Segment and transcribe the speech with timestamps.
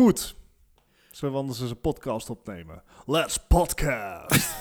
[0.00, 0.34] Goed.
[1.10, 2.82] Zullen we anders eens een podcast opnemen?
[3.06, 4.30] Let's podcast.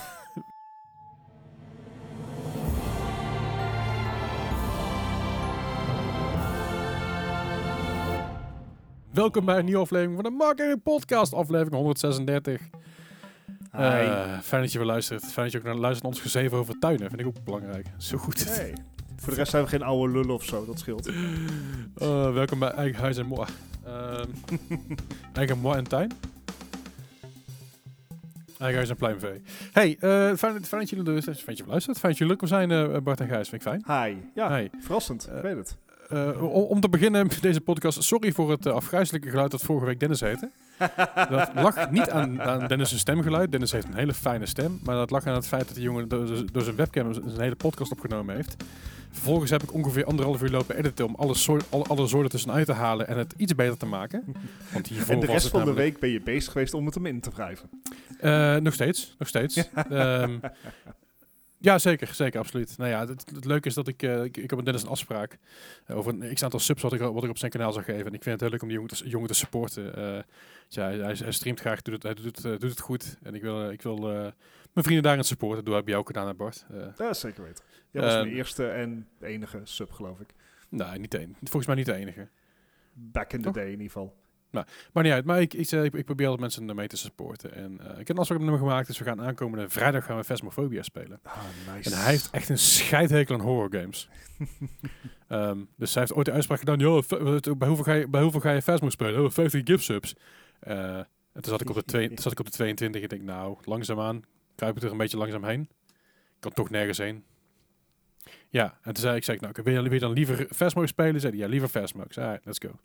[9.12, 12.62] Welkom bij een nieuwe aflevering van de Marketing Podcast, aflevering 136.
[13.72, 15.24] Eh, fijn dat je weer luistert.
[15.24, 17.10] Fijn dat je ook naar luistert naar ons gezeven over tuinen.
[17.10, 17.88] Vind ik ook belangrijk.
[17.98, 18.56] Zo goed.
[18.56, 18.74] hey.
[19.16, 21.08] Voor de rest zijn we geen oude lullen of zo, dat scheelt.
[21.08, 23.48] Eh, welkom bij Eigen Huis en Moa.
[23.90, 24.28] Ehm,
[25.34, 26.12] eigen Moa en Tuin.
[28.58, 29.42] Eigen Huis en Pluimvee.
[29.72, 31.98] Hey, eh, fijn, fijn dat jullie er fijn dat je luistert.
[32.00, 33.50] Fijn dat jullie leuk zijn, eh, Bart en Gijs.
[33.50, 34.06] Vind ik fijn.
[34.08, 34.16] Hi.
[34.36, 34.70] Ja, Hey.
[34.80, 35.28] verrassend.
[35.28, 35.78] Eh, ik weet het.
[36.10, 39.86] Eh, om, te beginnen met deze podcast, sorry voor het uh, afgrijzelijke geluid dat vorige
[39.86, 40.50] week Dennis heette.
[41.30, 43.52] dat lag niet aan, aan Dennis' stemgeluid.
[43.52, 46.08] Dennis heeft een hele fijne stem, maar dat lag aan het feit dat die jongen
[46.08, 48.56] door, door zijn webcam zijn hele podcast opgenomen heeft.
[49.12, 52.66] Vervolgens heb ik ongeveer anderhalf uur lopen editen om alle, soort, alle, alle soorten tussenuit
[52.66, 54.24] te halen en het iets beter te maken.
[54.72, 56.86] Want hiervoor en de was rest het van de week ben je bezig geweest om
[56.86, 57.70] het hem in te wrijven.
[58.20, 59.56] Eh, nog steeds, nog steeds.
[59.90, 60.38] Ehm,
[61.60, 62.78] ja, zeker, zeker, absoluut.
[62.78, 64.90] Nou ja, het, het leuke is dat ik, eh, ik, ik heb met Dennis een
[64.90, 65.38] afspraak
[65.86, 68.06] eh, over een x aantal subs wat ik, wat ik op zijn kanaal zou geven.
[68.06, 69.96] En ik vind het heel leuk om die jongen te, jongen te supporten.
[69.96, 70.24] Eh,
[70.68, 73.18] ja, hij, streamt graag, doet het, hij doet, het, doet het goed.
[73.24, 75.58] En ik wil, ik wil mijn vrienden daarin supporten.
[75.58, 76.66] Dat doe ik bij jou ook gedaan, Bart.
[76.72, 77.64] Eh, Ja, zeker weten.
[77.92, 80.30] Jij was Ehm, mijn eerste en enige sub, geloof ik.
[80.70, 81.40] nee, niet de enige.
[81.40, 82.28] Volgens mij niet de enige.
[82.94, 83.54] Back in the Toch?
[83.54, 84.16] day in ieder geval.
[84.52, 85.26] Maar niet uit.
[85.26, 87.56] Maar ik, ik, eh, ik, ik probeer altijd mensen ermee te supporten.
[87.56, 88.88] En eh, ik heb een afspraak met hem gemaakt.
[88.88, 91.20] Dus we gaan aankomende vrijdag gaan we Phasmophobia spelen.
[91.24, 91.36] Ah,
[91.74, 91.90] nice.
[91.90, 94.10] En hij heeft echt een scheidhekel aan horror games.
[95.28, 97.04] Ehm, dus hij heeft ooit de uitspraak gedaan, joh,
[97.58, 99.24] bij hoeveel ga je, bij hoeveel ga je Phasmo spelen?
[99.24, 100.16] Oh, 50 gift subs.
[100.60, 101.08] Eh, en
[101.42, 103.24] toen zat, ik op de twee, toen zat ik op de 22 en ik denk,
[103.24, 104.24] nou, langzaamaan,
[104.56, 105.62] kruip ik er een beetje langzaam heen.
[105.62, 107.24] Ik kan toch nergens heen.
[108.50, 110.86] Ja, en toen zei ik, zei ik nou, wil, je, wil je dan liever Phasmo
[110.86, 111.22] spelen?
[111.22, 112.04] Zei hij, ja, liever Phasmo.
[112.04, 112.80] Ik zei, let's go.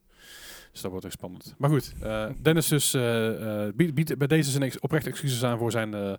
[0.74, 1.54] Dus dat wordt echt spannend.
[1.58, 5.44] Maar goed, eh, Dennis dus eh, eh, biedt, biedt bij deze zijn ex- oprechte excuses
[5.44, 6.12] aan voor zijn eh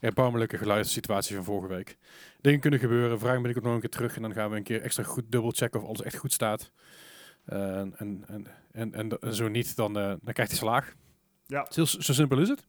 [0.00, 1.98] erbarmelijke geluidssituatie van vorige week.
[2.40, 3.18] Dingen kunnen gebeuren.
[3.18, 5.02] Vraag ben ik ook nog een keer terug en dan gaan we een keer extra
[5.02, 6.72] goed dubbel checken of alles echt goed staat.
[7.44, 8.24] En, en,
[8.72, 10.94] en, en, zo niet, dan, eh, dan krijgt hij slaag.
[11.46, 11.66] Ja.
[11.70, 12.66] Zo, zo simpel is het.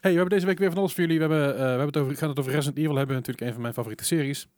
[0.00, 1.18] Hey, we hebben deze week weer van alles voor jullie.
[1.18, 3.16] We, hebben, eh, we hebben het over, gaan het over Resident Evil hebben.
[3.16, 4.48] Natuurlijk een van mijn favoriete series.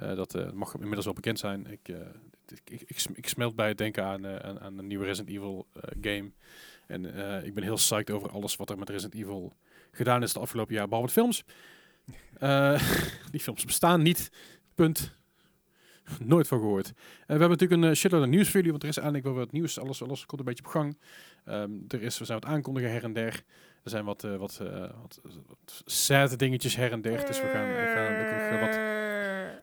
[0.00, 1.66] Eh, dat eh, mag inmiddels wel bekend zijn.
[1.66, 1.96] Ik, eh,
[2.48, 5.36] ik, ik, ik, sm- ik smelt bij het denken aan, aan, aan een nieuwe Resident
[5.36, 5.66] Evil
[6.00, 6.30] game.
[6.86, 7.04] En
[7.44, 9.56] ik ben heel psyched over alles wat er met Resident Evil
[9.90, 11.44] gedaan is de afgelopen jaar, behalve films.
[13.32, 14.30] Die films bestaan niet.
[14.74, 15.18] Punt.
[16.18, 16.86] Nooit van gehoord.
[16.86, 16.94] En
[17.26, 19.34] we hebben natuurlijk een uh, shitload aan nieuws voor jullie, want er is eindelijk wel
[19.34, 19.78] wat nieuws.
[19.78, 20.98] Alles, alles komt een beetje op gang.
[21.44, 23.44] Ehm, er is, we zijn wat aankondigen her en der.
[23.82, 27.26] Er zijn wat, eh, wat, eh, wat, wat sad dingetjes her en der.
[27.26, 29.09] Dus we gaan, we gaan wat...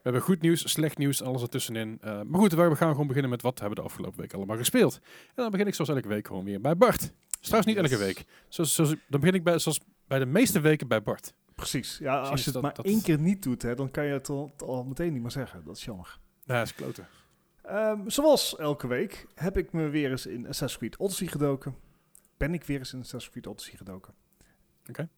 [0.07, 1.97] We hebben goed nieuws, slecht nieuws, alles ertussenin.
[2.01, 4.57] Eh maar goed, we gaan gewoon beginnen met wat hebben we de afgelopen week allemaal
[4.57, 4.99] gespeeld.
[5.27, 7.11] En dan begin ik zoals elke week gewoon weer bij Bart.
[7.39, 8.25] Trouwens niet elke week.
[8.47, 11.33] Zoals, zoals, dan begin ik bij, zoals bij de meeste weken bij Bart.
[11.55, 11.97] Precies.
[11.97, 14.13] Ja, als je het dat- maar dat- één keer niet doet, hè, dan kan je
[14.13, 15.63] het al, al meteen niet meer zeggen.
[15.65, 16.19] Dat is jammer.
[16.45, 17.07] Ja, is kloten.
[17.63, 21.75] Ehm, zoals elke week heb ik me weer eens in Assassin's Creed Odyssey gedoken.
[22.37, 24.13] Ben ik weer eens in Assassin's Creed Odyssey gedoken.
[24.89, 25.09] Oké.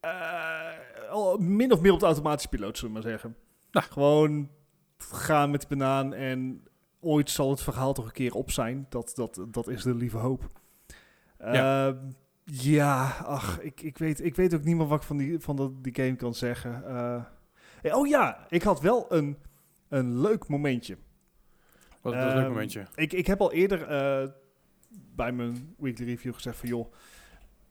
[0.00, 0.70] Eh,
[1.10, 3.36] al min of meer op de automatische piloot, zullen we maar zeggen.
[3.76, 3.88] Nou.
[3.88, 4.50] Gewoon
[4.98, 6.62] gaan met banaan en
[7.00, 8.86] ooit zal het verhaal toch een keer op zijn.
[8.88, 10.50] Dat, dat, dat is de lieve hoop.
[11.38, 11.86] Ja.
[11.86, 12.10] Ehm,
[12.44, 15.56] ja, ach, ik, ik, weet, ik weet ook niet meer wat ik van die, van
[15.56, 16.84] dat, die game kan zeggen.
[16.86, 17.22] Eh,
[17.82, 19.36] eh, oh ja, ik had wel een,
[19.88, 20.96] een leuk momentje.
[22.00, 22.86] Wat was een leuk Ehm, momentje.
[22.94, 24.28] Ik, ik heb al eerder eh,
[25.14, 26.92] bij mijn weekly review gezegd van joh,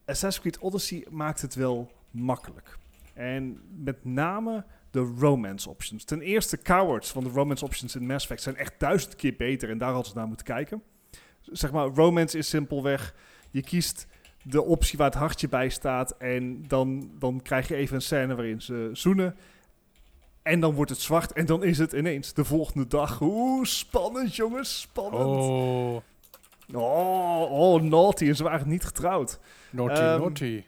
[0.06, 2.78] Assassin's Creed Odyssey maakt het wel makkelijk.
[3.14, 6.04] En met name de romance options.
[6.04, 9.70] Ten eerste cowards van de romance options in Mass Effect zijn echt duizend keer beter
[9.70, 10.84] en daar hadden ze naar moeten kijken.
[11.42, 13.16] Zeg maar, romance is simpelweg,
[13.52, 14.08] je kiest
[14.44, 18.36] de optie waar het hartje bij staat en dan, dan krijg je even een scène
[18.36, 19.36] waarin ze zoenen.
[20.44, 23.22] En dan wordt het zwart en dan is het ineens de volgende dag.
[23.22, 25.26] Oeh, spannend jongens, spannend.
[25.26, 25.98] Oh,
[26.74, 28.28] Oh, oh, naughty.
[28.28, 29.40] En ze waren niet getrouwd.
[29.72, 30.64] naughty, Ehm, naughty.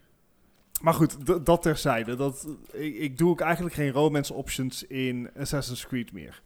[0.82, 2.16] Maar goed, dat terzijde.
[2.16, 6.42] Dat, ik, ik doe ook eigenlijk geen romance options in Assassin's Creed meer.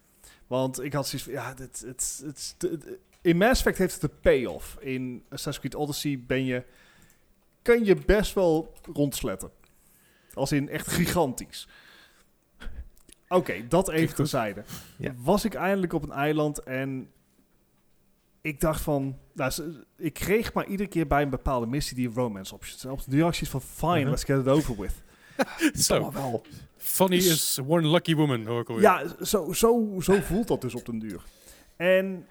[0.47, 4.03] Want ik had zoiets van, ja, dit, het, het, het- in Mass Effect heeft het
[4.03, 4.77] een payoff.
[4.79, 6.63] In Assassin's Creed Odyssey ben je,
[7.61, 9.51] kan je best wel rondsletten.
[10.33, 11.67] Als in echt gigantisch.
[13.27, 14.63] Oké, dat even terzijde.
[14.97, 15.13] Ja.
[15.17, 17.09] Was ik eindelijk op een eiland en
[18.41, 19.17] ik dacht van...
[19.33, 19.51] Nou,
[19.97, 22.83] ik kreeg maar iedere keer bij een bepaalde missie die romance options.
[22.85, 24.09] En op de reacties van, fine, Mhm.
[24.09, 24.93] let's get it over with.
[25.85, 26.41] Zo, wel.
[26.77, 28.83] funny is one lucky woman, hoor ik alweer.
[28.83, 31.23] Ja, zo, zo, zo voelt dat dus op den duur.
[31.75, 32.27] En,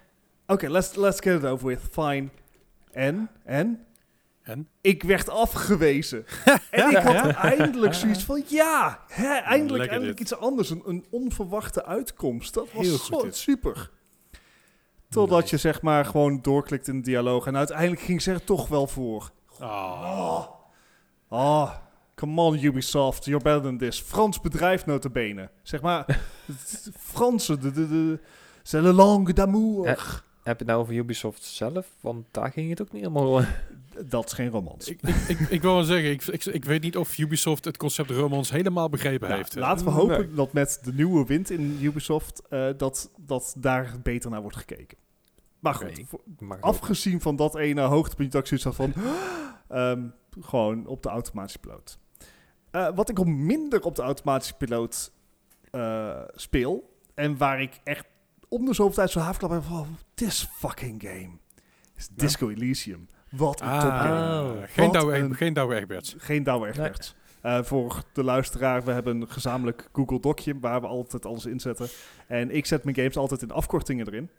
[0.47, 2.29] oké, let's, let's get it over with, fine.
[2.91, 3.85] En, en,
[4.43, 4.67] En?
[4.81, 6.25] Ik werd afgewezen.
[6.71, 10.29] en ik had eindelijk zoiets van, ja, hè, eindelijk, eindelijk dit.
[10.31, 10.69] iets anders.
[10.69, 12.53] Een, een onverwachte uitkomst.
[12.53, 13.35] Dat was Heel goed zo dit.
[13.35, 13.89] super.
[15.11, 17.45] Totdat je zeg maar gewoon doorklikt in de dialoog.
[17.45, 19.31] En uiteindelijk ging ze er toch wel voor.
[19.59, 20.01] Ah.
[20.03, 20.47] Oh,
[21.29, 21.71] oh
[22.21, 23.99] come on Ubisoft, you're better than this.
[23.99, 25.49] Frans bedrijf notabene.
[25.63, 26.05] Zeg maar,
[26.45, 28.19] het Franse, de, de, de,
[28.63, 29.87] c'est la langue d'amour.
[29.87, 29.95] Ja.
[30.43, 31.87] Heb je het nou over Ubisoft zelf?
[31.99, 33.41] Want daar ging het ook niet helemaal...
[34.05, 34.87] Dat is geen romans.
[34.87, 37.77] Ik, ik, ik, ik wil wel zeggen, ik, ik, ik weet niet of Ubisoft het
[37.77, 39.55] concept romans helemaal begrepen Nou, heeft.
[39.55, 39.99] laten we Nee.
[39.99, 44.57] hopen dat met de nieuwe wind in Ubisoft eh, dat, dat daar beter naar wordt
[44.57, 44.97] gekeken.
[45.59, 48.93] Maar goed, voor- ook- afgezien van dat ene hoogtepuntje dat ik zoiets had van...
[49.77, 50.07] ehm,
[50.41, 51.99] gewoon op de automatische piloot.
[52.71, 55.11] Eh, wat ik al minder op de automatische piloot
[55.71, 56.97] eh, speel...
[57.15, 58.05] en waar ik echt
[58.49, 59.97] om de zoveel tijd zo haafklap heb van...
[60.13, 61.29] This fucking game.
[61.95, 63.07] Is Disco Elysium.
[63.31, 64.41] Wat een Ah, topgame.
[64.51, 64.61] Oh.
[64.67, 66.15] geen, Douwe, een- geen Douwe Egberts.
[66.17, 67.15] Geen Douwe Egberts.
[67.41, 71.59] Eh, voor de luisteraar, we hebben een gezamenlijk Google Docje waar we altijd alles in
[71.59, 71.87] zetten.
[72.27, 74.29] En ik zet mijn games altijd in afkortingen erin.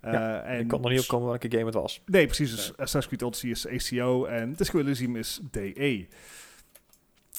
[0.00, 2.02] Eh, Ja, en ik kon er niet op komen welke game het was.
[2.06, 2.50] Nee, precies.
[2.50, 6.06] Dus Assassin's Creed Odyssey is ACO en Disco Elysium is DE.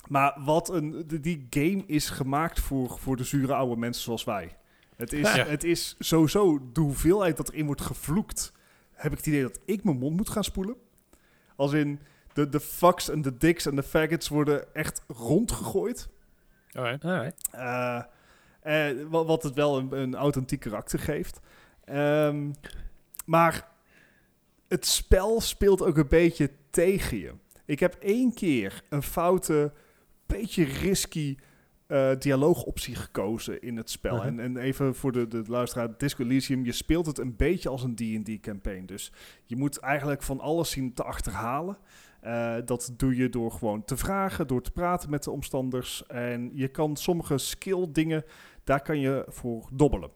[0.08, 4.56] Maar wat een, die game is gemaakt voor, voor de zure oude mensen zoals wij.
[4.96, 5.46] Het is, Ja.
[5.46, 8.52] het is sowieso de hoeveelheid dat erin wordt gevloekt.
[9.00, 10.76] Heb ik het idee dat ik mijn mond moet gaan spoelen.
[11.56, 12.00] Als in
[12.34, 16.10] de, de fucks en de dicks en de faggots worden echt rondgegooid.
[16.72, 17.06] Alright.
[17.06, 17.50] Alright.
[17.52, 18.02] Eh,
[18.62, 21.40] eh, wat, wat het wel een, een authentiek karakter geeft.
[21.86, 22.52] Ehm,
[23.26, 23.68] maar
[24.68, 27.34] het spel speelt ook een beetje tegen je.
[27.66, 29.72] Ik heb één keer een foute,
[30.26, 31.38] beetje risky
[31.90, 34.16] eh, dialoogoptie gekozen in het spel.
[34.16, 34.26] Mhm.
[34.28, 37.84] en, en even voor de, de luisteraar, Disco Elysium, je speelt het een beetje als
[37.84, 38.86] een D&D-campaign.
[38.86, 39.12] Dus
[39.46, 41.78] je moet eigenlijk van alles zien te achterhalen.
[42.22, 46.06] Eh, dat doe je door gewoon te vragen, door te praten met de omstanders.
[46.08, 48.24] En je kan sommige skill dingen,
[48.64, 50.10] daar kan je voor dobbelen.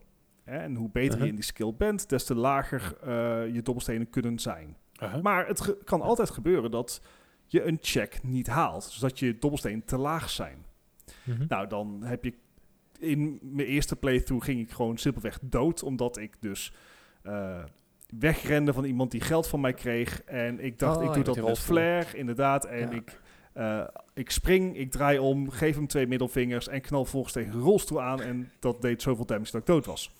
[0.44, 1.28] En hoe beter je Mhm.
[1.28, 3.08] in die skill bent, des te lager eh,
[3.54, 4.76] je dobbelstenen kunnen zijn.
[5.02, 5.22] Uh-huh.
[5.22, 7.00] Maar het kan altijd gebeuren dat
[7.46, 8.84] je een check niet haalt.
[8.84, 10.64] Dus dat je dobbelstenen te laag zijn.
[11.24, 11.44] Mhm.
[11.48, 12.32] Nou, dan heb je...
[12.98, 15.82] In mijn eerste playthrough ging ik gewoon simpelweg dood.
[15.82, 16.72] Omdat ik dus
[17.22, 17.64] eh,
[18.18, 20.22] wegrende van iemand die geld van mij kreeg.
[20.22, 22.64] En ik dacht, Oh, ik ja, doe dat met flair, inderdaad.
[22.64, 22.90] En Ja.
[22.90, 23.20] ik,
[23.52, 23.84] eh,
[24.14, 26.68] ik spring, ik draai om, geef hem twee middelvingers...
[26.68, 28.22] en knal volgens tegen een rolstoel aan.
[28.22, 30.10] En dat deed zoveel damage dat ik dood was.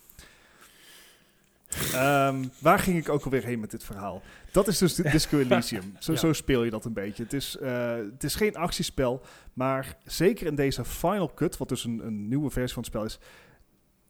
[1.93, 4.23] Ehm, waar ging ik ook alweer heen met dit verhaal?
[4.53, 5.97] Dat is dus de Disco Elysium.
[5.99, 6.19] Zo, Ja.
[6.19, 7.23] zo speel je dat een beetje.
[7.23, 9.23] Het is, eh, het is geen actiespel,
[9.53, 13.05] maar zeker in deze Final Cut, wat dus een, een nieuwe versie van het spel
[13.05, 13.19] is,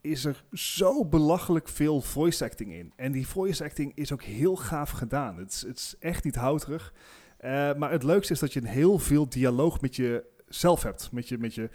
[0.01, 2.93] is er zo belachelijk veel voice acting in.
[2.97, 5.37] En die voice acting is ook heel gaaf gedaan.
[5.39, 6.93] Het is, het is echt niet houterig.
[7.37, 11.13] Eh, maar het leukste is dat je een heel veel dialoog met jezelf hebt.
[11.13, 11.69] Met je, met, je,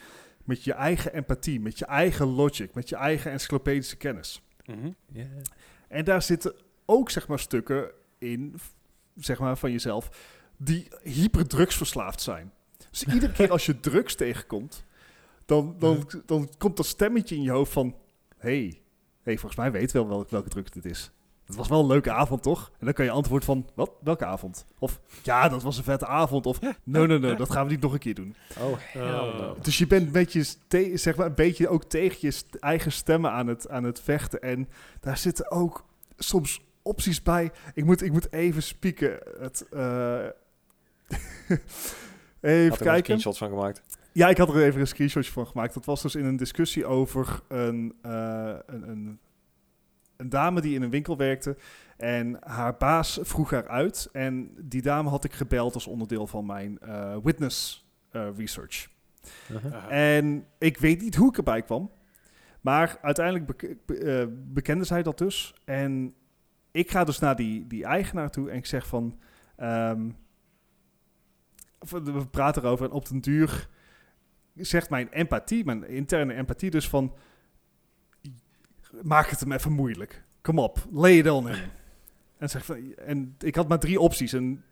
[0.44, 4.42] met je eigen empathie, met je eigen logic, met je eigen encyclopedische kennis.
[5.12, 5.26] Ja.
[5.90, 6.54] En daar zitten
[6.86, 8.56] ook zeg maar stukken in,
[9.16, 10.10] zeg maar van jezelf,
[10.58, 12.52] die hyperdrugsverslaafd zijn.
[12.90, 14.86] Dus iedere keer als je drugs tegenkomt,
[15.46, 17.96] dan, dan, dan komt dat stemmetje in je hoofd van,
[18.38, 18.82] hey,
[19.22, 21.12] hey, volgens mij weet wel welke, welke drugs dit is.
[21.50, 22.72] Het was wel een leuke avond, toch?
[22.80, 23.92] En dan kan je antwoord van, wat?
[24.04, 24.66] Welke avond?
[24.80, 26.46] Of, ja, dat was een vette avond.
[26.46, 28.36] Of, no, no, no, dat gaan we niet nog een keer doen.
[28.60, 29.58] Oh, hell no.
[29.62, 30.44] Dus je bent een beetje,
[30.98, 34.42] zeg maar, een beetje ook tegen je eigen stemmen aan het, aan het vechten.
[34.42, 34.70] En
[35.00, 35.86] daar zitten ook
[36.18, 37.52] soms opties bij.
[37.74, 39.20] Ik moet, ik moet even spieken.
[39.40, 40.26] Het, eh,
[41.50, 41.60] even
[42.40, 43.04] Had er een kijken.
[43.04, 43.82] screenshot van gemaakt.
[44.12, 45.74] Ja, ik had er even een screenshotje van gemaakt.
[45.74, 49.20] Dat was dus in een discussie over een, eh, een, een,
[50.20, 51.58] een dame die in een winkel werkte.
[51.98, 54.10] En haar baas vroeg haar uit.
[54.12, 58.90] En die dame had ik gebeld als onderdeel van mijn eh, witness eh, research.
[59.52, 59.86] Uh-huh.
[59.90, 61.92] En ik weet niet hoe ik erbij kwam.
[62.62, 65.54] Maar uiteindelijk beke- be- eh, bekende zij dat dus.
[65.66, 66.14] En
[66.72, 69.20] ik ga dus naar die, die eigenaar toe en ik zeg van...
[69.56, 70.10] ehm,
[71.90, 73.70] we praten erover en op den duur
[74.56, 77.14] zegt mijn empathie, mijn interne empathie dus van...
[79.02, 80.24] Maak het hem even moeilijk.
[80.42, 81.60] Kom op, lay it on him.
[82.38, 84.34] En, zeg en ik had maar drie opties.
[84.34, 84.64] En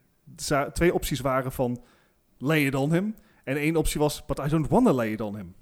[0.73, 1.83] twee opties waren van...
[2.39, 3.15] Lay it on him.
[3.43, 5.55] En één optie was, but I don't want to lay it on him.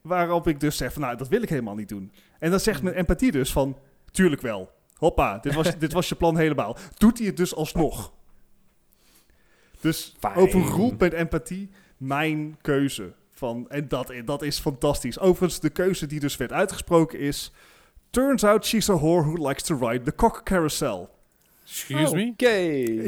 [0.00, 2.12] Waarop ik dus zeg van, nou, dat wil ik helemaal niet doen.
[2.38, 3.78] En dan zegt mijn empathie dus van,
[4.10, 4.70] tuurlijk wel.
[4.96, 6.76] Hoppa, dit was, dit was je plan helemaal.
[6.98, 8.12] Doet hij het dus alsnog.
[9.80, 10.34] Dus Fijn.
[10.34, 13.14] overroelt mijn empathie mijn keuze.
[13.40, 15.18] Van, en dat, dat is fantastisch.
[15.18, 17.52] Overigens, de keuze die dus werd uitgesproken is...
[18.10, 21.10] Turns out she's a whore who likes to ride the cock carousel.
[21.64, 22.30] Excuse me?
[22.30, 22.58] Oké.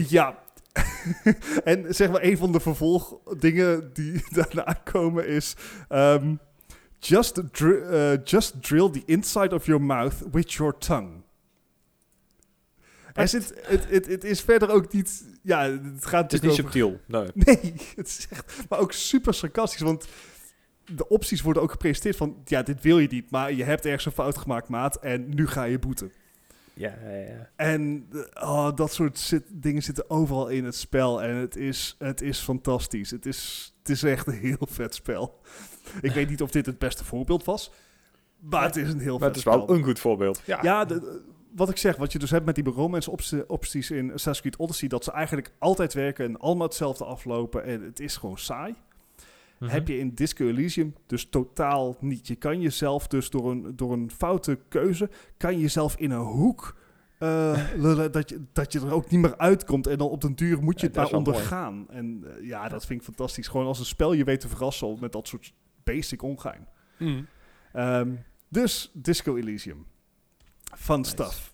[0.09, 0.39] Ja,
[1.65, 5.55] en zeg maar, een van de vervolgdingen die daarna komen is...
[5.89, 6.35] ehm,
[6.99, 11.22] just, eh, just drill the inside of your mouth with your tongue.
[13.15, 15.25] Er zit, het, het, het is verder ook niet...
[15.43, 17.01] Ja, het gaat Het is niet natuurlijk over...
[17.07, 17.33] subtiel.
[17.45, 17.57] Nee.
[17.63, 18.65] Nee, het is echt...
[18.69, 20.07] Maar ook super sarcastisch, want
[20.95, 22.37] de opties worden ook gepresenteerd van...
[22.45, 24.97] Ja, dit wil je niet, maar je hebt ergens een fout gemaakt, maat.
[24.97, 26.13] En nu ga je boeten.
[26.75, 27.51] Ja, ja, ja.
[27.57, 31.23] En eh, oh, dat soort zit- dingen zitten overal in het spel.
[31.23, 33.11] En het is, het is fantastisch.
[33.11, 35.41] Het is, het is echt een heel vet spel.
[36.01, 37.71] Ik weet niet of dit het beste voorbeeld was.
[38.39, 39.75] Maar het is een heel Maar vet het is wel spel.
[39.77, 40.43] een goed voorbeeld.
[40.45, 40.59] Ja.
[40.63, 41.23] Ja, de- de-
[41.55, 44.57] wat ik zeg, wat je dus hebt met die romance optie- opties in Assassin's Creed
[44.57, 44.89] Odyssey...
[44.89, 47.65] dat ze eigenlijk altijd werken en allemaal hetzelfde aflopen.
[47.65, 48.75] En het is gewoon saai.
[49.59, 49.71] Mhm.
[49.71, 52.27] Heb je in Disco Elysium dus totaal niet.
[52.27, 55.11] Je kan jezelf dus door een, door een foute keuze...
[55.37, 56.77] kan je jezelf in een hoek
[57.19, 58.13] eh, lullen...
[58.13, 59.87] Dat je, dat je er ook niet meer uitkomt.
[59.87, 61.87] En dan op den duur moet je Ja, het maar ondergaan.
[61.91, 63.49] En eh, ja, dat vind ik fantastisch.
[63.49, 64.97] Gewoon als een spel je weet te verrassen...
[65.01, 65.53] met dat soort
[65.85, 66.67] basic ongein.
[66.99, 67.23] Mhm.
[67.73, 68.15] Ehm,
[68.49, 69.87] dus Disco Elysium.
[70.77, 71.11] Fun Nice.
[71.11, 71.53] stuff.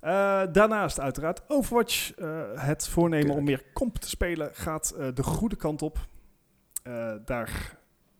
[0.00, 2.14] Eh, daarnaast uiteraard Overwatch.
[2.14, 5.98] Eh, het voornemen om meer comp te spelen gaat eh, de goede kant op.
[7.24, 7.78] Daar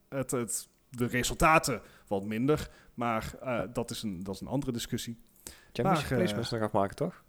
[0.08, 2.70] het, het, de resultaten wat minder.
[2.94, 3.32] Maar
[3.72, 5.18] dat, is een, dat is een andere discussie.
[5.72, 7.22] Jij moest je placements nog afmaken, toch?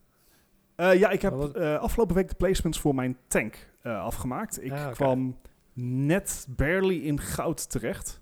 [0.76, 1.34] Ja, ik heb
[1.80, 4.64] afgelopen week de placements voor mijn tank afgemaakt.
[4.64, 5.38] Ik Ah, kwam
[5.74, 8.22] net barely in goud terecht.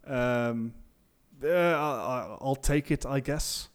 [0.00, 0.50] Eh,
[1.42, 3.72] I'll- I'll take it, I guess.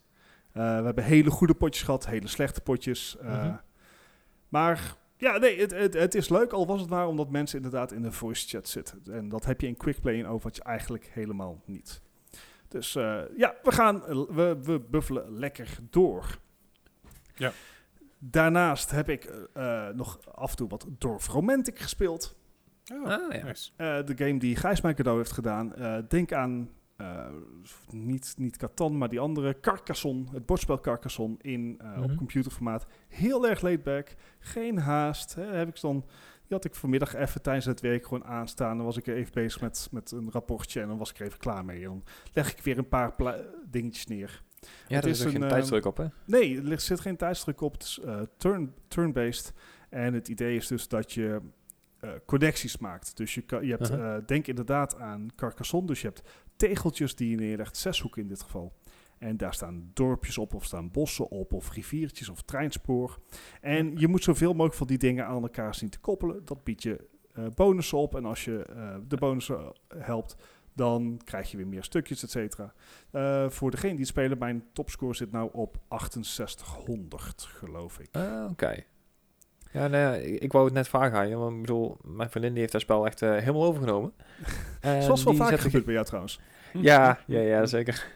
[0.51, 3.18] Eh, we hebben hele goede potjes gehad, hele slechte potjes.
[3.18, 3.56] eh, Mhm.
[4.50, 7.92] Maar ja, nee, het, het, het is leuk, al was het maar omdat mensen inderdaad
[7.92, 9.01] in de voice chat zitten.
[9.12, 12.01] En dat heb je in Quickplay in Overwatch eigenlijk helemaal niet.
[12.68, 16.38] Dus eh, ja, we gaan, eh, we, we buffelen lekker door.
[17.36, 17.51] Ja.
[18.20, 22.38] Daarnaast heb ik eh, eh, nog af en toe wat Dorf Romantic gespeeld.
[22.94, 23.44] Oh, Ah, ja.
[23.46, 23.72] nice.
[23.75, 25.75] Eh, de game die Gijs mij cadeau heeft gedaan.
[25.75, 27.25] Eh, denk aan, eh,
[27.89, 30.25] niet, niet Catan, maar die andere, Carcassonne.
[30.32, 32.15] Het bordspel Carcassonne in, eh, op Mhm.
[32.15, 32.86] computerformaat.
[33.08, 35.36] Heel erg laid back, geen haast.
[35.36, 36.00] Hè, heb ik dan,
[36.48, 38.77] die had ik vanmiddag even tijdens het werk gewoon aanstaan.
[38.77, 41.39] Dan was ik even bezig met, met een rapportje en dan was ik er even
[41.39, 41.77] klaar mee.
[41.77, 42.03] En dan
[42.34, 43.15] leg ik weer een paar
[43.72, 44.44] dingetjes neer.
[44.88, 46.06] Ja, Het er is een, geen eh, tijdsdruk op, hè?
[46.25, 47.74] Nee, er zit geen tijdsdruk op.
[47.74, 49.53] Het is eh, turn, turn-based.
[49.89, 51.41] En het idee is dus dat je
[52.00, 53.18] eh, connecties maakt.
[53.18, 54.15] Dus je, kan, je hebt, Uh-huh.
[54.15, 55.88] eh, denk inderdaad aan Carcassonne.
[55.88, 56.22] Dus je hebt
[56.56, 58.74] tegeltjes die je neerlegt, zeshoeken in dit geval.
[59.18, 63.20] En daar staan dorpjes op, of staan bossen op, of riviertjes, of treinspoor.
[63.62, 66.46] En je moet zoveel mogelijk van die dingen aan elkaar zien te koppelen.
[66.46, 68.15] Dat biedt je eh, bonussen op.
[68.15, 68.65] En als je
[69.08, 70.36] de bonussen helpt,
[70.74, 72.74] dan krijg je weer meer stukjes, et cetera.
[73.50, 75.77] Voor degene die het spelen, mijn topscore zit nou op
[76.20, 78.15] 6800, geloof ik.
[78.15, 78.84] Ah, oké.
[79.72, 82.52] Ja, nee, ik, ik wou het net vragen aan je, want ik bedoel, mijn vriendin
[82.52, 84.14] die heeft dat spel echt eh, helemaal overgenomen.
[84.82, 86.40] En Zoals wel vaak gebeurt bij jou trouwens.
[86.74, 88.08] Ja, ja, ja, zeker.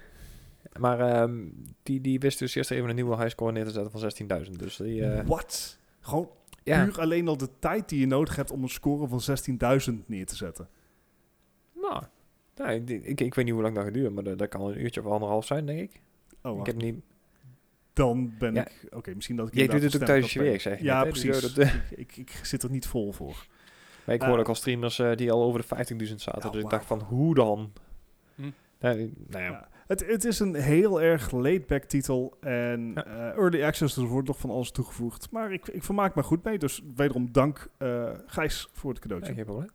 [0.80, 1.48] Maar ehm,
[1.84, 4.52] die, die wist dus eerst even een nieuwe highscore neer te zetten van 16.000.
[4.52, 5.78] Dus die, eh, Wat?
[6.00, 6.30] Gewoon
[6.64, 9.22] ja, puur alleen al de tijd die je nodig hebt om een score van
[9.92, 10.68] 16.000 neer te zetten.
[11.74, 12.04] nou,
[12.56, 14.62] nou, ik, ik, ik weet niet hoe lang dat gaat duren, maar dat, dat kan
[14.62, 16.02] een uurtje of anderhalf zijn, denk ik.
[16.42, 16.96] Oh, ik heb niet...
[17.94, 18.62] Dan ben Ja.
[18.68, 18.88] ik...
[18.94, 20.84] Oké, misschien dat ik Jij doet het ook tijdens je werk, zeg je.
[20.84, 21.56] Ja, net, precies.
[21.58, 23.46] ik, ik, ik zit er niet vol voor.
[24.06, 26.52] Maar ik hoorde ook al streamers eh, die al over de 15.000 zaten.
[26.52, 27.74] Dus ik dacht van, hoe dan?
[28.36, 28.42] Hm.
[28.80, 29.50] Nee, nou ja.
[29.50, 29.68] Ja.
[29.88, 32.38] Het, het is een heel erg laid-back titel.
[32.42, 33.04] En Ja.
[33.06, 35.32] eh, early access, dus er wordt nog van alles toegevoegd.
[35.32, 36.58] Maar ik, ik vermaak me goed mee.
[36.58, 39.44] Dus wederom dank eh, Gijs voor het cadeautje.
[39.46, 39.70] Probleem.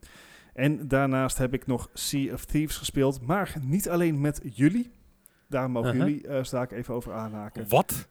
[0.55, 3.21] En daarnaast heb ik nog Sea of Thieves gespeeld.
[3.21, 4.91] Maar niet alleen met jullie.
[5.49, 6.09] Daar mogen Uh-huh.
[6.09, 7.69] jullie uh, sta ik even over aanhaken.
[7.69, 8.09] Wat?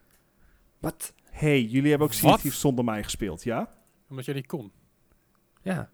[0.79, 1.13] Wat?
[1.29, 3.69] Hey, jullie hebben ook Sea zonder mij gespeeld, ja?
[4.09, 4.71] Omdat jij niet kon.
[5.61, 5.89] Ja.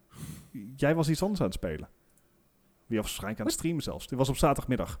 [0.76, 1.88] Jij was iets anders aan het spelen.
[2.86, 4.06] Die was waarschijnlijk aan het streamen zelfs.
[4.06, 5.00] Dit was op zaterdagmiddag.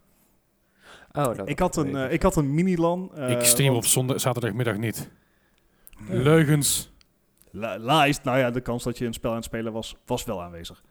[1.12, 3.10] Oh, dat Ik had een, eh, ik had een mini-LAN.
[3.14, 5.10] eh, ik stream want- op zondag, zaterdagmiddag niet.
[6.08, 6.92] Leugens.
[7.50, 10.24] Li- Lies, nou ja, de kans dat je een spel aan het spelen was, was
[10.24, 10.82] wel aanwezig.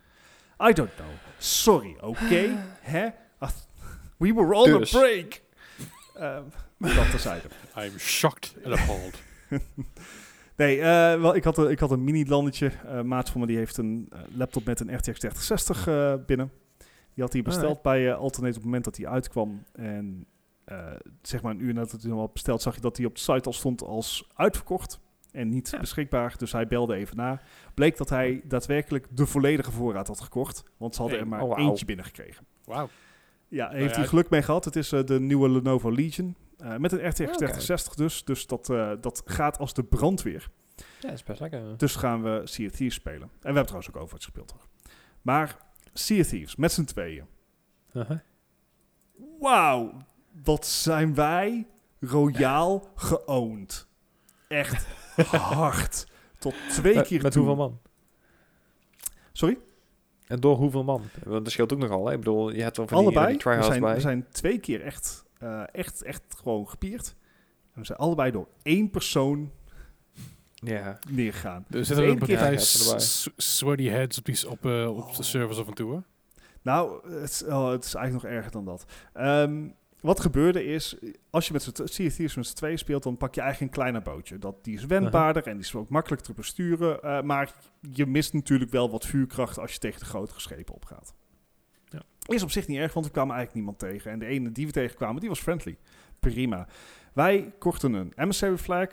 [0.69, 1.07] I don't know.
[1.37, 2.49] Sorry, oké?
[2.81, 3.07] Hè?
[3.37, 3.49] Ah,
[4.17, 4.95] We were on Dus.
[4.95, 5.41] a break.
[6.15, 6.43] Ehm,
[6.77, 7.47] dat terzijde.
[7.83, 9.21] I'm shocked and appalled.
[10.55, 12.71] Nee, eh, wel, ik had een, ik had een mini-landetje.
[12.85, 16.51] Eh maat van me die heeft een eh, laptop met een RTX 3060 eh, binnen.
[17.13, 19.63] Die had hij besteld bij Alternate op het moment dat hij uitkwam.
[19.73, 20.25] En
[20.65, 20.77] eh,
[21.21, 23.21] zeg maar een uur nadat hij hem had besteld, zag je dat hij op de
[23.21, 24.99] site al stond als uitverkocht.
[25.31, 25.79] En niet Ja.
[25.79, 26.33] beschikbaar.
[26.37, 27.41] Dus hij belde even na.
[27.73, 30.63] Bleek dat hij daadwerkelijk de volledige voorraad had gekocht.
[30.77, 31.67] Want ze hadden Hey, er maar oh, wauw.
[31.69, 32.45] eentje binnengekregen.
[32.63, 32.89] Wauw.
[33.53, 34.65] Ja, heeft Nou ja, hij geluk mee gehad.
[34.65, 36.35] Het is eh, de nieuwe Lenovo Legion.
[36.57, 37.35] eh, met een RTX Oké.
[37.35, 38.23] 3060 dus.
[38.23, 40.49] Dus dat, eh, dat gaat als de brandweer.
[40.99, 41.77] Ja, is best lekker.
[41.77, 43.21] Dus gaan we Sea of Thieves spelen.
[43.21, 44.67] En we hebben trouwens ook Overwatch gespeeld hoor.
[45.21, 45.57] Maar
[45.93, 47.25] Sea of Thieves, met z'n tweeën.
[49.39, 49.97] Wauw,
[50.43, 51.67] wat zijn wij
[51.99, 53.87] royaal geowned.
[54.47, 54.85] Echt
[55.31, 56.07] hard.
[56.39, 57.41] Tot twee Met- keer Met toe.
[57.45, 57.79] hoeveel man?
[59.31, 59.57] Sorry?
[60.33, 61.01] En door hoeveel man?
[61.23, 62.05] Want dat scheelt ook nogal.
[62.05, 62.11] Hè?
[62.13, 63.25] Ik bedoel, je hebt wel van die, allebei.
[63.27, 63.93] die we, tryhards zijn, bij.
[63.93, 67.15] we zijn twee keer echt, eh, echt, echt gewoon gepierd.
[67.73, 69.51] En we zijn allebei door één persoon
[70.53, 70.99] Ja.
[71.09, 71.65] neergegaan.
[71.69, 72.57] Er zitten een partij
[73.37, 75.15] sweaty heads op, die, op, eh, op Oh.
[75.15, 76.03] de servers af en toe.
[76.61, 78.85] Nou, het, is- oh, het is eigenlijk nog erger dan dat.
[79.13, 79.67] Ehm,
[80.03, 80.95] wat gebeurde is,
[81.29, 83.79] als je met Sea of Thieves met z'n tweeën speelt, dan pak je eigenlijk een
[83.79, 84.37] kleiner bootje.
[84.37, 87.01] Dat, die is wendbaarder en die is ook makkelijker te besturen.
[87.01, 87.53] eh, maar
[87.91, 91.13] je mist natuurlijk wel wat vuurkracht als je tegen de grotere schepen opgaat.
[91.85, 92.01] Ja.
[92.25, 94.11] Is op zich niet erg, want we kwamen eigenlijk niemand tegen.
[94.11, 95.77] En de ene die we tegenkwamen, die was friendly.
[96.19, 96.67] Prima.
[97.13, 98.89] Wij kochten een emissary flag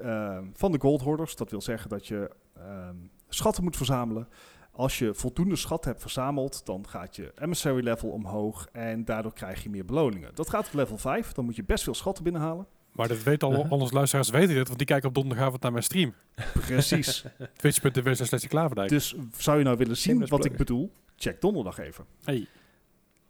[0.00, 1.36] eh, van de Gold Hoarders.
[1.36, 2.96] Dat wil zeggen dat je ehm,
[3.28, 4.28] schatten moet verzamelen.
[4.76, 9.62] Als je voldoende schat hebt verzameld, dan gaat je emissary level omhoog en daardoor krijg
[9.62, 10.30] je meer beloningen.
[10.34, 12.66] Dat gaat op level 5, dan moet je best veel schatten binnenhalen.
[12.92, 13.70] Maar dat weten al, Uh-huh.
[13.70, 16.14] al onze luisteraars weten dit, want die kijken op donderdagavond naar mijn stream.
[16.52, 17.24] Precies.
[17.56, 18.88] Twitch.tv slash Klaverdijk.
[18.88, 20.92] dus zou je nou willen zien wat ik bedoel?
[21.16, 22.04] Check donderdag even.
[22.24, 22.46] Hey.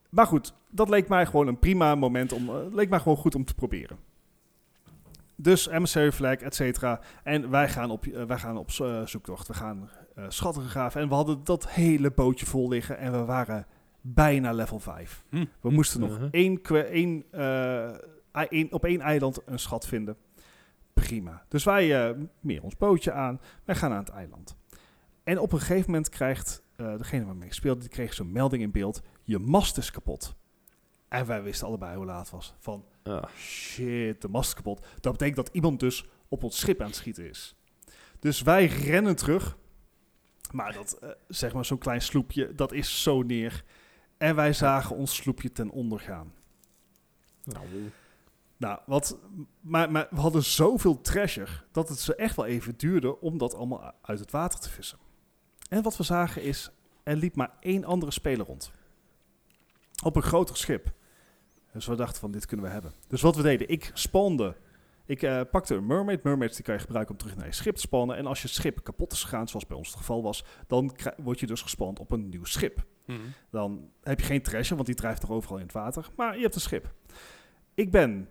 [0.08, 3.34] Maar goed, dat leek mij gewoon een prima moment om, eh, leek mij gewoon goed
[3.34, 3.98] om te proberen.
[5.36, 7.00] Dus emissary flag, et cetera.
[7.22, 9.48] En wij gaan op, eh, wij gaan op eh, zoektocht.
[9.48, 9.90] We gaan
[10.28, 11.00] schatten graven.
[11.00, 12.98] En we hadden dat hele bootje vol liggen.
[12.98, 13.66] En we waren
[14.00, 15.24] bijna level 5.
[15.30, 15.44] Hm.
[15.60, 16.28] We moesten nog Mhm.
[16.30, 17.90] één, één, eh,
[18.48, 20.16] één- op één eiland een schat vinden.
[20.94, 21.44] Prima.
[21.48, 23.40] Dus wij eh meer ons bootje aan.
[23.64, 24.56] Wij gaan naar het eiland.
[25.24, 28.62] En op een gegeven moment krijgt eh, degene waarmee ik speelde, die kreeg zo'n melding
[28.62, 29.02] in beeld.
[29.22, 30.34] Je mast is kapot.
[31.08, 32.54] En wij wisten allebei hoe laat het was.
[32.58, 33.24] Van Ah.
[33.36, 34.86] shit, de mast is kapot.
[35.00, 37.56] Dat betekent dat iemand dus op ons schip aan het schieten is.
[38.18, 39.56] Dus wij rennen terug.
[40.52, 43.64] Maar dat, eh, zeg maar, zo'n klein sloepje, dat is zo neer.
[44.18, 46.32] En wij zagen ons sloepje ten onder gaan.
[47.44, 47.66] Nou,
[48.56, 49.18] Nou, wat,
[49.60, 53.54] maar, maar we hadden zoveel treasure dat het ze echt wel even duurde om dat
[53.54, 54.98] allemaal uit het water te vissen.
[55.68, 56.70] En wat we zagen is,
[57.02, 58.70] er liep maar één andere speler rond.
[60.02, 60.92] Op een groter schip.
[61.72, 62.92] Dus we dachten van, dit kunnen we hebben.
[63.08, 64.56] Dus wat we deden, ik spande.
[65.06, 66.22] Ik eh, pakte een mermaid.
[66.22, 68.16] Mermaids die kan je gebruiken om terug naar je schip te spannen.
[68.16, 71.40] En als je schip kapot is gegaan, zoals bij ons het geval was, dan word
[71.40, 72.84] je dus gespand op een nieuw schip.
[73.06, 73.18] Mhm.
[73.50, 76.08] Dan heb je geen treasure, want die drijft er overal in het water.
[76.16, 76.94] Maar je hebt een schip.
[77.74, 78.28] Ik ben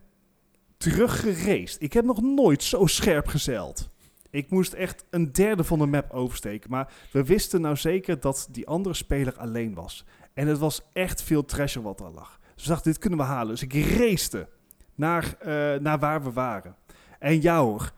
[0.78, 1.82] teruggereisd.
[1.82, 3.90] Ik heb nog nooit zo scherp gezeild.
[4.30, 6.70] Ik moest echt een derde van de map oversteken.
[6.70, 10.06] Maar we wisten nou zeker dat die andere speler alleen was.
[10.34, 12.40] En het was echt veel treasure wat er lag.
[12.56, 13.48] Dus dachten, dit kunnen we halen.
[13.48, 14.48] Dus ik race
[14.96, 16.76] naar, eh, naar waar we waren.
[17.20, 17.92] En ja hoor,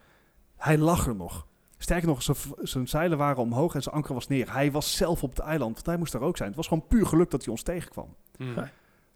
[0.57, 1.47] hij lag er nog.
[1.77, 2.23] Sterker nog,
[2.61, 4.53] zijn zeilen waren omhoog en zijn anker was neer.
[4.53, 6.47] Hij was zelf op het eiland, want hij moest daar ook zijn.
[6.47, 8.15] Het was gewoon puur geluk dat hij ons tegenkwam.
[8.37, 8.65] Mhm.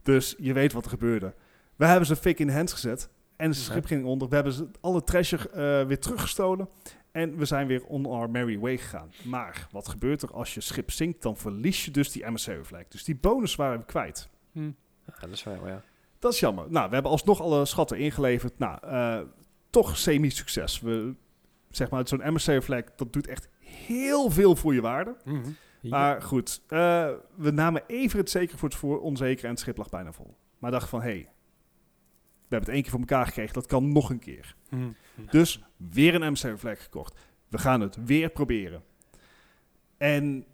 [0.03, 1.33] Dus je weet wat er gebeurde.
[1.75, 3.09] We hebben ze fik in de hands gezet.
[3.35, 4.29] En zijn schip ging onder.
[4.29, 6.69] We hebben ze alle treasure eh, weer teruggestolen.
[7.11, 9.11] En we zijn weer on our merry way gegaan.
[9.23, 11.21] Maar wat gebeurt er als je schip zinkt?
[11.21, 12.87] Dan verlies je dus die emissary flag.
[12.87, 14.29] Dus die bonus waren we kwijt.
[14.51, 14.71] Mhm.
[15.05, 15.81] ja, dat is wel, ja.
[16.21, 16.65] Dat is jammer.
[16.69, 18.59] Nou, we hebben alsnog alle schatten ingeleverd.
[18.59, 19.19] Nou, eh,
[19.69, 20.79] toch semi-succes.
[20.79, 21.15] We,
[21.69, 25.15] zeg maar, zo'n emissary flag, dat doet echt heel veel voor je waarde.
[25.25, 25.49] Mhm.
[25.81, 29.77] Maar goed, eh, we namen even het zeker voor het voor onzeker en het schip
[29.77, 30.35] lag bijna vol.
[30.57, 31.29] Maar dachten van, hé, hey,
[32.33, 34.55] we hebben het één keer voor elkaar gekregen, dat kan nog een keer.
[34.69, 34.89] Mhm.
[35.29, 37.19] Dus weer een emissary flag gekocht.
[37.47, 38.83] We gaan het weer proberen.
[39.97, 40.45] En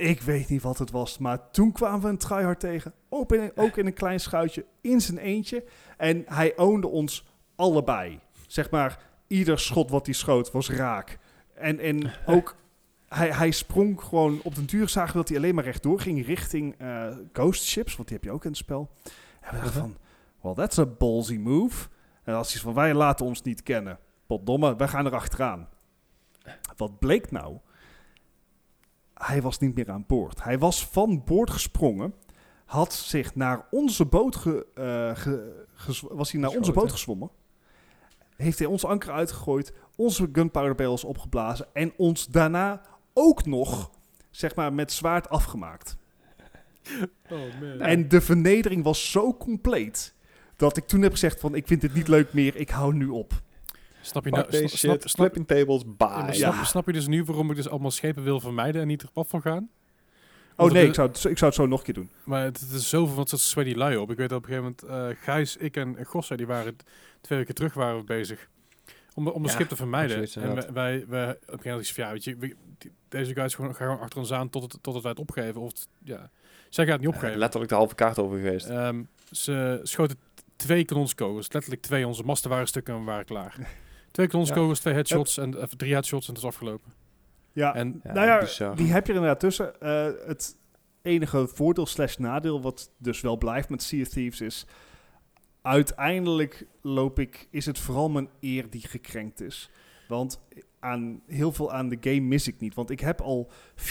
[0.00, 2.92] ik weet niet wat het was, maar toen kwamen we een tryhard tegen.
[3.08, 5.64] Ook in, ook in een klein schuitje, in zijn eentje.
[5.96, 8.20] En hij oonde ons allebei.
[8.46, 11.18] Zeg maar, ieder schot wat hij schoot was raak.
[11.54, 12.56] En, en ook,
[13.08, 16.26] hij, hij sprong gewoon, op den duur zagen we dat hij alleen maar rechtdoor ging
[16.26, 18.90] richting eh, ghost ships, want die heb je ook in het spel.
[19.40, 19.96] En we dachten van,
[20.40, 21.88] well, that's a ballsy move.
[22.22, 23.98] En als iets van, wij laten ons niet kennen.
[24.26, 25.68] Potdomme, wij gaan er achteraan.
[26.76, 27.58] Wat bleek nou?
[29.20, 30.42] Hij was niet meer aan boord.
[30.44, 32.14] Hij was van boord gesprongen.
[32.64, 37.30] Had zich naar onze boot ge, eh, ge- was hij naar onze boot gezwommen.
[38.36, 42.80] Heeft hij ons anker uitgegooid, onze gunpowder barrels opgeblazen en ons daarna
[43.14, 43.90] ook nog,
[44.30, 45.96] zeg maar, met zwaard afgemaakt.
[47.30, 47.80] Oh man.
[47.80, 50.14] En de vernedering was zo compleet
[50.56, 53.06] dat ik toen heb gezegd van, ik vind dit niet leuk meer, ik hou nu
[53.08, 53.42] op.
[54.00, 54.50] Snap je nou?
[54.50, 56.32] deze Snap, snap, shit, snap, flipping tables, bye.
[56.32, 56.64] snap, Ja.
[56.64, 59.42] snap je dus nu waarom ik dus allemaal schepen wil vermijden en niet erop van
[59.42, 59.68] gaan?
[60.50, 62.10] Oh Want nee, het- ik zou, het, ik zou het zo nog een keer doen.
[62.24, 64.10] Maar het, het is zoveel van soort sweaty lui op.
[64.10, 66.76] Ik weet dat op een gegeven moment, eh Gijs, ik en Gossa, die waren
[67.20, 68.48] twee weken terug waren we bezig.
[69.14, 70.28] Om, de- om de Ja, schip te vermijden.
[70.34, 73.54] En wij, wij op een gegeven moment van, ja, weet je, we- die- deze guys
[73.54, 75.60] gewoon, gaan gewoon achter ons aan tot het, tot het wij het opgeven.
[75.60, 76.30] Of het- ja,
[76.68, 77.38] zij gaat het niet opgeven.
[77.38, 78.66] letterlijk de halve kaart over geweest.
[78.68, 80.18] Ehm, ze schoten
[80.56, 81.52] twee kanonskogels.
[81.52, 82.06] Letterlijk twee.
[82.06, 83.54] Onze masten waren stukken en we waren klaar.
[84.10, 86.92] Twee kanonskogels, twee headshots en of drie headshots en het is afgelopen.
[87.52, 88.76] Ja, En Ja, nou ja, bizar.
[88.76, 89.80] die heb je er inderdaad tussen.
[89.80, 90.56] Eh, het
[91.02, 94.66] enige voordeel slash nadeel wat dus wel blijft met Sea of Thieves is...
[95.62, 99.70] Uiteindelijk loop ik, is het vooral mijn eer die gekrenkt is.
[100.08, 100.40] Want
[100.80, 102.74] aan, heel veel aan de game mis ik niet.
[102.74, 103.90] Want ik heb al 400.000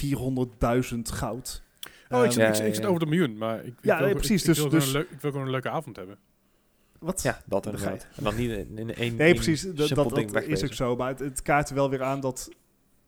[1.02, 1.64] goud.
[2.10, 2.88] oh, ik, zit- ja, ik, zit- ik ja, zit ja.
[2.88, 4.80] over de miljoen, maar ik, ik Ja, wil, nee, ik- precies, Ik, dus- wil gewoon
[4.86, 6.18] dus- een leuk- ik wil gewoon een leuke avond hebben.
[7.00, 7.22] Wat?
[7.22, 8.08] Ja, dat inderdaad.
[8.16, 9.62] En dan niet in één Nee, één precies.
[9.62, 10.96] Dat, dat, ding dat is ook zo.
[10.96, 12.50] Maar het, het kaart wel weer aan dat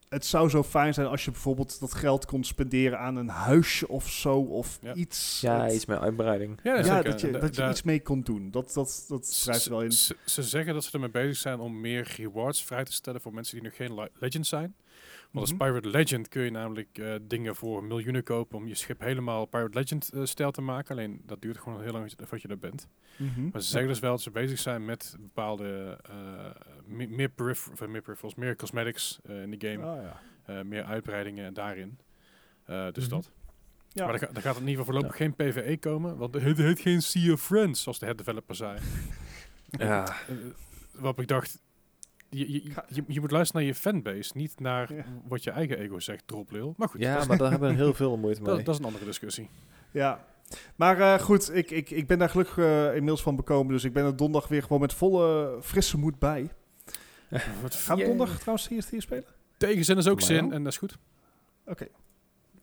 [0.09, 3.87] het zou zo fijn zijn als je bijvoorbeeld dat geld kon spenderen aan een huisje
[3.87, 4.35] of zo.
[4.39, 4.93] Of Ja.
[4.93, 5.41] iets.
[5.41, 6.59] Ja, Het- iets meer uitbreiding.
[6.63, 7.03] Ja, ja, zeker.
[7.03, 8.51] dat je, dat je daar- iets mee kon doen.
[8.51, 9.91] Dat, dat, dat schrijft wel in.
[9.91, 13.33] Ze, ze zeggen dat ze ermee bezig zijn om meer rewards vrij te stellen voor
[13.33, 14.75] mensen die nog geen le- legend zijn.
[15.31, 15.63] Want als Mhm.
[15.65, 19.77] Pirate Legend kun je namelijk eh, dingen voor miljoenen kopen om je schip helemaal Pirate
[19.79, 20.91] Legend eh, stijl te maken.
[20.95, 22.87] Alleen dat duurt gewoon heel lang voordat je er bent.
[23.17, 23.49] Mhm.
[23.51, 26.15] Maar ze zeggen dus wel dat ze bezig zijn met bepaalde eh,
[26.85, 30.19] me- meer, eh, meer peripherals, meer cosmetics eh, in de game, Ah, ja.
[30.45, 31.99] eh, meer uitbreidingen daarin.
[32.65, 33.13] Eh, dus Mhm.
[33.15, 33.31] dat.
[33.89, 34.05] Ja.
[34.05, 36.79] Maar er, ga- er gaat in ieder geval voorlopig geen PvE komen, want het heet
[36.79, 38.79] geen Sea of Friends, zoals de head developer zei.
[39.69, 40.15] Ja,
[40.91, 41.61] waarop ik dacht,
[42.39, 45.03] je, je, je, je moet luisteren naar je fanbase, niet naar Ja.
[45.27, 46.73] wat je eigen ego zegt, dropleel.
[46.77, 48.55] Maar goed, ja maar daar hebben we heel veel moeite mee.
[48.55, 49.49] dat, dat is een andere discussie.
[49.91, 50.25] Ja.
[50.75, 53.73] Maar eh, goed, ik, ik, ik ben daar gelukkig eh, inmiddels van bekomen.
[53.73, 56.49] Dus ik ben er donderdag weer gewoon met volle frisse moed bij.
[57.61, 59.25] Wat Gaan we donderdag trouwens CST spelen?
[59.57, 60.97] tegenzin is ook Maar zin en dat is goed.
[61.65, 61.87] Oké.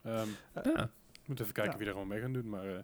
[0.04, 0.90] Ehm, ja.
[1.22, 1.78] ik moet even kijken Ja.
[1.78, 2.66] wie er allemaal mee gaan doen, maar...
[2.66, 2.74] eh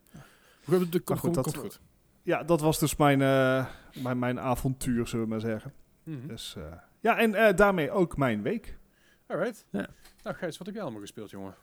[0.64, 1.80] goed, de- komt, goed, komt, dat- komt goed.
[2.22, 3.66] Ja, dat was dus mijn, eh,
[4.02, 5.72] mijn, mijn avontuur, zullen we maar zeggen.
[6.04, 6.26] Mhm.
[6.26, 6.62] Dus, eh,
[7.00, 8.78] ja, en eh, daarmee ook mijn week.
[9.26, 9.66] Alright.
[9.70, 9.86] Ja.
[10.22, 11.54] Nou Gijs, wat heb jij allemaal gespeeld, jongen?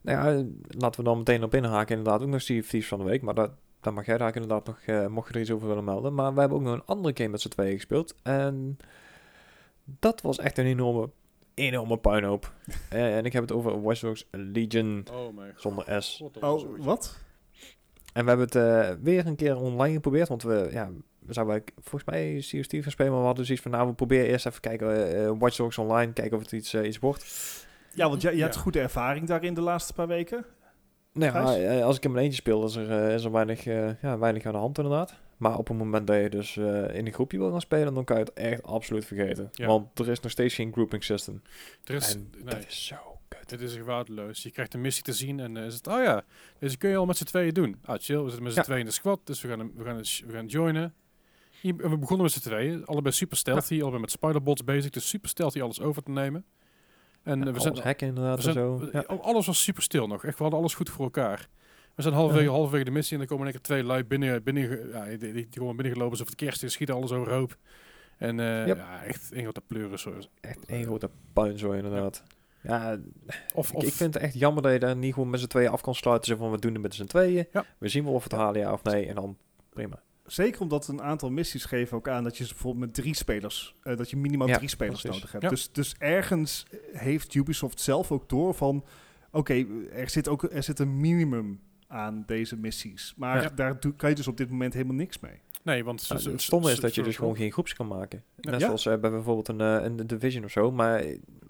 [0.00, 0.44] Nou ja, eh,
[0.78, 1.96] laten we dan meteen op inhaken.
[1.96, 3.22] Inderdaad, ook nog of Thieves van de week.
[3.22, 5.84] Maar dat, dan mag jij daar inderdaad nog, eh, mocht je er iets over willen
[5.84, 6.14] melden.
[6.14, 8.14] Maar we hebben ook nog een andere game met z'n tweeën gespeeld.
[8.22, 8.76] En
[9.84, 11.10] dat was echt een enorme,
[11.54, 12.52] enorme puinhoop.
[12.88, 16.16] En ik heb het over Watch Dogs Legion Oh mijn zonder S.
[16.16, 16.36] god.
[16.42, 17.18] Oh, wat?
[18.12, 20.28] En we hebben het eh, weer een keer online geprobeerd.
[20.28, 20.90] Want we, ja,
[21.26, 23.10] we zouden eigenlijk volgens mij Sea of Thieves gaan spelen.
[23.12, 25.14] Maar we hadden zoiets van, nou, we proberen eerst even kijken.
[25.26, 27.24] eh, Watch Dogs online, kijken of het iets, eh, iets wordt.
[27.94, 28.60] Ja, want jij, jij hebt Ja.
[28.60, 30.44] goede ervaring daarin de laatste paar weken.
[31.12, 34.02] Nou ja, als ik in mijn eentje speel, is er, eh, is er weinig, eh,
[34.02, 35.14] ja, weinig aan de hand inderdaad.
[35.36, 38.04] Maar op het moment dat je dus eh, in een groepje wil gaan spelen, dan
[38.04, 39.48] kan je het echt absoluut vergeten.
[39.52, 39.66] Ja.
[39.66, 41.42] Want er is nog steeds geen grouping system.
[41.84, 42.96] Er is, en nee, dat is zo
[43.28, 43.50] kut.
[43.50, 44.42] het is echt waardeloos.
[44.42, 46.22] Je krijgt een missie te zien en is het, oh ja,
[46.58, 47.76] deze kun je al met z'n tweeën doen.
[47.84, 48.64] Ah, chill, we zitten met z'n Ja.
[48.64, 50.94] tweeën in de squad, dus we gaan, we gaan, we gaan joinen.
[51.62, 55.60] We begonnen met z'n tweeën, allebei super stealthy, allebei met spiderbots bezig, dus super stealthy
[55.62, 56.44] alles over te nemen.
[57.22, 58.88] En Ja, eh, we zijn, hacken inderdaad we zijn en zo.
[58.92, 59.00] Ja.
[59.06, 61.48] al- alles was super stil nog, echt, we hadden alles goed voor elkaar.
[61.94, 62.52] We zijn halverwege, Ja.
[62.52, 65.18] halverwege de missie en dan komen in één keer twee lui binnen, binnen ja, die,
[65.18, 67.56] die, die komen binnengelopen alsof het kerst is, schieten alles overhoop.
[68.18, 68.76] En eh, Yep.
[68.76, 69.98] ja, echt een grote pleuren.
[69.98, 70.14] Zo.
[70.40, 72.22] Echt één grote puinzooi inderdaad.
[72.62, 72.98] Ja,
[73.54, 75.46] Of, ik, of, ik vind het echt jammer dat je daar niet gewoon met z'n
[75.46, 76.26] tweeën af kan sluiten.
[76.32, 77.46] Zo van, we doen het met z'n tweeën.
[77.52, 77.64] Ja.
[77.78, 79.06] We zien wel of we het halen, ja of nee.
[79.06, 79.36] En dan
[79.68, 80.02] prima.
[80.32, 83.74] Zeker omdat een aantal missies geven ook aan dat je ze bijvoorbeeld met drie spelers,
[83.82, 85.16] eh, dat je minimaal Ja, drie spelers precies.
[85.16, 85.44] nodig hebt.
[85.44, 85.50] Ja.
[85.50, 88.84] Dus, dus ergens heeft Ubisoft zelf ook door van,
[89.30, 93.14] oké, er zit ook er zit een minimum aan deze missies.
[93.16, 93.48] Maar Ja.
[93.54, 95.40] daar doe, kan je dus op dit moment helemaal niks mee.
[95.62, 98.22] nee, want het stomme is dat je dus gewoon geen groeps kan maken.
[98.36, 98.66] Net Ja.
[98.66, 100.70] zoals eh, bij bijvoorbeeld een, eh, een Division of zo.
[100.70, 101.04] Maar,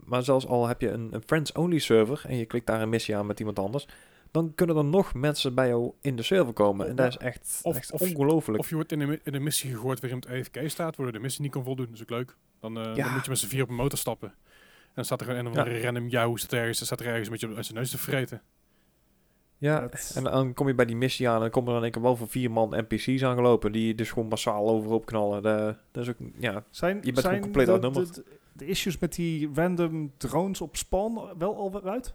[0.05, 3.17] maar zelfs al heb je een, een friends-only server en je klikt daar een missie
[3.17, 3.87] aan met iemand anders,
[4.33, 6.89] dan kunnen er nog mensen bij jou in de server komen.
[6.89, 8.59] En dat is echt, Of- echt of- ongelooflijk.
[8.59, 11.21] Of je wordt in een, in een missie gegooid waarin het AFK staat, waardoor de
[11.21, 11.87] missie niet kan voldoen.
[11.87, 12.37] Dat is ook leuk.
[12.61, 13.05] Dan, eh, Ja.
[13.05, 14.29] dan moet je met z'n vier op een motor stappen.
[14.29, 17.41] En dan staat er een of andere random jou staat ergens, staat er ergens met
[17.41, 18.43] je uit zijn neus te vreten.
[19.59, 21.85] ja, Dat- en dan kom je bij die missie aan en dan komen er dan
[21.85, 25.43] een keer wel voor vier man NPC's aangelopen die dus gewoon massaal overhoop knallen.
[25.43, 28.99] Dat, dat is ook, ja, Zijn, Je bent gewoon zijn compleet de, de, de issues
[28.99, 32.15] met die random drones op spawn wel al weer uit?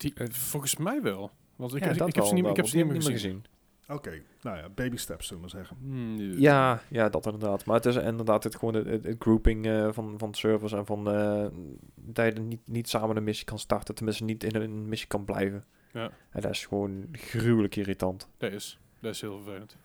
[0.00, 1.30] Die, Eh, volgens mij wel.
[1.56, 3.44] Want ik, ja, heb, ik heb ze wel, niet, ik heb ze niet meer gezien.
[3.88, 5.76] Oké, nou ja, baby steps zullen we maar zeggen.
[5.80, 7.64] Hmm, Ja, ja, dat inderdaad.
[7.64, 10.86] Maar het is inderdaad het, gewoon het, het, het grouping eh, van, van servers en
[10.86, 11.46] van eh,
[11.94, 13.94] dat je niet, niet samen een missie kan starten.
[13.94, 15.64] Tenminste, niet in een missie kan blijven.
[15.92, 18.28] Ja, En dat is gewoon gruwelijk irritant.
[18.36, 18.78] dat is.
[19.00, 19.76] Dat is heel vervelend.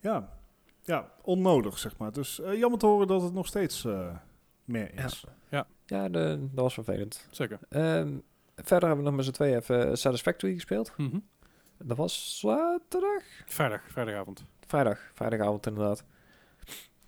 [0.00, 0.28] Ja,
[0.82, 2.12] ja onnodig zeg maar.
[2.12, 4.16] Dus jammer te horen dat het nog steeds eh,
[4.64, 5.24] meer is.
[5.86, 7.26] Ja, de, dat was vervelend.
[7.30, 7.58] Zeker.
[7.68, 8.12] Ehm,
[8.56, 10.92] verder hebben we nog met z'n tweeën even Satisfactory gespeeld.
[10.96, 11.18] Mhm.
[11.78, 13.22] Dat was zaterdag?
[13.46, 14.44] Vrijdag, vrijdagavond.
[14.66, 16.04] Vrijdag, vrijdagavond inderdaad.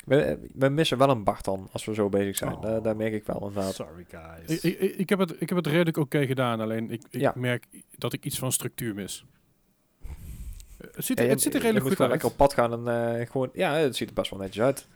[0.05, 2.55] We, we missen wel een Bart dan, als we zo bezig zijn.
[2.55, 2.63] Oh.
[2.63, 3.75] Daar, daar merk ik wel inderdaad.
[3.75, 4.63] Sorry guys.
[4.65, 7.33] Ik, ik, ik, heb het, ik heb het redelijk oké gedaan, alleen ik, ik Ja.
[7.37, 9.25] merk dat ik iets van structuur mis.
[10.03, 10.09] Eh,
[10.95, 12.23] Het ziet, Ja, er, je- het ziet er je redelijk moet goed gewoon uit.
[12.23, 13.51] lekker op pad gaan en eh, gewoon...
[13.53, 14.89] Ja, het ziet er best wel netjes uit.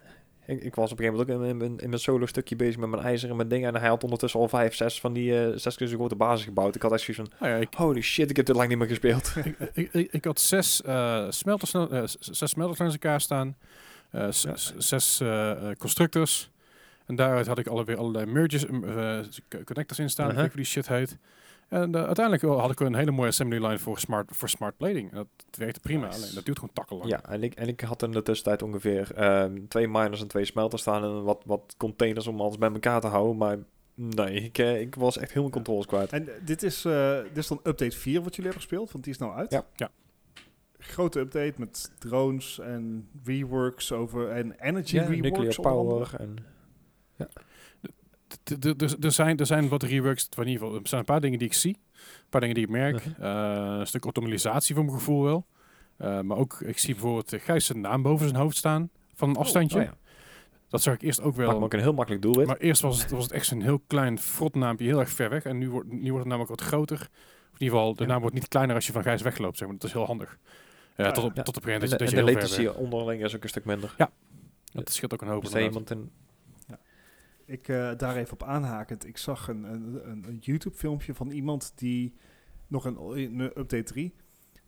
[0.47, 2.77] Ik, ik was op een gegeven moment ook in, mijn- in mijn solo stukje bezig
[2.77, 3.75] met mijn ijzer en mijn dingen.
[3.75, 6.45] En hij had ondertussen al vijf, zes van die eh, zes keer zo grote basis
[6.45, 6.75] gebouwd.
[6.75, 8.89] Ik had echt zoiets van, ja, ik, holy shit, ik heb dit lang niet meer
[8.89, 9.33] gespeeld.
[9.75, 11.71] ik, ik, ik, had zes, eh smelters,
[12.05, 13.57] s- zes smelters langs elkaar staan.
[14.13, 14.31] Ja.
[14.79, 15.23] Zes
[15.79, 16.51] constructors.
[17.07, 18.65] En daaruit had ik alweer allerlei merges,
[19.65, 20.31] connectors in staan.
[20.31, 21.17] Uh hoe die shit heet.
[21.71, 24.77] En eh, uiteindelijk wel had ik een hele mooie assembly line voor smart, voor smart
[24.77, 25.13] plating.
[25.13, 26.07] Dat werkte prima.
[26.07, 26.19] Nice.
[26.23, 27.11] Alleen dat duurt gewoon takkenlang.
[27.11, 30.45] Ja, en ik, en ik had in de tussentijd ongeveer ehm, twee miners en twee
[30.45, 33.37] smelters staan en wat, wat containers om alles bij elkaar te houden.
[33.37, 33.59] Maar
[33.95, 36.13] nee, ik, eh, ik was echt helemaal controles kwijt.
[36.13, 39.05] En eh, dit is, eh, dit is dan update 4 wat jullie hebben gespeeld, want
[39.05, 39.51] die is nou uit.
[39.51, 39.65] Ja.
[39.77, 39.91] Ja.
[40.79, 45.39] Grote update met drones en reworks over en energy Ja, reworks.
[45.39, 46.37] nuclear power en...
[47.17, 47.41] D-
[49.01, 51.49] Er zijn, er zijn wat reworks, in ieder geval, er zijn een paar dingen die
[51.49, 51.77] ik zie.
[51.95, 52.97] Een paar dingen die ik merk.
[53.19, 55.47] Eh, een stuk optimalisatie voor mijn gevoel wel.
[55.97, 58.91] Eh, maar ook, ik zie bijvoorbeeld Gijs zijn naam boven zijn hoofd staan.
[59.15, 59.79] Van een afstandje.
[59.79, 59.95] Oh, ja.
[60.69, 61.63] Dat zag ik eerst ook wel.
[61.63, 62.47] ook een heel makkelijk doelwit.
[62.47, 65.45] Maar eerst was het, was het echt zo'n heel klein frotnaampje, heel erg ver weg.
[65.45, 66.97] En nu wordt, nu wordt het namelijk wat groter.
[66.97, 68.09] Of in ieder geval, de Ja.
[68.09, 69.59] naam wordt niet kleiner als je van Gijs wegloopt.
[69.59, 69.77] Zeg maar.
[69.77, 70.39] Dat is heel handig.
[70.97, 72.35] Ja, tot, op, tot op een gegeven en moment dat je, dat je heel ver
[72.35, 72.75] latency weg.
[72.77, 73.95] onderling is ook een stuk minder.
[73.99, 74.11] Ja,
[74.73, 75.43] Dat scheelt ook een hoop.
[75.45, 75.91] Dus inderdaad.
[75.91, 76.11] iemand een...
[77.51, 79.07] Ik eh, daar even op aanhakend.
[79.07, 82.15] Ik zag een, een, een, een YouTube filmpje van iemand die
[82.67, 84.15] nog een, een update 3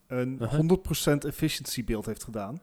[0.06, 1.14] een Uh-huh.
[1.14, 2.60] 100% efficiency beeld heeft gedaan.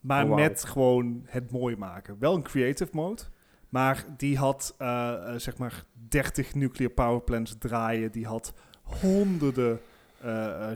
[0.00, 2.18] Maar Oh, met gewoon het mooi maken.
[2.18, 3.22] Wel een creative mode.
[3.68, 8.12] Maar die had eh, eh, zeg maar 30 nuclear power plants draaien.
[8.12, 9.80] Die had honderden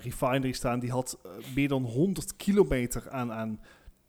[0.03, 0.81] refineries staan.
[0.81, 1.19] Die had
[1.55, 3.61] meer dan 100 kilometer aan, aan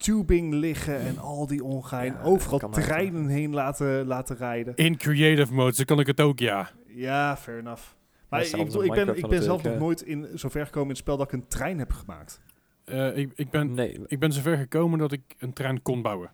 [0.03, 2.13] tubing liggen en al die ongein.
[2.13, 4.75] Ja, Overal treinen heen laten, laten rijden.
[4.75, 6.69] In creative mode, zo kan ik het ook, ja.
[6.87, 7.83] Ja, fair enough.
[8.29, 10.93] Maar Ja, ik, bedoel, ik ben, ik ben zelf nog nooit in zover gekomen in
[10.93, 12.41] het spel dat ik een trein heb gemaakt.
[12.85, 16.31] Eh, ik, ik, ben, Nee, ik ben zover gekomen dat ik een trein kon bouwen.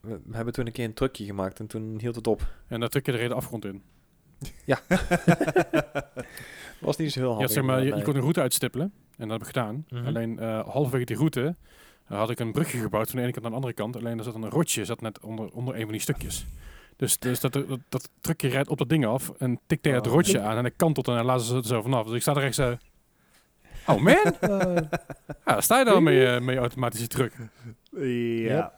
[0.00, 2.46] we, we hebben toen een keer een trucje gemaakt en toen hield het op.
[2.68, 3.82] En daar trek je de reden afgrond in.
[6.80, 7.50] Was niet zo heel Ja, handig.
[7.50, 8.92] zeg maar, je, kon een route uitstippelen.
[9.16, 9.84] En dat heb ik gedaan.
[9.88, 10.06] Mhm.
[10.06, 11.56] Alleen eh, halverwege die route
[12.08, 13.96] eh, had ik een brugje gebouwd van de ene kant naar de andere kant.
[13.96, 16.46] Alleen er zat een rotje zat net onder, onder een van die stukjes.
[16.96, 20.06] Dus, dus dat, dat, dat trucje rijdt op dat ding af en tikt tegen het
[20.06, 20.12] Oh.
[20.12, 22.06] rotje aan en hij kantelt en hij laat ze er zo vanaf.
[22.06, 22.76] Dus ik sta er echt zo...
[23.86, 24.14] Oh man!
[24.40, 24.50] Eh,
[25.44, 27.32] Ja, daar sta je dan mee, eh, met je automatische truck.
[28.46, 28.72] Ja.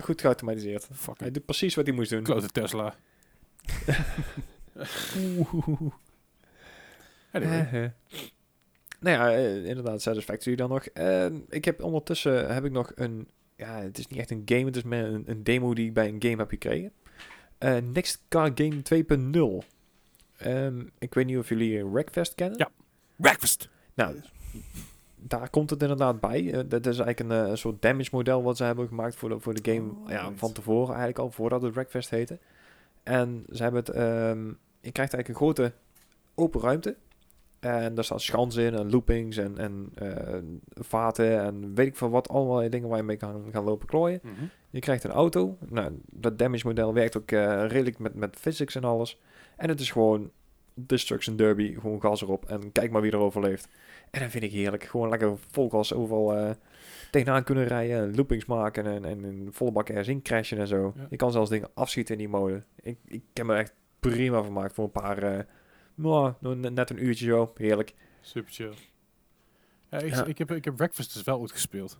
[0.00, 0.88] goed geautomatiseerd.
[0.88, 2.22] Hij Fucking doet precies wat hij moest doen.
[2.22, 2.94] klote Tesla.
[7.32, 7.92] Anyway.
[9.00, 10.84] Nou ja, eh, inderdaad, Satisfactory dan nog.
[10.84, 13.28] Eh, ik heb ondertussen heb ik nog een...
[13.56, 15.94] Ja, het is niet echt een game, het is meer een, een demo die ik
[15.94, 16.92] bij een game heb gekregen.
[17.58, 19.64] Eh, Next Car Game 2.0.
[20.36, 22.58] Ehm, ik weet niet of jullie Wreckfest kennen.
[22.58, 22.68] Ja.
[23.16, 23.68] Breakfast!
[23.94, 24.20] Nou,
[25.16, 26.52] daar komt het inderdaad bij.
[26.52, 29.40] Eh, dat is eigenlijk een, een soort damage model wat ze hebben gemaakt voor de,
[29.40, 30.38] voor de game Oh, ja, right.
[30.38, 32.38] van tevoren eigenlijk al, voordat het Wreckfest heette.
[33.02, 34.46] En ze hebben het, ehm,
[34.80, 35.72] je krijgt eigenlijk een grote
[36.34, 36.96] open ruimte.
[37.60, 40.38] En daar staan schansen in en loopings en, en eh,
[40.74, 42.28] vaten en weet ik veel wat.
[42.28, 44.20] Allemaal dingen waar je mee kan gaan lopen klooien.
[44.22, 44.44] Mhm.
[44.70, 45.58] Je krijgt een auto.
[45.68, 49.20] Nou, dat damage model werkt ook eh, redelijk met, met physics en alles.
[49.56, 50.30] En het is gewoon
[50.74, 51.74] Destruction Derby.
[51.74, 53.68] Gewoon gas erop en kijk maar wie er overleeft.
[54.10, 54.84] En dat vind ik heerlijk.
[54.84, 56.50] Gewoon lekker vol gas overal eh,
[57.10, 58.14] tegenaan kunnen rijden.
[58.14, 60.92] Loopings maken en, en in volle bak ergens in crashen en zo.
[60.96, 61.06] Ja.
[61.10, 62.62] Je kan zelfs dingen afschieten in die mode.
[62.82, 65.46] Ik, ik heb me echt prima vermaakt voor een paar...
[66.02, 67.52] eh, nou, net- een uurtje zo.
[67.56, 67.94] Heerlijk.
[68.20, 68.72] Super chill.
[69.90, 70.24] Ja, ik, Ja.
[70.24, 71.98] ik, heb, ik heb Breakfast dus wel goed gespeeld.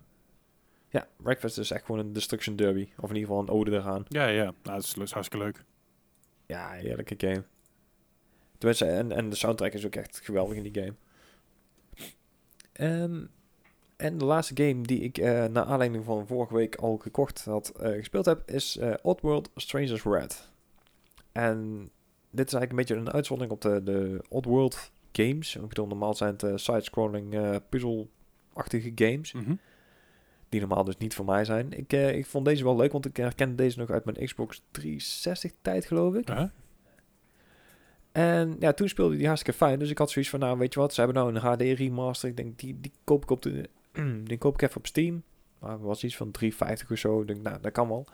[0.88, 2.88] Ja, Breakfast is echt gewoon een Destruction Derby.
[2.96, 4.04] Of in ieder geval een ode eraan.
[4.08, 4.42] Ja, ja.
[4.44, 5.64] Nou, dat is, dat is hartstikke leuk.
[6.46, 7.44] Ja, heerlijke game.
[8.58, 10.94] Tenminste, en, en de soundtrack is ook echt geweldig in die game.
[12.72, 13.24] Ehm,
[13.96, 17.72] en de laatste game die ik uh, naar aanleiding van vorige week al gekocht had
[17.80, 20.50] uh, gespeeld heb, is uh, Oddworld Strangers Red.
[21.32, 21.90] En
[22.30, 25.56] dit is eigenlijk een beetje een uitzondering op de, de Oddworld games.
[25.56, 29.32] Ik bedoel, normaal zijn het uh, side-scrolling uh, puzzel-achtige games.
[29.32, 29.58] Mm -hmm.
[30.48, 31.72] Die normaal dus niet voor mij zijn.
[31.72, 34.62] Ik, uh, ik vond deze wel leuk, want ik herkende deze nog uit mijn Xbox
[34.70, 36.28] 360 tijd, geloof ik.
[36.28, 36.48] -huh.
[38.12, 39.78] En ja, toen speelde die hartstikke fijn.
[39.78, 42.28] Dus ik had zoiets van, nou weet je wat, ze hebben nou een HD remaster.
[42.28, 43.68] Ik denk, die, die koop ik op de,
[44.24, 45.22] die koop ik even op Steam.
[45.58, 46.50] Maar was iets van 3,50
[46.90, 47.20] of zo.
[47.20, 48.06] Ik denk, nou, dat kan wel.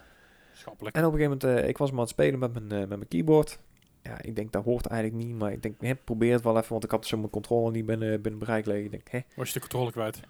[0.52, 0.96] Schappelijk.
[0.96, 2.78] En op een gegeven moment, uh, ik was maar aan het spelen met mijn, uh,
[2.78, 3.58] met mijn keyboard.
[4.04, 5.36] Ja, ik denk, dat hoort eigenlijk niet.
[5.38, 6.70] Maar ik denk, hè, probeer het wel even.
[6.72, 8.84] Want ik had zo mijn controle niet binnen, binnen bereik liggen.
[8.84, 9.20] Ik denk, hè.
[9.36, 10.20] Was je de controle kwijt?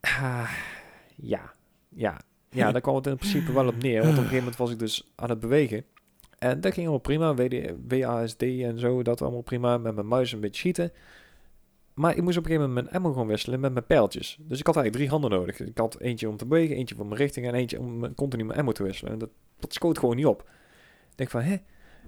[0.00, 0.50] Ah,
[1.16, 1.52] ja,
[1.88, 2.20] ja.
[2.50, 3.98] ja, daar kwam het in principe wel op neer.
[4.00, 5.84] Want op een gegeven moment was ik dus aan het bewegen.
[6.38, 7.34] En dat ging allemaal prima.
[7.34, 9.78] WD, WASD en zo, dat allemaal prima.
[9.78, 10.92] Met mijn muis een beetje schieten.
[11.94, 14.36] Maar ik moest op een gegeven moment mijn ammo gewoon wisselen met mijn pijltjes.
[14.40, 15.60] Dus ik had eigenlijk drie handen nodig.
[15.60, 18.44] Ik had eentje om te bewegen, eentje voor mijn richting en eentje om mijn- continu
[18.44, 19.12] mijn ammo te wisselen.
[19.12, 20.40] En dat, dat schoot gewoon niet op.
[21.10, 21.56] Ik denk van, hè,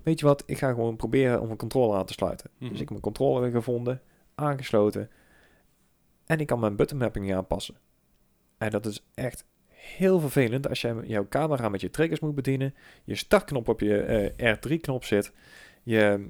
[0.03, 2.51] weet je wat, ik ga gewoon proberen om een controller aan te sluiten.
[2.55, 2.63] Mhm.
[2.63, 4.03] Dus ik heb mijn controller gevonden,
[4.35, 5.11] aangesloten.
[6.27, 7.75] En ik kan mijn button mapping aanpassen.
[8.59, 12.75] En dat is echt heel vervelend als jij jouw camera met je triggers moet bedienen.
[13.05, 14.01] Je startknop op je
[14.37, 15.33] eh, R3-knop zit.
[15.83, 16.29] Je,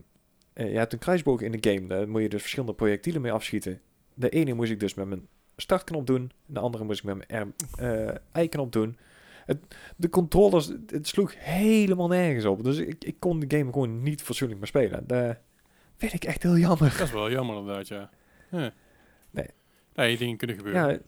[0.53, 1.87] eh, je hebt een kruisboog in de game.
[1.87, 3.81] Daar moet je dus verschillende projectielen mee afschieten.
[4.15, 6.31] De ene moest ik dus met mijn startknop doen.
[6.47, 7.55] De andere moest ik met mijn
[8.33, 8.99] R-knop doen.
[9.49, 12.65] Het, de controllers, het, het sloeg helemaal nergens op.
[12.65, 15.07] Dus ik, ik kon de game gewoon niet fatsoenlijk meer spelen.
[15.07, 15.37] Dat
[15.97, 16.95] vind ik echt heel jammer.
[16.99, 18.11] Dat is wel jammer inderdaad, ja.
[18.51, 18.73] ja.
[19.31, 19.47] Nee.
[19.95, 20.91] Nee, dingen kunnen gebeuren.
[20.91, 20.99] Ja,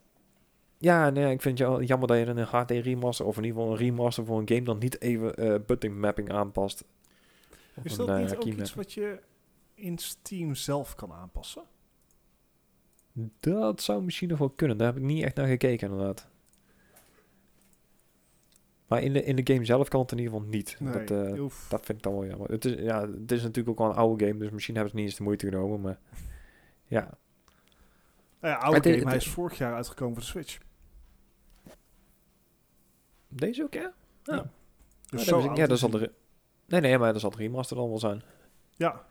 [0.79, 3.59] ja nee, ik vind het ja- jammer dat je een HD remaster of in ieder
[3.59, 6.85] geval een remaster voor een game dan niet even eh button mapping aanpast.
[7.75, 9.21] Of Is dat eh, niet ook iets wat je
[9.75, 11.63] in Steam zelf kan aanpassen?
[13.41, 14.77] Dat zou misschien nog wel kunnen.
[14.77, 16.30] Daar heb ik niet echt naar gekeken inderdaad.
[18.91, 20.77] Maar in de, in de game zelf kan het in ieder geval niet.
[20.81, 22.51] Nee, dat, eh, dat vind ik dan wel jammer.
[22.51, 24.99] Het is, ja, het is natuurlijk ook wel een oude game, dus misschien hebben ze
[24.99, 25.81] niet eens de moeite genomen.
[25.81, 25.99] Maar
[26.87, 27.01] ja,
[28.41, 30.59] Nou ja, oude game, hij het- is vorig jaar uitgekomen voor de Switch.
[33.29, 33.93] deze ook ja?
[34.23, 34.51] Ja.
[35.07, 36.13] Dus zo ik- ja, dat zal de...
[36.67, 38.23] Nee, nee, maar dat zal de remaster dan wel zijn.
[38.77, 39.05] Ja,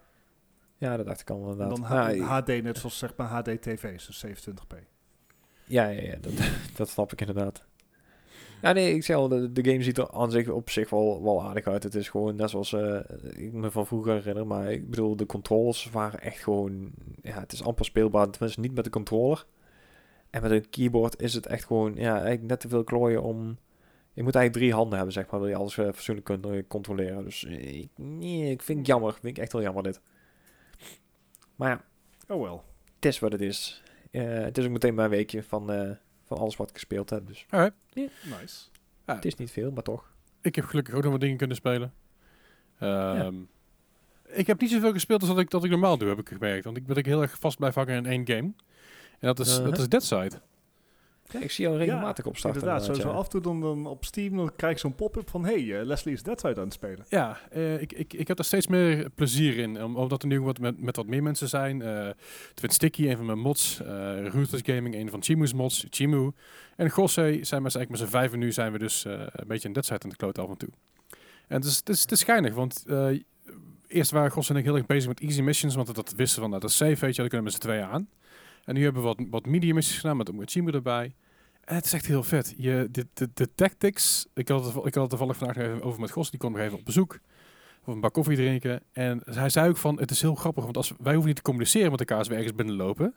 [0.77, 1.69] Ja, dat dacht ik al en inderdaad.
[1.75, 4.75] dan Nou, HD net zoals zeg maar HD TV's, dus 27p.
[5.65, 6.33] Ja, ja, ja dat,
[6.77, 7.65] dat snap ik inderdaad.
[8.62, 11.24] Ja, nee, ik zeg al, de, de game ziet er aan zich op zich wel,
[11.24, 11.84] wel aardig uit.
[11.84, 13.00] Het is gewoon net zoals eh,
[13.36, 14.48] ik me van vroeger herinner.
[14.48, 16.91] Maar ik bedoel, de controls waren echt gewoon...
[17.22, 18.30] Ja, het is amper speelbaar.
[18.30, 19.45] Tenminste, niet met de controller.
[20.30, 21.95] En met een keyboard is het echt gewoon...
[21.95, 23.58] Ja, eigenlijk net te veel klooien om...
[24.13, 25.39] Je moet eigenlijk drie handen hebben, zeg maar.
[25.39, 27.24] Wil je alles fatsoenlijk kunt eh, controleren.
[27.24, 29.13] Dus eh, ik, nee, ik vind het jammer.
[29.13, 30.02] Vind ik echt heel jammer dit.
[31.56, 31.84] Maar ja,
[32.36, 32.63] Oh wel.
[32.95, 33.84] het is wat het is.
[34.12, 35.98] Het is ook meteen mijn weekje van,
[36.29, 37.27] van alles wat ik gespeeld heb.
[37.27, 37.75] Dus Alright.
[37.93, 38.65] Nice.
[39.05, 40.11] het is niet veel, maar toch.
[40.41, 41.93] Ik heb gelukkig ook nog wat dingen kunnen spelen.
[42.79, 43.35] Ehm,
[44.25, 46.63] Ik heb niet zoveel gespeeld als dat ik, dat ik normaal doe, heb ik gemerkt.
[46.65, 48.53] Want ik ben ik heel erg vast blijf hangen in één game.
[49.19, 49.77] En dat is, dat Uh-huh.
[49.79, 50.41] is Dead Side.
[51.31, 52.59] Ja, ik zie jou regelmatig Ja, opstarten.
[52.61, 53.13] Inderdaad, sowieso ja.
[53.15, 55.45] af en toe dan, dan op Steam dan krijg ik zo'n pop-up van...
[55.45, 57.05] hey, eh, Leslie is Dead Side aan het spelen.
[57.09, 59.83] Ja, eh, ik, ik, ik heb daar steeds meer plezier in.
[59.83, 61.81] om- Omdat er nu wat met, met wat meer mensen zijn.
[61.81, 62.09] eh
[62.53, 63.81] Twin Sticky, een van mijn mods.
[63.81, 63.87] eh
[64.27, 65.85] Ruthless Gaming, een van Chimu's mods.
[65.89, 66.31] Chimu.
[66.75, 69.67] En Gosse zijn we eigenlijk met z'n vijven nu zijn we dus eh, een beetje
[69.67, 70.69] een Dead Side aan het kloten af en toe.
[71.47, 73.07] En het is, het is, het is schijnig, want eh,
[73.87, 75.75] eerst waren Gosse en ik heel erg bezig met easy missions.
[75.75, 77.59] Want dat wisten van, nou, dat is safe, weet je, daar kunnen we met z'n
[77.59, 78.09] tweeën aan.
[78.65, 81.15] En nu hebben we wat, wat medium missies gedaan met, met Chimu erbij.
[81.63, 82.54] En het is echt heel vet.
[82.58, 84.28] Je, de, de, de tactics.
[84.34, 86.30] Ik had, het, ik had het toevallig vandaag even over met Gos.
[86.30, 87.19] Die kwam nog even op bezoek.
[87.86, 88.82] Of een bak koffie drinken.
[88.91, 90.63] En hij zei ook van, het is heel grappig.
[90.63, 93.13] Want als, wij hoeven niet te communiceren met elkaar als we ergens binnenlopen.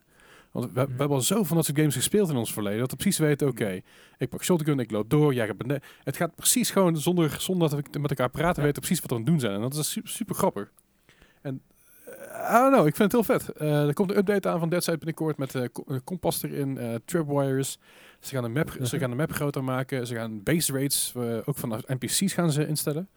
[0.50, 2.78] Want we, we hebben al zo van dat soort games gespeeld in ons verleden.
[2.78, 3.80] Dat we precies weten, oké,
[4.18, 5.34] ik pak shotgun, ik loop door.
[5.34, 5.82] Jij gaat beneden.
[6.04, 8.60] Het gaat precies gewoon zonder, zonder dat we met elkaar praten.
[8.60, 8.66] Ja.
[8.66, 9.54] weten precies wat we aan het doen zijn.
[9.54, 10.72] En dat is super, super grappig.
[11.40, 11.62] En
[12.34, 13.48] I don't know, ik vind het heel vet.
[13.52, 16.94] Eh, er komt een update aan van Dead Side binnenkort met een kompas erin, eh
[17.04, 17.78] tripwires.
[18.20, 20.06] Ze gaan, de map, ze gaan de map groter maken.
[20.06, 21.12] Ze gaan base rates,
[21.44, 23.08] ook vanaf NPC's gaan ze instellen.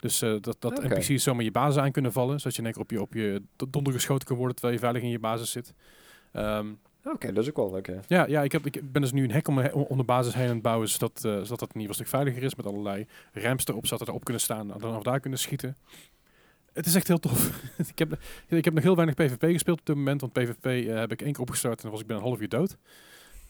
[0.00, 0.82] Dus dat, dat.
[0.82, 2.38] NPC's zomaar je basis aan kunnen vallen.
[2.38, 4.82] Zodat je in één keer op je, op je donder geschoten kan worden terwijl je
[4.84, 5.74] veilig in je basis zit.
[6.32, 6.66] Ehm,
[7.04, 7.90] Oké, dat is ook wel leuk.
[8.06, 10.34] ja, ja ik, heb, ik ben dus nu een hek om, de- om de basis
[10.34, 10.88] heen aan het bouwen.
[10.88, 12.54] Zodat, zodat dat in ieder geval een stuk veiliger is.
[12.54, 14.72] Met allerlei ramps erop, zodat erop kunnen staan.
[14.72, 15.76] En dan of daar kunnen schieten.
[16.74, 17.50] Het is echt heel tof.
[17.92, 20.20] ik, heb, ik heb nog heel weinig PvP gespeeld op dit moment.
[20.20, 22.42] Want PvP eh, heb ik één keer opgestart en dan was ik binnen een half
[22.42, 22.76] uur dood.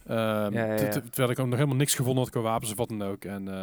[0.07, 0.17] Ehm,
[0.53, 0.93] Ja, ja, ter- ja.
[0.93, 3.25] ter- Terwijl ik ook nog helemaal niks gevonden had qua wapens of wat dan ook.
[3.25, 3.55] En eh,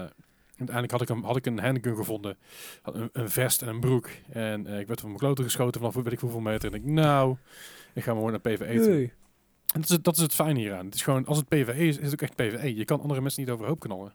[0.57, 2.37] uiteindelijk had ik, een, had ik een handgun gevonden.
[2.81, 4.09] Had Een, een vest en een broek.
[4.29, 6.69] En eh, ik werd van mijn kloten geschoten vanaf weet ik hoeveel meter.
[6.73, 7.35] En ik, nou,
[7.93, 8.93] ik ga maar gewoon naar PvE toe.
[9.73, 10.85] En dat is, het- dat is het fijn hieraan.
[10.85, 12.75] Het is gewoon, als het PvE is, is het ook echt PvE.
[12.75, 14.13] Je kan andere mensen niet overhoop knallen.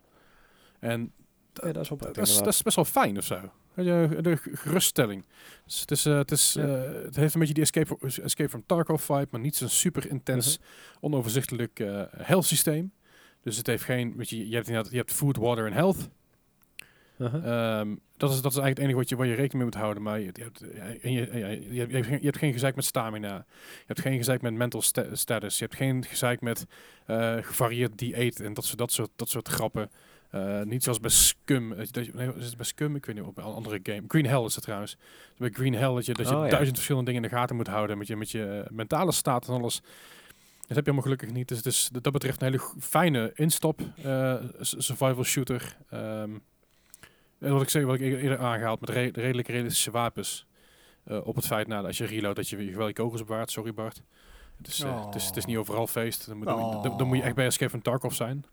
[0.79, 1.11] En
[2.05, 3.39] Ja, dat dat is, dat is best wel fijn of zo.
[3.83, 5.25] De g- geruststelling.
[5.65, 8.63] Dus het, is, eh, het, is, eh, het heeft een beetje die Escape, Escape from
[8.65, 10.67] Tarkov vibe, maar niet zo'n super intens, Mhm.
[11.05, 12.91] onoverzichtelijk eh health systeem.
[13.41, 16.09] Dus het heeft geen, weet je, je hebt, je hebt food, water en health.
[17.19, 17.79] Uh-huh.
[17.79, 19.75] Ehm, dat, is, dat is eigenlijk het enige wat je, waar je rekening mee moet
[19.81, 20.03] houden.
[20.03, 20.61] Maar je, je, hebt,
[21.01, 23.35] en je, je, je, hebt geen, je hebt geen gezeik met stamina.
[23.77, 25.57] Je hebt geen gezeik met mental sta- status.
[25.57, 26.65] Je hebt geen gezeik met
[27.41, 29.89] gevarieerd dieet en dat soort, dat soort, dat soort grappen.
[30.29, 31.71] Eh, niet zoals bij Scum.
[31.71, 32.95] eh, Dat je, nee, is het bij Scum?
[32.95, 34.03] Ik weet niet, op een andere game.
[34.07, 34.97] Green Hell is het trouwens.
[35.37, 36.49] Bij Green Hell dat je, dat je Oh, ja.
[36.49, 37.97] duizend verschillende dingen in de gaten moet houden.
[37.97, 39.81] Met je, met je eh, mentale staat en alles.
[40.67, 41.47] Dat heb je allemaal gelukkig niet.
[41.47, 43.79] Dus is dat betreft een hele fijne instap
[44.59, 45.77] s- survival shooter.
[45.89, 46.31] Ehm,
[47.39, 50.45] en wat ik zeg, wat ik eerder aangehaald met re- redelijk realistische wapens.
[51.23, 53.51] Op het feit, nou, als je reload, dat je wel je kogels bewaart.
[53.51, 54.01] Sorry Bart.
[54.57, 56.27] Het is, eh, het, is, het is niet overal feest.
[56.27, 58.45] Dan moet, dan- dan, dan moet je echt bij Escape van Tarkov zijn.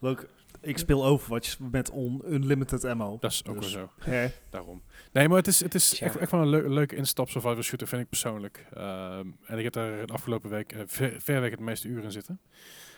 [0.00, 0.26] Leuk.
[0.60, 3.16] Ik speel Overwatch met on unlimited ammo.
[3.20, 3.90] Dat is ook wel Dus, zo.
[4.00, 4.82] hè, Daarom.
[5.12, 7.86] Nee, maar het is, het is echt, echt wel een leu- leuke instap survival shooter,
[7.88, 8.66] vind ik persoonlijk.
[8.74, 12.12] Ehm, en ik heb daar de afgelopen week uh, ver, verreweg het meeste uren in
[12.12, 12.40] zitten.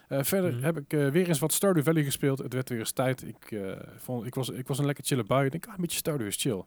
[0.09, 0.63] Eh, verder Mhm.
[0.63, 2.39] heb ik eh, weer eens wat Stardew Valley gespeeld.
[2.39, 3.27] Het werd weer eens tijd.
[3.27, 5.45] Ik, eh, vond, ik, was, ik was een lekker chille bui.
[5.45, 6.63] Ik denk, ah, een beetje Stardew is chill.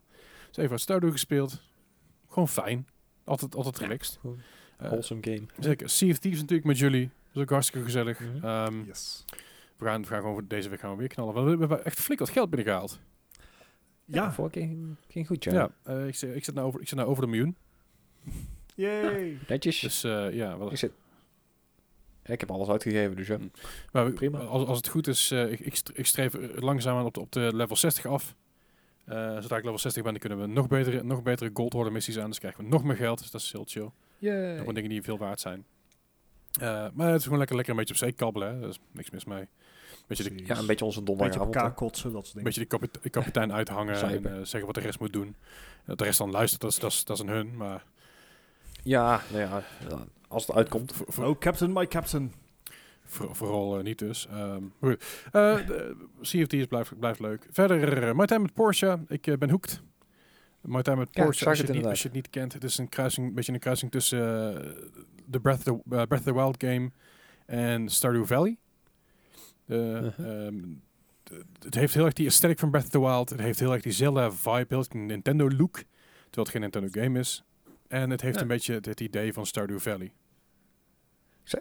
[0.47, 1.61] Dus even wat Stardew gespeeld.
[2.29, 2.87] Gewoon fijn.
[3.23, 3.83] Altijd, altijd Ja.
[3.85, 4.19] relaxed.
[4.77, 5.41] Eh, Wholesome game.
[5.59, 5.89] zeker.
[5.89, 7.05] Sea of Thieves natuurlijk met jullie.
[7.05, 8.19] Dat is ook hartstikke gezellig.
[8.19, 8.45] Mhm.
[8.45, 9.25] Ehm, yes.
[9.77, 11.33] We, gaan, we gaan gewoon voor deze week gaan we weer knallen.
[11.33, 12.99] Want we, hebben echt flink wat geld binnengehaald.
[14.05, 14.33] Ja.
[14.33, 15.51] vorige keer ging, ging goed, ja.
[15.53, 17.55] Ja, eh, ik, zit, ik, zit nou over, ik zit nou over de miljoen.
[18.75, 19.37] Yay.
[19.47, 19.79] Netjes.
[19.79, 20.91] Dus eh, ja, wat, ik, zit,
[22.25, 23.37] ik heb alles uitgegeven, dus ja.
[23.37, 23.47] Hm.
[23.91, 24.39] Maar Prima.
[24.39, 27.31] Als, als het goed is, eh, ik, ik, st- ik streef langzaamaan op de, op
[27.31, 28.35] de level 60 af.
[29.05, 31.91] Eh, zodra ik level 60 ben, dan kunnen we nog betere, nog betere gold order
[31.93, 32.29] missies aan.
[32.29, 33.19] Dus krijgen we nog meer geld.
[33.19, 33.89] Dus dat is heel chill.
[34.17, 34.57] Yay.
[34.57, 35.65] Gewoon dingen die veel waard zijn.
[36.61, 38.55] Eh, maar het is gewoon lekker, lekker een beetje op zee kabbelen.
[38.55, 38.61] Hè.
[38.61, 39.47] Er is niks mis mee.
[40.07, 40.47] Beetje de, Precies.
[40.47, 41.55] Ja, een beetje onze Een beetje op donderdagavond.
[41.55, 42.43] elkaar kotsen, dat soort een dingen.
[42.43, 45.25] beetje de, kapite- de kapitein uithangen en eh, zeggen wat de rest moet doen.
[45.27, 45.35] En
[45.85, 47.57] dat de rest dan luistert, dat is, dat is, dat is een hun.
[47.57, 47.83] Maar
[48.83, 49.63] Ja, nou ja,
[50.27, 50.93] als het uitkomt.
[50.93, 52.33] voor, voor, Oh, Captain, my Captain.
[53.03, 54.27] voor- vooral eh, niet dus.
[54.27, 55.03] Ehm, maar goed.
[56.21, 57.47] CFT's blijft, blijft leuk.
[57.51, 58.99] Verder, uh, My Time met Porsche.
[59.07, 59.81] Ik ben hooked.
[60.63, 62.53] Time met Ja, Porsche, zag als, je het niet, als je het niet kent.
[62.53, 64.19] Het is een, kruising, een beetje een kruising tussen
[64.65, 64.71] eh,
[65.25, 66.91] de Breath of the, eh, Breath of the Wild game
[67.45, 68.57] en Stardew Valley.
[69.67, 70.19] Uh-huh.
[70.47, 70.55] ehm,
[71.63, 73.29] het heeft heel erg die aesthetic van Breath of the Wild.
[73.29, 75.73] Het heeft heel erg die Zelda-vibe, heel erg die Nintendo-look.
[75.73, 75.85] Terwijl
[76.31, 77.43] het geen Nintendo game is.
[77.87, 78.41] En het heeft Ja.
[78.41, 80.13] een beetje het, het idee van Stardew Valley.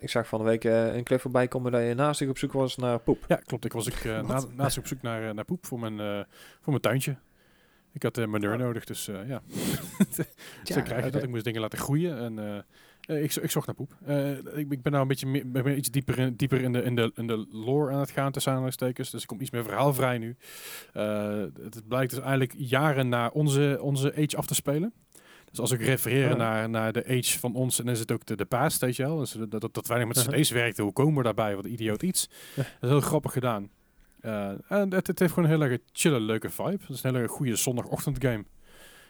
[0.01, 2.39] Ik zag, van de week eh, een clip voorbij komen dat je naast zich op
[2.39, 3.25] zoek was naar poep.
[3.29, 3.65] Ja, klopt.
[3.65, 6.27] Ik was ik, eh, na, naast op zoek naar, naar poep voor mijn,
[6.61, 7.17] voor mijn tuintje.
[7.93, 9.43] Ik had uh, manure nodig, dus eh, ja.
[10.64, 11.14] Zo krijg je dat.
[11.14, 11.22] oké.
[11.24, 13.95] Ik moest dingen laten groeien en eh, eh, ik, zo- ik zocht naar poep.
[14.07, 16.82] Eh, ik, ik ben nou een beetje meer, ben iets dieper in, dieper in de,
[16.82, 19.11] in, de, in de lore aan het gaan tussen aanhalingstekens.
[19.11, 20.36] Dus er komt iets meer verhaal vrij nu.
[20.93, 24.93] Eh, het blijkt dus eigenlijk jaren na onze, onze age af te spelen.
[25.51, 26.36] Dus als ik refereren Ah.
[26.38, 28.97] naar, naar de age van ons, en dan is het ook de, de past, weet
[28.97, 29.18] je wel.
[29.18, 30.34] Dus dat, dat, met Uh-huh.
[30.34, 31.57] cd's werkte, hoe komen we daarbij?
[31.57, 32.28] Wat idioot iets.
[32.55, 32.62] Ja.
[32.62, 33.70] Dat is heel grappig gedaan.
[34.23, 36.70] Eh, en het, het heeft gewoon een heel erg chille, leuke vibe.
[36.70, 38.45] Het is een hele goede zondagochtend game.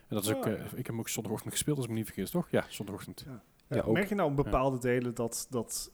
[0.08, 0.52] En dat is ook, Ah.
[0.52, 2.48] eh, ik heb hem ook zondagochtend gespeeld, als ik me niet vergis, toch?
[2.50, 3.24] Ja, zondagochtend.
[3.26, 3.42] Ja,
[3.76, 3.92] Ja, ook.
[3.94, 5.46] merk je nou bepaalde delen dat...
[5.50, 5.90] dat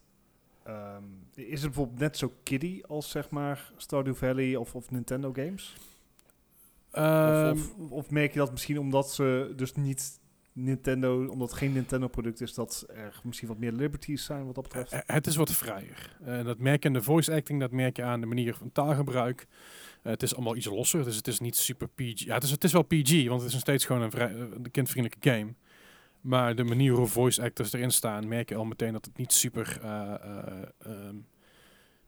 [0.62, 1.02] ehm,
[1.34, 5.76] is het bijvoorbeeld net zo kiddie als zeg maar Stardew Valley of, of Nintendo games?
[6.90, 10.20] Ehm, of, of, of merk je dat misschien omdat ze dus niet
[10.62, 14.54] Nintendo, omdat het geen Nintendo product is, dat er misschien wat meer liberties zijn wat
[14.54, 14.92] dat betreft?
[14.92, 16.16] Eh, het is wat vrijer.
[16.24, 18.72] Eh, dat merk je in de voice acting, dat merk je aan de manier van
[18.72, 19.46] taalgebruik.
[20.02, 22.24] Eh, het is allemaal iets losser, dus het is niet super PG.
[22.24, 24.34] Ja, het is, het is wel PG, want het is nog steeds gewoon een, vrij,
[24.34, 25.54] eh, een kindvriendelijke game.
[26.20, 29.32] Maar de manier hoe voice actors erin staan, merk je al meteen dat het niet
[29.32, 31.16] super eh, eh, ehm,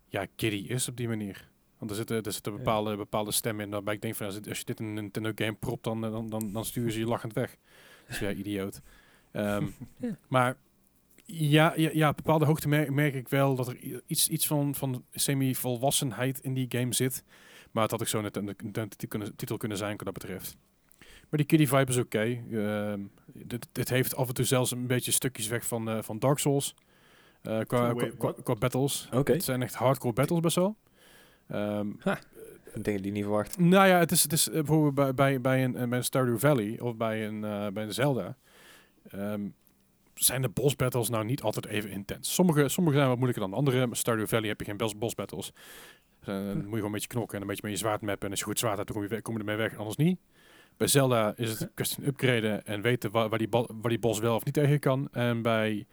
[0.08, 1.48] ja, kiddie is op die manier.
[1.78, 4.64] Want er zitten, er zitten bepaalde, bepaalde stemmen in waarbij ik denk van als, je
[4.64, 7.32] dit in een Nintendo game propt, dan, eh, dan, dan, dan sturen ze je lachend
[7.32, 7.56] weg.
[8.10, 8.80] Dus ja, idioot.
[9.32, 9.66] Ehm,
[9.98, 10.16] Ja.
[10.28, 10.56] Maar
[11.24, 14.74] ja, ja, ja, op bepaalde hoogte merk, merk ik wel dat er iets, iets van,
[14.74, 17.24] van semi-volwassenheid in die game zit.
[17.70, 20.12] Maar het had ik zo net een, een titel kunnen- titel kunnen zijn wat dat
[20.14, 20.56] betreft.
[20.98, 22.38] Maar die kiddie vibe is oké.
[22.52, 26.18] Ehm, dit, dit heeft af en toe zelfs een beetje stukjes weg van, eh, van
[26.18, 26.74] Dark Souls.
[27.42, 28.42] Eh, qua, qua, wait, qua, what?
[28.42, 29.08] qua battles.
[29.12, 30.76] Oké, Het zijn echt hardcore battles best wel.
[31.48, 31.86] Ehm,
[32.74, 33.58] dingen die niet verwacht.
[33.58, 36.04] nou ja, het is, het is eh, bijvoorbeeld bij, bij, bij, een, eh, bij een
[36.04, 38.36] Stardew Valley of bij een, eh, bij een Zelda.
[39.10, 39.48] ehm,
[40.14, 42.34] zijn de boss battles nou niet altijd even intens.
[42.34, 43.86] Sommige, sommige zijn wat moeilijker dan andere.
[43.86, 45.52] Maar Stardew Valley heb je geen best boss battles.
[46.20, 48.24] Eh, dan moet je gewoon een beetje knokken en een beetje met je zwaard mappen.
[48.24, 50.18] En als je goed zwaard hebt, dan kom je, kom je ermee weg, anders niet.
[50.76, 54.34] Bij Zelda is het kwestie upgraden en weten waar, waar, die, waar die boss wel
[54.34, 55.08] of niet tegen kan.
[55.12, 55.86] En bij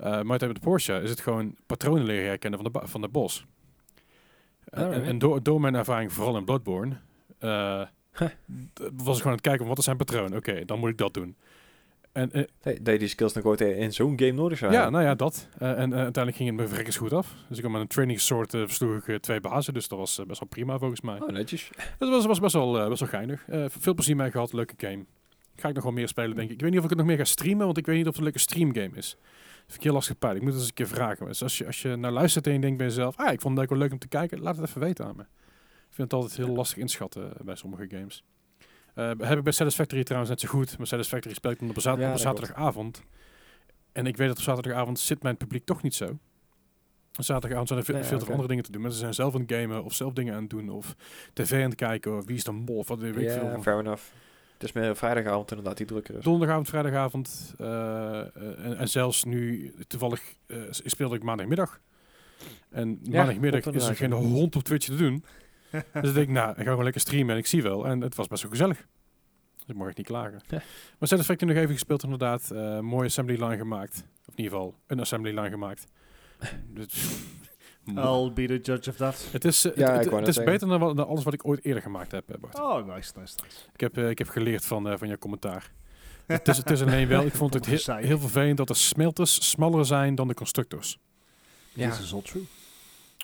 [0.00, 3.46] uh, met de Porsche is het gewoon patronen leren herkennen van de, van de boss.
[4.70, 5.06] En, Alright.
[5.06, 6.96] en door, door mijn ervaring, vooral in Bloodborne,
[7.38, 7.82] eh,
[8.18, 8.28] Huh.
[8.76, 10.36] was ik gewoon aan het kijken, van wat is zijn patroon?
[10.36, 11.36] Oké, dan moet ik dat doen.
[12.12, 14.90] En, eh, Hey, dat je die skills nog ooit in zo'n game nodig zou ja,
[14.90, 15.48] nou ja, dat.
[15.58, 17.34] Eh, en eh, uiteindelijk ging het me verrekkers goed af.
[17.48, 19.98] Dus ik had met een training soort uh, versloeg ik eh, twee bazen, dus dat
[19.98, 21.20] was eh, best wel prima volgens mij.
[21.20, 21.70] Oh, netjes.
[21.98, 23.44] Dat was, was best, wel, eh, best wel geinig.
[23.48, 25.04] Eh, veel plezier mee gehad, leuke game.
[25.56, 26.54] Ga ik nog wel meer spelen, denk ik.
[26.54, 28.10] Ik weet niet of ik het nog meer ga streamen, want ik weet niet of
[28.10, 29.16] het een leuke streamgame is.
[29.68, 30.36] Vind ik heel lastig pijn.
[30.36, 31.26] Ik moet het eens een keer vragen.
[31.26, 33.58] Dus als je, als je naar luistert en je denkt bij jezelf, ah, ik vond
[33.58, 35.22] het wel leuk om te kijken, laat het even weten aan me.
[35.22, 38.24] Ik vind het altijd heel lastig inschatten eh, bij sommige games.
[38.94, 40.78] Eh, heb ik bij Satisfactory trouwens net zo goed.
[40.78, 43.02] Maar Satisfactory speel ik dan op, Ja, op een zaterdagavond.
[43.92, 46.18] En ik weet dat op zaterdagavond zit mijn publiek toch niet zo.
[47.12, 48.82] Zaterdagavond zijn er veel, Ja, veel veel andere dingen te doen.
[48.82, 50.94] Mensen zijn zelf aan het gamen of zelf dingen aan het doen of
[51.32, 53.44] tv aan het kijken of wie is de mol of wat weet ik veel.
[53.44, 54.02] Ja, fair enough.
[54.58, 56.24] Het is meer vrijdagavond inderdaad die drukker is.
[56.24, 58.26] Donderdagavond, vrijdagavond eh, eh,
[58.64, 61.80] en, en zelfs nu toevallig eh, speelde ik maandagmiddag.
[62.70, 65.24] En maandagmiddag is er geen hond op Twitch te doen.
[66.00, 67.86] dus ik denk, nou, ik ga gewoon lekker streamen en ik zie wel.
[67.86, 68.86] En het was best wel gezellig.
[69.56, 70.40] Dus ik mag niet klagen.
[70.48, 70.62] Ja.
[70.98, 72.50] Maar Satisfactory nog even gespeeld inderdaad.
[72.50, 74.04] Eh mooie assembly line gemaakt.
[74.26, 75.84] Of in ieder geval een assembly line gemaakt.
[76.74, 77.18] Dus-
[77.96, 79.28] I'll be the judge of that.
[79.32, 82.30] het is, eh, Ja, het, is beter dan, alles wat ik ooit eerder gemaakt heb,
[82.30, 82.58] eh, Bart.
[82.58, 83.56] Oh, nice, nice, nice.
[83.72, 85.72] Ik heb, eh, ik heb geleerd van, van jouw commentaar.
[86.26, 89.50] het, is, het is alleen wel, ik vond het heel, heel vervelend dat de smelters
[89.50, 90.98] smaller zijn dan de constructors.
[91.72, 91.90] Ja.
[91.90, 92.44] This is all true.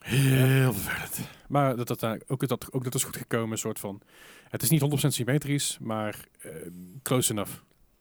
[0.02, 1.20] Heel vervelend.
[1.48, 4.00] Maar dat, dat, ook, dat, ook dat is goed gekomen, een soort van...
[4.48, 6.50] Het is niet 100% symmetrisch, maar eh,
[7.02, 7.50] close enough.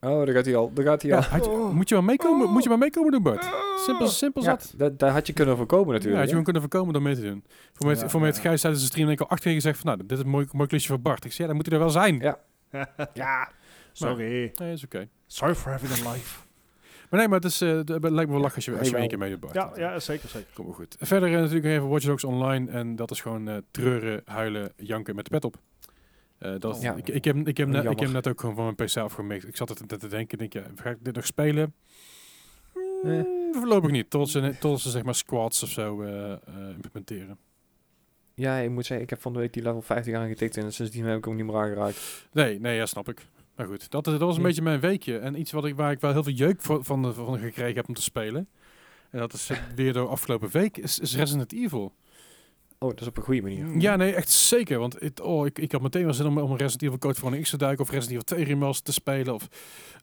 [0.03, 0.73] Oh, daar gaat hij al.
[0.73, 1.37] Daar gaat hij Ja, al.
[1.43, 1.71] je- Oh.
[1.73, 2.51] moet, je maar meekomen, Oh.
[2.51, 3.49] moet je maar meekomen doen, Bart.
[3.77, 4.73] Simpel, simpel Ja, zat.
[4.77, 6.19] dat, daar had je kunnen voorkomen Ja, natuurlijk.
[6.21, 6.51] had je gewoon hè?
[6.51, 7.43] kunnen voorkomen door mee te doen.
[7.73, 8.35] Voor mij, Ja, voor mij ja.
[8.35, 9.85] het Gijs tijdens de stream denk ik al acht keer gezegd van...
[9.85, 11.25] Nou, dit is een mooi, mooi klusje voor Bart.
[11.25, 12.19] Ik zei, ja, dan moet hij er wel zijn.
[12.19, 12.39] Ja.
[13.13, 13.49] ja.
[13.91, 14.51] Sorry.
[14.55, 15.07] Nee, is oké.
[15.27, 16.39] Sorry for having a life.
[17.09, 18.97] Maar nee, maar het, is, eh, het lijkt me wel lachen als je, als je
[18.97, 19.27] één keer wel.
[19.29, 19.77] mee doet, Ja, Bart.
[19.77, 20.47] ja, zeker, zeker.
[20.53, 20.95] Komt wel goed.
[20.99, 22.71] Verder eh, natuurlijk nog even Watch Dogs Online.
[22.71, 25.55] En dat is gewoon eh, treuren, huilen, janken met de pet op.
[26.43, 26.93] Eh, dat, Ja.
[26.95, 29.47] ik, ik, heb, ik, heb net, ik heb net ook gewoon van mijn PC afgemikt.
[29.47, 31.73] Ik zat er te, te denken, denk, ja, ga ik dit nog spelen?
[33.03, 33.09] Eh.
[33.11, 34.09] Mm, voorlopig niet.
[34.09, 36.33] Tot ze, tot ze zeg maar squads of zo eh,
[36.75, 37.37] implementeren.
[38.35, 41.05] Ja, ik moet zeggen, ik heb van de week die level 50 aangetikt en sindsdien
[41.05, 42.27] heb ik hem niet meer aangeraakt.
[42.31, 43.25] Nee, nee, ja, snap ik.
[43.55, 44.47] Maar goed, dat, dat was een Hm.
[44.47, 45.17] beetje mijn weekje.
[45.17, 47.87] En iets wat ik, waar ik wel heel veel jeuk van, de- van gekregen heb
[47.87, 48.47] om te spelen.
[49.09, 51.93] En dat is weer door afgelopen week, is, is Resident Evil.
[52.83, 53.77] Oh, dat is op een goede manier.
[53.81, 54.79] Ja, nee, echt zeker.
[54.79, 57.19] Want het, oh, ik, ik had meteen wel zin om, om een Resident Evil Code
[57.19, 57.83] voor een X te duiken.
[57.85, 59.33] Of Resident Evil 2 Remastered te spelen.
[59.33, 59.43] Of,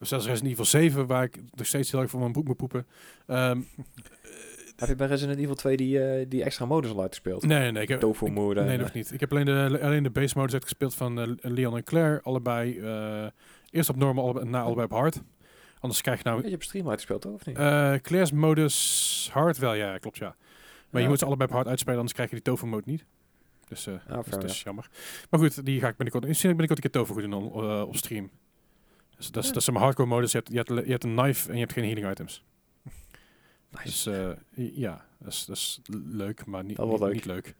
[0.01, 2.57] of zelfs Resident Evil 7, waar ik nog steeds heel erg voor mijn broek moet
[2.57, 2.87] poepen.
[3.26, 3.61] Ehm,
[4.76, 7.47] Heb je bij Resident Evil 2 die, eh, die extra modus al uitgespeeld?
[7.47, 7.83] nee, nee, nee.
[7.83, 8.61] Ik heb, Tofu ik- mode.
[8.61, 9.12] Nee, en, nog eh, niet.
[9.12, 12.20] Ik heb alleen de, alleen de base modus uitgespeeld van eh, Leon en Claire.
[12.22, 12.78] Allebei.
[12.78, 13.26] eh,
[13.70, 15.20] eerst op normal, allebei, na allebei op hard.
[15.81, 16.45] Anders krijg je nou...
[16.45, 17.33] Je hebt stream uitgespeeld, toch?
[17.33, 17.57] Of niet?
[17.57, 20.37] eh Claire's modus hard wel, ja, klopt, ja.
[20.91, 23.05] Maar je moet ze allebei op hard uitspelen, anders krijg je die tofu mode niet.
[23.68, 24.91] Dus Ah, dat, is- fair dat is jammer.
[25.30, 26.26] Maar goed, die ga ik binnenkort...
[26.26, 28.30] Misschien binnenkort een keer tofu goed doen op, eh, op stream.
[29.16, 30.32] Dus dat is, dat is mijn hardcore modus.
[30.32, 32.45] Je hebt, je, hebt, je hebt een knife en je hebt geen healing items.
[33.70, 33.84] Nice.
[33.84, 35.80] Dus eh, ja, dat is, dat is
[36.11, 37.12] leuk, maar niet, niet, leuk.
[37.12, 37.55] niet leuk.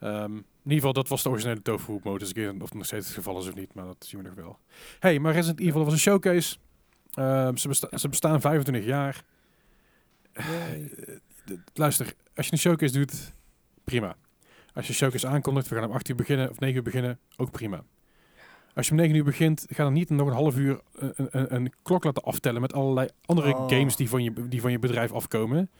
[0.00, 2.28] Ehm, in ieder geval, dat was de originele tofu modus.
[2.28, 4.26] Ik weet of het nog steeds het geval is of niet, maar dat zien we
[4.26, 4.58] nog wel.
[5.00, 6.56] hey, maar Resident Evil was een showcase.
[7.10, 9.24] Ehm, ze, besta- ze bestaan 25 jaar.
[11.74, 13.32] Luister, als je een showcase doet,
[13.84, 14.16] prima.
[14.74, 17.18] Als je een showcase aankondigt, we gaan om 8 uur beginnen of 9 uur beginnen,
[17.36, 17.84] ook prima.
[18.74, 21.54] Als je om 9 uur begint, ga dan niet nog een half uur een, een,
[21.54, 23.68] een klok laten aftellen met allerlei andere Oh.
[23.68, 25.70] games die van, je, die van je bedrijf afkomen.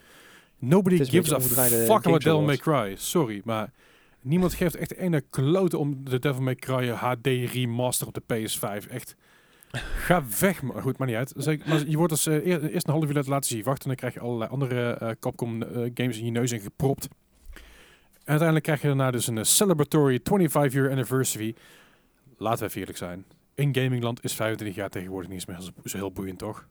[0.58, 2.94] Nobody gives a fuck about Devil May Cry.
[2.96, 3.72] Sorry, maar
[4.20, 8.88] niemand geeft echt ene klote om de Devil May Cry HD remaster op de PS5.
[8.90, 9.16] Echt.
[9.78, 11.32] Ga weg, maar goed, maar niet uit.
[11.36, 13.82] Zeg, maar je wordt dus eh, eer- eerst een half uur laten zien wachten.
[13.82, 17.08] En dan krijg je allerlei andere eh, Capcom eh, games in je neus in gepropt.
[17.54, 17.60] En
[18.24, 21.54] uiteindelijk krijg je daarna dus een celebratory 25 year anniversary.
[22.36, 23.24] Laten we even eerlijk zijn.
[23.54, 26.68] In gamingland is 25 jaar tegenwoordig niet eens meer zo, heel boeiend, toch?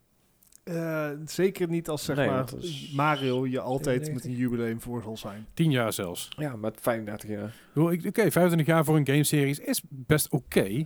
[0.63, 4.31] Eh, zeker niet als zeg Nee, maar is- Mario je altijd met 92.
[4.31, 5.45] een jubileum voor zal zijn.
[5.53, 6.29] 10 jaar zelfs.
[6.37, 7.53] Ja, met 35 jaar.
[7.75, 10.85] Oké, 25 jaar voor een gameseries is best oké.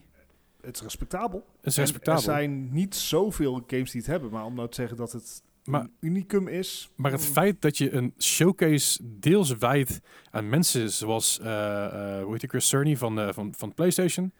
[0.62, 1.46] Het is respectabel.
[1.58, 2.20] Het is En respectabel.
[2.20, 5.42] Er zijn niet zoveel games die het hebben, maar om nou te zeggen dat het
[5.64, 6.90] Maar- een unicum is.
[6.96, 10.00] Maar het mm, feit dat je een showcase deels wijdt
[10.32, 11.86] aan mensen zoals, eh
[12.18, 14.32] eh hoe heet ik weer, Cerny van, eh, van, van PlayStation.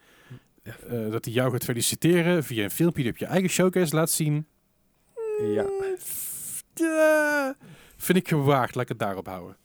[0.64, 0.78] Ja.
[0.78, 4.10] eh, dat hij jou gaat feliciteren via een filmpje die op je eigen showcase laat
[4.10, 4.46] zien.
[5.42, 5.66] Ja.
[7.98, 8.76] Vind ik gewaagd.
[8.76, 9.58] Laat ik het daarop houden.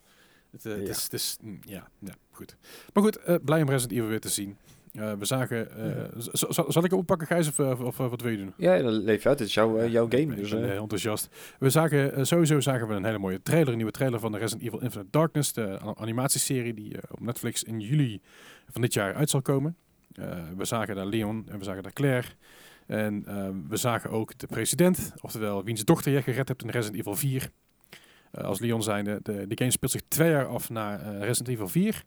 [0.50, 0.88] Het, het Ja.
[0.88, 2.56] is, het is, mm, ja, ja, goed.
[2.92, 4.56] Maar goed, blij om Resident Evil weer te zien.
[4.92, 5.76] Eh, we zagen...
[5.76, 5.86] eh,
[6.32, 6.52] Ja.
[6.72, 8.52] zal, ik hem oppakken, Gijs, of, of, of, eh, wat wil je doen?
[8.56, 9.38] Ja, dat leef je uit.
[9.38, 10.34] Het is jouw, eh, jouw game.
[10.34, 11.28] Dus, eh, enthousiast.
[11.58, 14.38] We zagen, eh, sowieso zagen we een hele mooie trailer, een nieuwe trailer van de
[14.38, 18.20] Resident Evil Infinite Darkness, de animatieserie die eh, op Netflix in juli
[18.70, 19.76] van dit jaar uit zal komen.
[20.14, 22.28] Eh, we zagen daar Leon en we zagen daar Claire.
[22.86, 27.00] En eh, we zagen ook de president, oftewel wiens dochter je gered hebt in Resident
[27.00, 27.50] Evil 4.
[28.30, 31.48] Eh, als Leon zijnde, de, de game speelt zich twee jaar af na eh, Resident
[31.48, 32.02] Evil 4.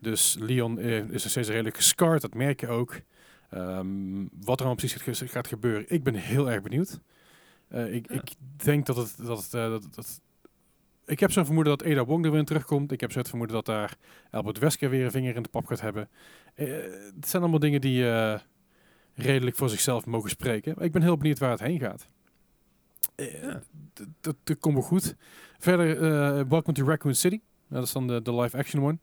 [0.00, 3.00] Dus Leon eh, is nog steeds redelijk gescarred, dat merk je ook.
[3.50, 7.00] Ehm, wat er dan precies gaat, gebeuren, ik ben heel erg benieuwd.
[7.68, 8.14] Eh, ik, Ja.
[8.14, 9.16] ik denk dat het...
[9.16, 10.20] Dat, het, eh, dat, dat,
[11.06, 12.92] ik heb zo'n vermoeden dat Ada Wong er weer terugkomt.
[12.92, 13.96] Ik heb zo'n vermoeden dat daar
[14.30, 16.08] Albert Wesker weer een vinger in de pap gaat hebben.
[16.54, 16.66] Eh,
[17.16, 18.04] het zijn allemaal dingen die
[19.14, 20.72] redelijk voor zichzelf mogen spreken.
[20.76, 22.08] Maar ik ben heel benieuwd waar het heen gaat.
[23.16, 23.62] Ja.
[24.20, 25.16] Dat komt wel goed.
[25.58, 25.98] Verder,
[26.48, 27.40] Welcome to Raccoon City.
[27.68, 28.98] Dat is dan de, de live-action one.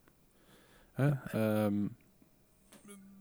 [0.98, 1.10] Hè?
[1.32, 1.88] Ehm,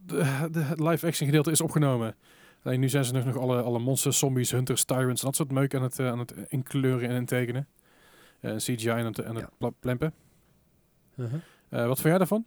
[0.06, 2.14] de, de het live-action gedeelte is opgenomen.
[2.62, 5.50] Alleen nu zijn ze nog, nog alle, alle monsters, zombies, hunters, tyrants en dat soort
[5.52, 7.68] meuk aan het, eh, aan het inkleuren en intekenen.
[8.40, 9.70] Eh CGI aan het, aan het Ja.
[9.80, 10.14] plempen.
[11.16, 11.40] Uh-huh.
[11.68, 12.46] Eh, wat vond jij daarvan?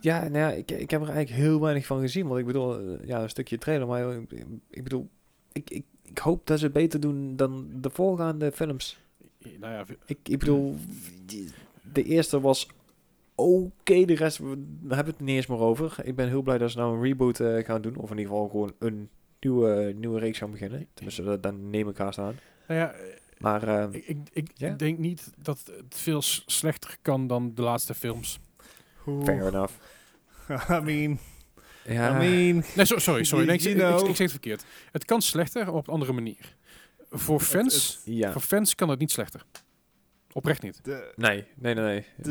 [0.00, 2.26] Ja, nou ja, ik, ik heb er eigenlijk heel weinig van gezien.
[2.26, 4.32] Want ik bedoel, ja, een stukje trailer, maar ik,
[4.70, 5.08] ik bedoel,
[5.52, 9.00] ik, ik, ik hoop dat ze het beter doen dan de voorgaande films.
[9.58, 10.76] Nou ja, Ik, ik bedoel,
[11.92, 12.68] de eerste was
[13.40, 14.44] oké, de rest, we
[14.82, 15.96] we hebben het niet eens meer over.
[16.04, 17.96] Ik ben heel blij dat ze nou een reboot eh, gaan doen.
[17.96, 19.08] Of in ieder geval gewoon een
[19.40, 20.86] nieuwe, nieuwe reeks gaan beginnen.
[20.94, 22.38] Tenminste, dat, dat neem ik haast aan.
[22.68, 22.94] nou ja
[23.38, 27.94] Maar eh, ik, ik, ik denk niet dat het veel slechter kan dan de laatste
[27.94, 28.38] films.
[29.24, 29.72] fair enough.
[30.70, 31.18] I mean,
[31.84, 33.46] Ja, I mean, Nee, so- sorry, sorry.
[33.46, 34.64] Nee, ik, ik- ik- zeg het verkeerd.
[34.92, 36.56] Het kan slechter, maar op een andere manier.
[37.10, 38.32] Voor fans, ja.
[38.32, 39.44] voor fans kan het niet slechter.
[40.32, 40.84] Oprecht niet.
[40.84, 41.84] de, Nee, nee, nee.
[41.84, 42.04] nee.
[42.16, 42.30] de,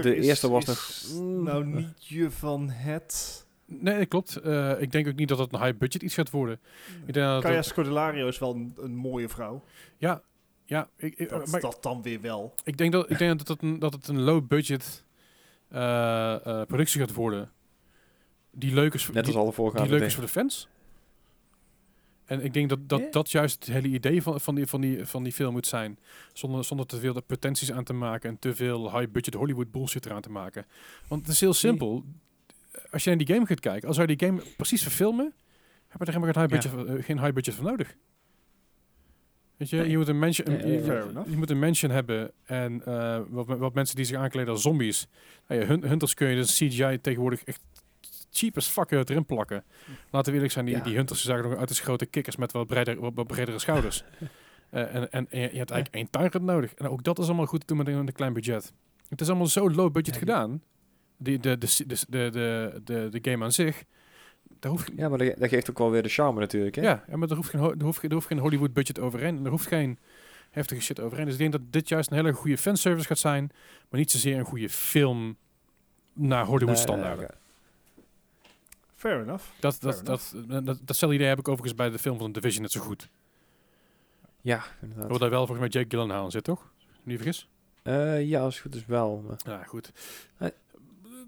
[0.00, 0.90] De, is- eerste was nog...
[1.20, 3.46] Nou, niet je van het.
[3.64, 4.36] Nee, dat klopt.
[4.36, 6.60] Eh, ik denk ook niet dat het een high budget iets gaat worden.
[7.06, 9.64] Ik denk dat Kaya Scodelario is wel een, een mooie vrouw.
[9.96, 10.22] ja,
[10.64, 12.54] ja ik, ik, Dat, maar dat dan weer wel.
[12.64, 15.04] ik denk dat, ik denk dat, het een, dat het een low budget
[15.68, 17.50] eh, eh, productie gaat worden.
[18.50, 20.68] Die leuk is, die, als alle voorgaande die leuk is voor de fans.
[22.28, 25.06] En ik denk dat dat, dat juist het hele idee van, van, die, van, die,
[25.06, 25.98] van die film moet zijn.
[26.32, 30.06] Zonder, zonder te veel de potenties aan te maken en te veel high-budget Hollywood bullshit
[30.06, 30.66] eraan te maken.
[31.08, 32.04] Want het is heel simpel.
[32.90, 35.34] Als je naar die game gaat kijken, als zou je die game precies verfilmen,
[35.88, 37.94] heb je er helemaal geen high-budget voor- eh, geen high-budget voor nodig.
[39.56, 39.90] Weet je, Nee.
[39.90, 40.32] je moet een ja.
[40.44, 44.62] je, je moet een mention hebben en eh, wat, wat mensen die zich aankleden als
[44.62, 45.06] zombies.
[45.48, 47.60] Nou ja, hun, hunters kun je dus CGI tegenwoordig echt
[48.30, 49.64] cheap as fuck erin plakken.
[50.10, 50.82] Laten we eerlijk zijn, die, Ja.
[50.82, 54.04] die hunters zagen nog uit als grote kikkers met wat, breider, wat, wat bredere schouders.
[54.70, 56.74] Eh, en, en, en je, hebt eigenlijk één tyrant nodig.
[56.74, 58.72] En ook dat is allemaal goed te doen met een, klein budget.
[59.08, 60.62] Het is allemaal zo low budget Ja, gedaan.
[61.16, 63.84] Die, de, de, de, de, de, de, de game aan zich.
[64.58, 66.82] Daar hoeft, Ja, maar dat, geeft ook wel weer de charme natuurlijk, hè?
[66.82, 69.36] ja, maar er hoeft geen, er hoeft, er hoeft geen Hollywood budget overheen.
[69.36, 69.98] En er hoeft geen
[70.50, 71.24] heftige shit overheen.
[71.24, 73.50] Dus ik denk dat dit juist een hele goede fanservice gaat zijn.
[73.90, 75.36] Maar niet zozeer een goede film
[76.12, 77.30] naar Hollywood Nee, standaarden.
[78.98, 79.44] Fair enough.
[79.60, 82.32] Dat, Fair dat, dat, dat, dat, datzelfde idee heb ik overigens bij de film van
[82.32, 83.08] The Division net zo goed.
[84.40, 85.08] Ja, inderdaad.
[85.08, 86.72] Waar daar wel volgens mij Jake Gyllenhaal in zit, toch?
[87.02, 87.48] Niet vergis?
[87.82, 89.24] Eh, ja, als het goed is wel.
[89.26, 89.92] maar Ja, goed.
[90.38, 90.48] Eh.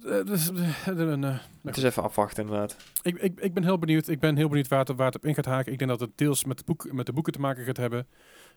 [0.04, 2.76] Eh, dus, eh, eh, eh, het is even afwachten, inderdaad.
[3.02, 4.08] ik, ik, ik ben heel benieuwd.
[4.08, 5.72] Ik ben heel benieuwd waar het, waar het op in gaat haken.
[5.72, 8.06] Ik denk dat het deels met de, boek, met de boeken te maken gaat hebben.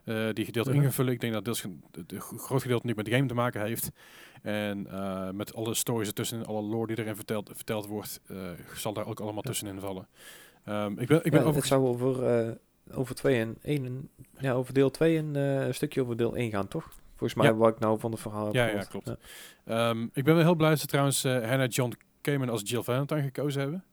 [0.03, 1.13] Eh, die gedeelte ingevullen.
[1.13, 3.89] Ik denk dat deels de, de groot gedeelte nu met de game te maken heeft.
[4.41, 8.37] En eh, met alle stories ertussen, alle lore die erin verteld, verteld wordt, eh,
[8.75, 9.49] zal daar ook allemaal Ja.
[9.49, 10.07] tussenin vallen.
[10.65, 12.57] Ehm, ik ben, ik ben Ja, het zou over,
[12.93, 16.67] over twee en één, ja, over deel 2 en een stukje over deel 1 gaan,
[16.67, 16.89] toch?
[17.09, 17.55] Volgens mij Ja.
[17.55, 19.15] wat ik nou van het verhaal heb Ja, ja, klopt.
[19.65, 23.21] Ehm, ik ben wel heel blij dat ze trouwens Hannah John Kamen als Jill Valentine
[23.21, 23.83] gekozen hebben.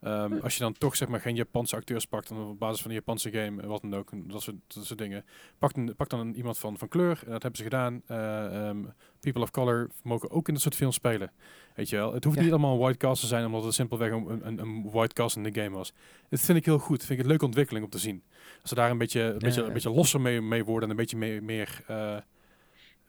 [0.00, 0.38] Ehm, Hm.
[0.42, 2.96] Als je dan toch zeg maar geen Japanse acteurs pakt, dan op basis van een
[2.96, 5.24] Japanse game, eh, wat dan ook, en dat soort, dat soort dingen.
[5.58, 8.02] Pak, een, pak dan een, iemand van, van kleur, en dat hebben ze gedaan.
[8.06, 8.84] Eh, ehm,
[9.20, 11.32] people of color mogen ook in dat soort films spelen.
[11.74, 12.42] Weet je wel, het hoeft Ja.
[12.42, 15.36] niet allemaal een white cast te zijn, omdat het simpelweg een, een, een white cast
[15.36, 15.92] in de game was.
[16.28, 18.22] Dat vind ik heel goed, vind ik een leuke ontwikkeling om te zien.
[18.60, 19.66] Als ze daar een beetje, een beetje, Ja.
[19.66, 22.16] een beetje losser mee, mee worden en een beetje meer, meer, eh,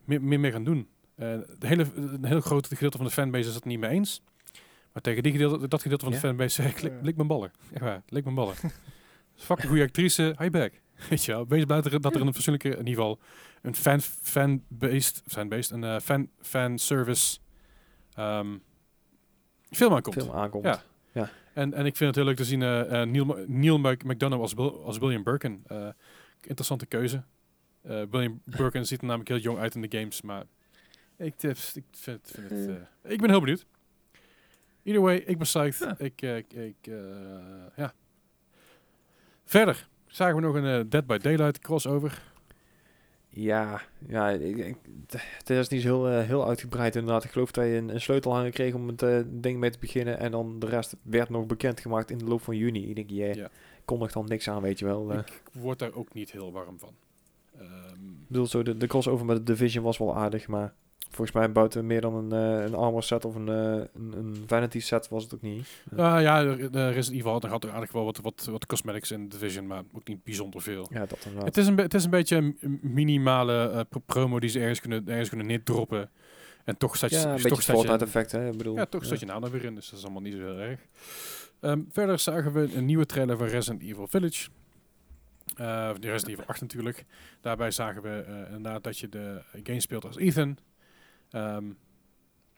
[0.05, 0.87] meer, meer mee gaan doen.
[1.15, 1.27] Eh,
[1.59, 4.21] de hele, een heel groot gedeelte van de fanbase is het niet mee eens.
[4.93, 6.25] Maar tegen die gedeelte, dat gedeelte van de Ja.
[6.27, 6.99] fanbase zeg ik, lik, Ja.
[7.01, 7.51] lik mijn ballen.
[7.73, 8.55] Echt waar, lik mijn ballen.
[9.35, 10.73] Fucking goede actrice, hi back.
[11.09, 13.19] Weet je wel, wees blij dat er, dat er een fatsoenlijke, in ieder geval,
[13.61, 17.39] een fan, fan-based, fan-based, een eh, fan, fan-service
[18.13, 18.57] ehm,
[19.69, 20.15] film aankomt.
[20.15, 20.63] Film aankomt.
[21.13, 21.29] Ja.
[21.53, 24.55] En, en ik vind het heel leuk te zien, eh, eh, Neil, Neil McDonough als,
[24.83, 25.63] als William Birkin.
[25.67, 25.87] Eh,
[26.41, 27.23] interessante keuze.
[27.81, 30.43] Eh, William Birkin ziet er namelijk heel jong uit in de games, maar
[31.17, 31.85] ik, eh, ik vind,
[32.31, 32.67] vind het...
[33.03, 33.65] eh, ik ben heel benieuwd.
[34.83, 35.79] Either way, ik ben psyched.
[35.79, 35.95] Ja.
[35.97, 36.93] Ik, eh, ik, ik, eh,
[37.75, 37.93] ja.
[39.45, 42.29] Verder zagen we nog een eh, Dead by Daylight crossover.
[43.29, 44.75] Ja, ja ik, ik-
[45.37, 47.23] het is niet zo heel, heel uitgebreid inderdaad.
[47.23, 50.19] Ik geloof dat je een, een sleutelhanger kreeg om het ding mee te beginnen.
[50.19, 52.89] En dan de rest werd nog bekendgemaakt in de loop van juni.
[52.89, 53.49] Ik denk, je Ja.
[53.85, 55.13] kondigt dan niks aan, weet je wel.
[55.17, 56.93] Ik word daar ook niet heel warm van.
[57.59, 60.73] Ehm, Ik bedoel, zo de, de crossover met de Division was wel aardig, maar
[61.11, 64.43] volgens mij buiten meer dan een, eh, een armor set of een, eh, een, een
[64.47, 65.67] vanity set was het ook niet.
[65.97, 68.65] Ah, ja, er, is in ieder geval er had er aardig wel wat, wat, wat
[68.65, 70.87] cosmetics in de Division, maar ook niet bijzonder veel.
[70.91, 71.45] Ja, dat inderdaad.
[71.45, 75.07] Het is, een, het is een beetje een minimale pro- promo die ze ergens kunnen,
[75.07, 76.09] ergens kunnen neerdroppen.
[76.65, 78.49] En toch staat je, ja, een toch beetje staat je, Fortnite effect, hè.
[78.49, 80.33] Ik bedoel, ja, toch staat je naam er weer in, dus dat is allemaal niet
[80.33, 80.79] zo heel erg.
[81.59, 84.49] Ehm, verder zagen we een nieuwe trailer van Resident Evil Village.
[85.55, 87.05] De Resident Evil 8 natuurlijk.
[87.41, 90.57] Daarbij zagen we inderdaad dat je de game speelt als Ethan.
[91.31, 91.65] Ehm,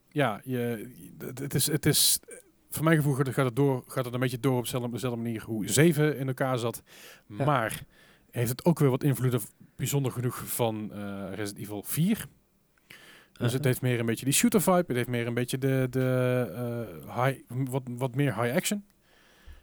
[0.09, 2.19] ja, je, het, is, het is,
[2.69, 5.69] voor mijn gevoel gaat het, door, gaat het een beetje door op dezelfde, manier hoe
[5.69, 6.83] 7 in elkaar zat.
[7.27, 7.45] Ja.
[7.45, 7.83] Maar
[8.31, 9.41] heeft het ook weer wat invloeden,
[9.75, 12.27] bijzonder genoeg, van eh, Resident Evil 4.
[13.33, 14.83] Dus het heeft meer een beetje die shooter vibe.
[14.87, 16.47] Het heeft meer een beetje de, de
[17.05, 18.85] eh, high, wat, wat meer high action.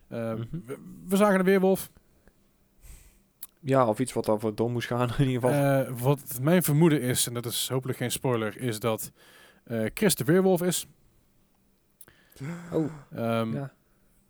[0.08, 0.44] Uh, Mhm.
[0.66, 1.90] we, we zagen een weerwolf.
[3.60, 5.84] Ja, of iets wat over door moest gaan in ieder geval.
[5.84, 9.12] Eh, wat mijn vermoeden is, en dat is hopelijk geen spoiler, is dat
[9.64, 10.86] eh, Chris de weerwolf is.
[12.72, 13.72] oh, Ehm, ja.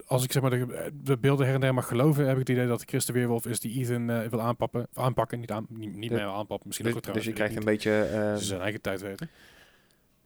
[0.07, 2.49] Als ik zeg maar de, de beelden her en der mag geloven, heb ik het
[2.49, 4.87] idee dat Chris de weerwolf is die Ethan eh, wil aanpakken.
[4.95, 6.67] Of aanpakken, niet, aan, niet, meer aanpakken.
[6.67, 7.35] Misschien Dus, ook wel dus je trouwens.
[7.35, 8.03] krijgt een beetje...
[8.31, 9.29] eh, Ze zijn eigen tijd weten.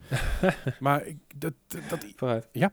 [0.80, 2.48] maar ik, dat, dat, dat- Vooruit.
[2.52, 2.72] Ja.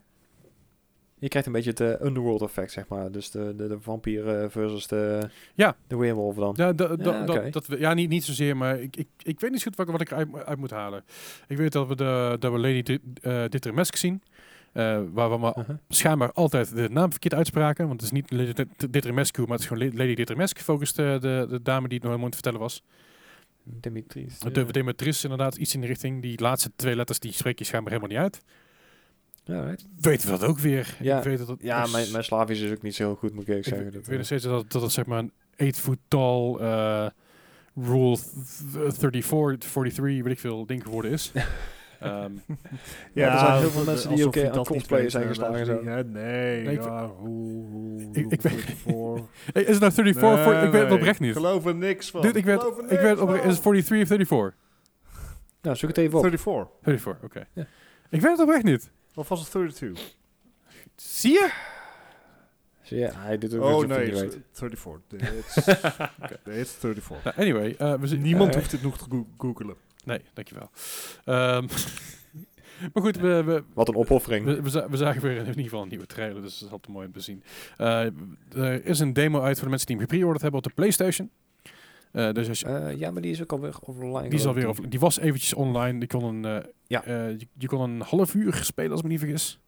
[1.22, 3.12] Je krijgt een beetje het eh, underworld effect, zeg maar.
[3.12, 5.76] Dus de, de, de vampier eh, versus de, Ja.
[5.88, 6.54] de werewolf dan.
[6.58, 9.52] Ja, da, da- Ja, dat- dat ja niet, niet zozeer, maar ik, ik, ik weet
[9.52, 10.12] niet zo goed wat, wat ik
[10.46, 11.04] uit moet halen.
[11.48, 13.44] Ik weet dat we, de, dat we Lady Di- eh,
[13.98, 14.22] zien.
[15.14, 15.76] waar we maar Uh-huh.
[15.90, 17.88] schijnbaar altijd de naam verkeerd uitspraken.
[17.88, 18.54] Want het is niet Lady
[19.48, 20.60] maar het is gewoon La- Lady Dittremesk.
[20.60, 22.84] Focust de, de, dame die het nog helemaal het vertellen was.
[23.64, 24.40] Dimitris.
[24.40, 26.22] De Demetris inderdaad, iets in de richting.
[26.22, 28.44] Die laatste twee letters, die spreek je schijnbaar helemaal niet uit.
[29.52, 29.86] Ja, right.
[30.00, 30.96] Weten we dat ook weer?
[31.00, 31.18] Ja.
[31.18, 33.34] Ik weet dat het ja is- mijn, mijn Slavisch is ook niet zo heel goed,
[33.34, 33.88] moet ik eerlijk Ik, zeggen.
[33.88, 36.56] ik Dat, weet nog eh, steeds dat, dat het zeg maar een 8 foot tall
[36.56, 37.06] eh,
[37.76, 38.24] rule th-
[38.74, 41.32] th- 34, 43, weet ik veel, ding geworden is.
[42.02, 42.32] Ehm,
[43.14, 45.84] Ja, er zijn heel veel mensen die ook, eh, aan weet, zijn geslagen.
[45.84, 46.04] Ja, nee,
[46.64, 49.28] Nee, ik- ja, hoe, hoe, Ik- ik weet- voor.
[49.54, 50.44] hey, is het nou 34?
[50.44, 51.34] Voor- ik weet het oprecht niet.
[51.36, 52.22] geloof er niks van.
[52.22, 54.60] Dude, ik weet, ik niks weet oprecht, is het 43 of 34?
[55.62, 56.22] Nou, zoek het even op.
[56.22, 56.68] 34.
[56.82, 57.44] 34, oké.
[57.54, 57.66] Ja.
[58.10, 58.92] Ik weet het oprecht niet.
[59.16, 60.16] Of was het 32?
[60.96, 61.52] Zie je?
[62.82, 64.40] Zie je, hij doet ook Oh nee, hij het niet is weet.
[64.54, 65.22] 34.
[65.38, 65.56] It's,
[66.46, 67.24] it's 34.
[67.24, 68.16] Nou, anyway, eh, we.
[68.16, 69.76] Niemand eh, hoeft dit nog te goo- googelen.
[70.04, 70.70] Nee, dankjewel.
[71.26, 71.66] Ehm
[72.94, 74.46] maar goed, we, we, Wat een opoffering.
[74.46, 77.08] we, we zagen weer in ieder geval een nieuwe trailer, dus dat is altijd mooi
[77.08, 77.44] om te zien.
[77.78, 78.06] Eh,
[78.56, 81.30] er is een demo uit voor de mensen die hem gepreorderd hebben op de PlayStation.
[82.12, 84.30] Eh, dus als je, Eh, ja, maar die is ook alweer online.
[84.30, 86.00] die, is alweer die was eventjes online.
[86.00, 87.04] Die kon een, eh, Ja.
[87.08, 89.60] je, je kon een half uur spelen, als ik me niet vergis.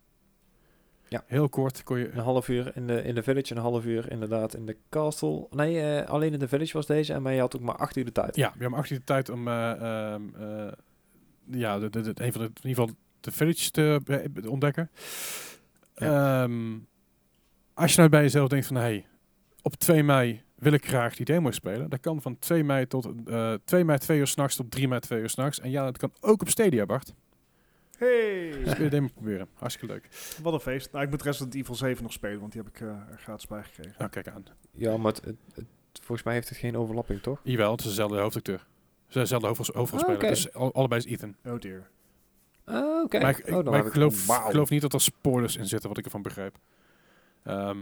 [1.07, 1.23] Ja.
[1.27, 2.11] Heel kort kon je...
[2.11, 4.77] Een half uur in de, in de village en een half uur inderdaad in de
[4.89, 5.47] castle.
[5.51, 7.13] Nee, alleen in de village was deze.
[7.13, 8.35] En maar je had ook maar acht uur de tijd.
[8.35, 10.71] Ja, we hebben acht uur de tijd om eh, ehm, eh,
[11.45, 12.89] ja, de, de, de, een van de, in ieder geval
[13.19, 14.01] de village te
[14.49, 14.89] ontdekken.
[15.93, 16.77] Ehm,
[17.73, 19.05] als je nou bij jezelf denkt van, hey,
[19.61, 21.89] op 2 mei wil ik graag die demo spelen.
[21.89, 24.99] Dat kan van 2 mei tot eh 2 mei 2 uur s'nachts tot 3 mei
[25.01, 25.59] 2 uur s'nachts.
[25.59, 27.13] En ja, dat kan ook op Stadia, Bart.
[27.97, 29.47] Hey, Dus kun je de demo proberen.
[29.53, 30.07] Hartstikke leuk.
[30.41, 30.91] wat een feest.
[30.91, 33.47] Nou, ik moet Resident Evil 7 nog spelen, want die heb ik eh, er gratis
[33.47, 33.95] bij gekregen.
[33.97, 34.43] Nou, kijk aan.
[34.71, 35.65] Ja, maar het, het- het-
[36.01, 37.39] volgens mij heeft het geen overlapping, toch?
[37.43, 38.57] Jawel, het is dezelfde hoofdacteur.
[39.07, 40.05] Ze zijn dezelfde hoofdrolspeler.
[40.07, 40.27] Ah, oké.
[40.27, 41.35] Dus al- allebei is Ethan.
[41.45, 41.89] Oh dear.
[42.65, 43.19] Ah, oké.
[43.19, 43.93] Maar ik, Oh, dan maar ik het
[44.51, 46.57] geloof, niet dat er spoilers in zitten, wat ik ervan begrijp.
[47.43, 47.77] Ehm.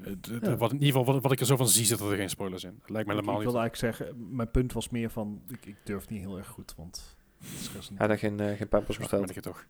[0.00, 0.56] Het- het- Ja.
[0.56, 2.64] wat, in ieder geval, wat, wat ik er zo van zie, zitten er geen spoilers
[2.64, 2.76] in.
[2.80, 3.52] Dat lijkt me Ik, helemaal ik niet.
[3.52, 6.74] wilde eigenlijk zeggen, mijn punt was meer van, ik, ik durf niet heel erg goed,
[6.76, 7.16] want
[7.94, 9.20] Hij had geen, eh, geen pampers Ja, besteld.
[9.20, 9.66] ben ik het toch.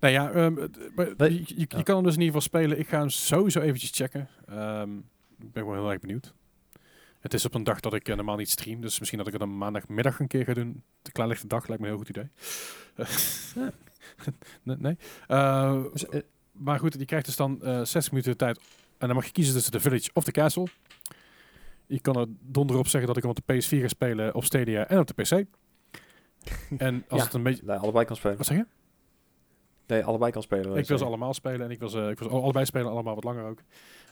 [0.00, 1.82] Nou ja, ehm, je, je, je Ja.
[1.82, 2.78] kan hem dus in ieder geval spelen.
[2.78, 4.28] Ik ga hem sowieso eventjes checken.
[4.46, 4.96] Ehm,
[5.38, 6.34] ik ben gewoon heel erg benieuwd.
[7.20, 9.32] Het is op een dag dat ik eh, normaal niet stream, dus misschien dat ik
[9.32, 10.82] het een maandagmiddag een keer ga doen.
[11.02, 12.28] De klaarlichte dag lijkt me een heel goed idee.
[13.54, 13.72] Ja.
[14.62, 14.76] nee.
[14.78, 14.96] nee.
[15.26, 15.84] Eh,
[16.52, 18.60] maar goed, je krijgt dus dan eh 60 minuten de tijd.
[18.98, 20.66] En dan mag je kiezen tussen de Village of de Castle.
[21.86, 24.86] Je kan er donderop zeggen dat ik hem op de PS4 ga spelen, op Stadia
[24.88, 25.30] en op de PC.
[26.78, 27.24] En als Ja.
[27.26, 27.62] het een beetje...
[27.66, 28.36] nee, allebei kan spelen.
[28.36, 28.66] Wat zeg je?
[29.86, 30.76] Nee, allebei kan spelen.
[30.76, 32.90] Ik wil ze allemaal spelen en ik wil ze, ik wil ze al- allebei spelen,
[32.90, 33.58] allemaal wat langer ook.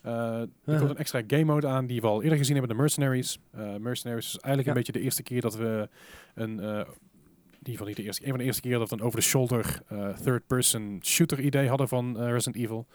[0.03, 2.81] Eh er komt een extra game mode aan die we al eerder gezien hebben, de
[2.83, 3.39] Mercenaries.
[3.51, 4.69] Eh, Mercenaries is eigenlijk Ja.
[4.69, 5.89] een beetje de eerste keer dat we
[6.35, 8.97] een, eh in ieder geval niet de eerste, een van de eerste keer dat we
[8.97, 12.87] een over-the-shoulder eh, third-person shooter idee hadden van eh, Resident Evil.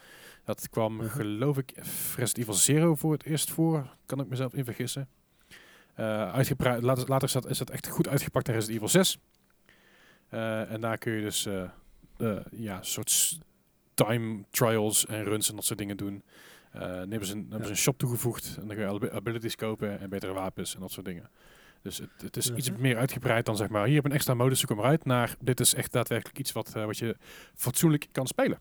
[0.49, 1.11] Dat kwam, Uh-huh.
[1.15, 1.71] geloof ik,
[2.15, 3.87] Resident Evil Zero voor het eerst voor.
[4.05, 5.07] Kan ik mezelf in vergissen.
[5.95, 6.39] Eh,
[6.79, 9.17] later, later is, dat, is dat echt goed uitgepakt in Resident Evil 6.
[10.29, 11.69] Eh, en daar kun je dus eh,
[12.51, 13.39] ja, soort
[13.93, 16.23] time trials en runs en dat soort dingen doen.
[16.71, 20.09] Dan hebben ze, een, een shop toegevoegd en dan kun je abi- abilities kopen en
[20.09, 21.29] betere wapens en dat soort dingen.
[21.81, 22.81] Dus het, het is iets Mhm.
[22.81, 25.35] meer uitgebreid dan zeg maar, hier heb je een extra modus, zoek hem eruit, naar
[25.39, 27.17] dit is echt daadwerkelijk iets wat, wat je
[27.55, 28.59] fatsoenlijk kan spelen.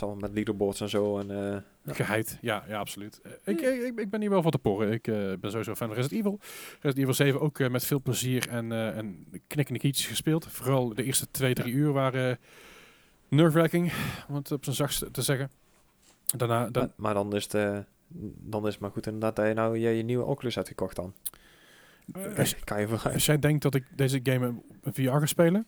[0.00, 1.18] Het met leaderboards en zo.
[1.18, 1.92] En, eh, Ja.
[1.92, 3.20] Geheid, ja, ja absoluut.
[3.22, 4.92] Eh, Ik, ik, ik, ik ben hier wel van te porren.
[4.92, 6.38] Ik eh, ben sowieso fan van Resident Evil.
[6.72, 10.46] Resident Evil 7 ook eh, met veel plezier en, eh en knikkende kietjes gespeeld.
[10.46, 12.36] Vooral de eerste twee, drie uur waren uh,
[13.38, 13.92] nerve-wracking,
[14.28, 15.50] om het op zijn zachtst te zeggen.
[16.36, 17.78] Daarna, dan, maar, maar dan is het, eh,
[18.38, 20.96] dan is het maar goed inderdaad dat je nou je, je nieuwe Oculus hebt gekocht
[20.96, 21.14] dan.
[22.12, 23.14] Eh, kan je vooruit.
[23.14, 25.66] als jij denkt dat ik deze game in VR ga spelen,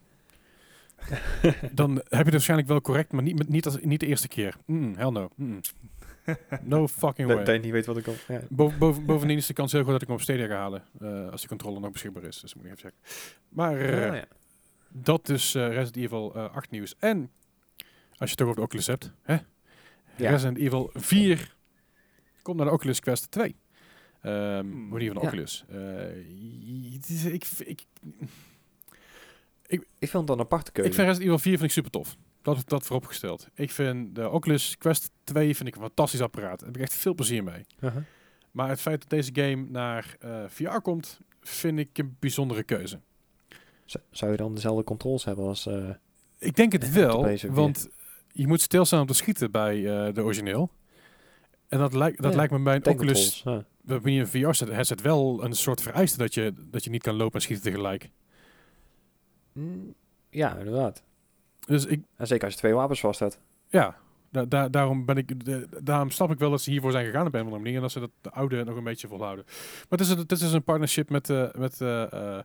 [1.72, 4.56] dan heb je het waarschijnlijk wel correct, maar niet, niet, als, niet de eerste keer.
[4.66, 5.28] Mm, hell no.
[5.36, 5.60] Mm.
[6.62, 7.44] No fucking way.
[7.44, 8.14] dat je niet weet wat ik al...
[8.28, 8.40] Ja.
[8.48, 10.82] Boven, boven, bovendien is de kans heel groot dat ik hem op Stadia ga halen.
[11.00, 12.40] eh, als die controller nog beschikbaar is.
[12.40, 12.98] Dus moet ik even checken.
[13.48, 14.24] Maar eh, ja.
[14.88, 16.94] dat dus eh, Resident Evil eh, 8 nieuws.
[16.98, 17.30] En
[18.10, 19.12] als je het toch over de Oculus hebt.
[19.22, 19.36] Hè?
[20.16, 20.30] Ja.
[20.30, 21.56] Resident Evil 4
[22.42, 23.56] komt naar de Oculus Quest 2.
[24.22, 24.88] Ehm Hmm.
[24.90, 25.20] Van de.
[25.20, 25.64] Oculus.
[27.08, 27.84] Is- ik,
[29.68, 30.88] ik, Ik vind het dan een aparte keuze.
[30.90, 32.16] ik vind Resident Evil 4 vind ik super tof.
[32.42, 33.48] Dat, dat vooropgesteld.
[33.54, 36.58] Ik vind de Oculus Quest 2 vind ik een fantastisch apparaat.
[36.58, 37.66] Daar heb ik echt veel plezier mee.
[37.80, 38.02] Uh-huh.
[38.50, 43.00] Maar het feit dat deze game naar eh, VR komt, vind ik een bijzondere keuze.
[44.10, 45.66] Zou je dan dezelfde controls hebben als...
[45.66, 45.90] eh,
[46.38, 47.50] Ik denk het wel, de PS4.
[47.50, 47.88] want
[48.32, 50.70] je moet stilstaan om te schieten bij eh, de origineel.
[51.68, 53.64] En dat, lijkt dat Ja, lijkt me bij een Oculus, ja.
[54.04, 57.40] hier een VR-headset wel een soort vereiste dat je, dat je niet kan lopen en
[57.40, 58.10] schieten tegelijk.
[60.30, 61.02] Ja, inderdaad.
[61.66, 63.40] Dus ik, En zeker als je twee wapens vast hebt.
[63.68, 63.96] ja,
[64.30, 65.34] da- da- daarom, ben ik,
[65.84, 67.76] daarom snap ik wel dat ze hiervoor zijn gegaan op een of andere manier.
[67.76, 69.44] En dat ze dat de oude nog een beetje volhouden.
[69.88, 72.42] Maar het is, het is een partnership met, eh, met, eh, eh,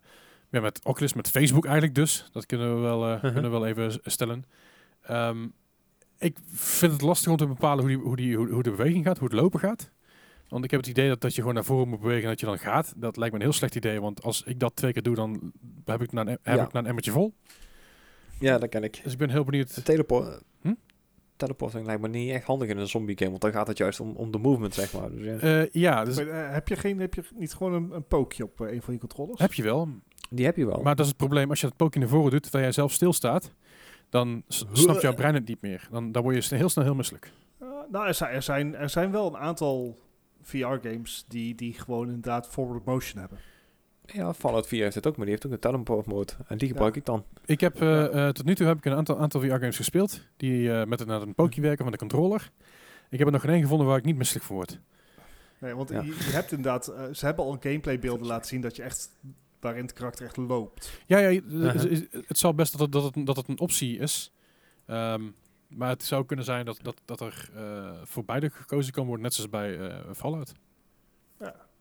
[0.50, 2.30] ja, met Oculus, met Facebook eigenlijk dus.
[2.32, 3.20] Dat kunnen we wel, Mhm.
[3.22, 4.46] kunnen we wel even stellen.
[5.02, 5.48] Ehm,
[6.18, 9.06] ik vind het lastig om te bepalen hoe, die, hoe, die, hoe, hoe de beweging
[9.06, 9.92] gaat, hoe het lopen gaat.
[10.54, 12.40] Want ik heb het idee dat, dat je gewoon naar voren moet bewegen en dat
[12.40, 12.94] je dan gaat.
[12.96, 15.52] Dat lijkt me een heel slecht idee, want als ik dat twee keer doe, dan
[15.86, 16.64] heb ik na een, heb Ja.
[16.64, 17.34] ik na een emmertje vol.
[18.40, 19.00] Ja, dat ken ik.
[19.04, 19.76] Dus ik ben heel benieuwd.
[19.76, 20.42] De teleport...
[20.62, 20.74] Hm?
[21.36, 24.00] Teleporting lijkt me niet echt handig in een zombie game, want dan gaat het juist
[24.00, 25.12] om, om de movement, zeg maar.
[25.12, 25.62] Dus, ja.
[25.62, 28.44] Eh, ja, dus Maar, eh, heb, je geen, heb je niet gewoon een, een pookje
[28.44, 29.40] op eh, een van je controllers?
[29.40, 29.90] heb je wel.
[30.30, 30.82] Die heb je wel.
[30.82, 31.50] Maar dat is het probleem.
[31.50, 33.54] Als je dat pookje naar voren doet, terwijl jij zelf stilstaat,
[34.10, 35.88] dan snapt jouw brein het niet meer.
[35.92, 37.32] Dan, dan word je heel snel heel misselijk.
[37.92, 39.98] Nou, er zijn, er, zijn, er zijn wel een aantal
[40.44, 43.38] VR-games die, die gewoon inderdaad forward motion hebben.
[44.06, 46.34] Ja, Fallout 4 heeft het ook, maar die heeft ook een teleport mode.
[46.48, 47.24] En die gebruik ik dan.
[47.46, 50.72] Ik heb, eh, eh, tot nu toe heb ik een aantal, aantal VR-games gespeeld, die
[50.74, 52.52] eh, met een, met een pookje werken van de controller.
[53.10, 54.80] Ik heb er nog geen één gevonden waar ik niet misselijk van word.
[55.60, 56.02] Nee, want Ja.
[56.02, 59.10] je, je hebt inderdaad, ze hebben al gameplaybeelden laten zien dat je echt,
[59.60, 61.00] waarin het karakter echt loopt.
[61.06, 61.74] Ja, ja het- Uh-huh.
[61.92, 64.34] het, het zal best dat het, dat, het, dat het een optie is.
[64.86, 65.24] Ehm,
[65.76, 69.24] maar het zou kunnen zijn dat, dat, dat er eh, voor beide gekozen kan worden,
[69.24, 70.54] net zoals bij eh, Fallout.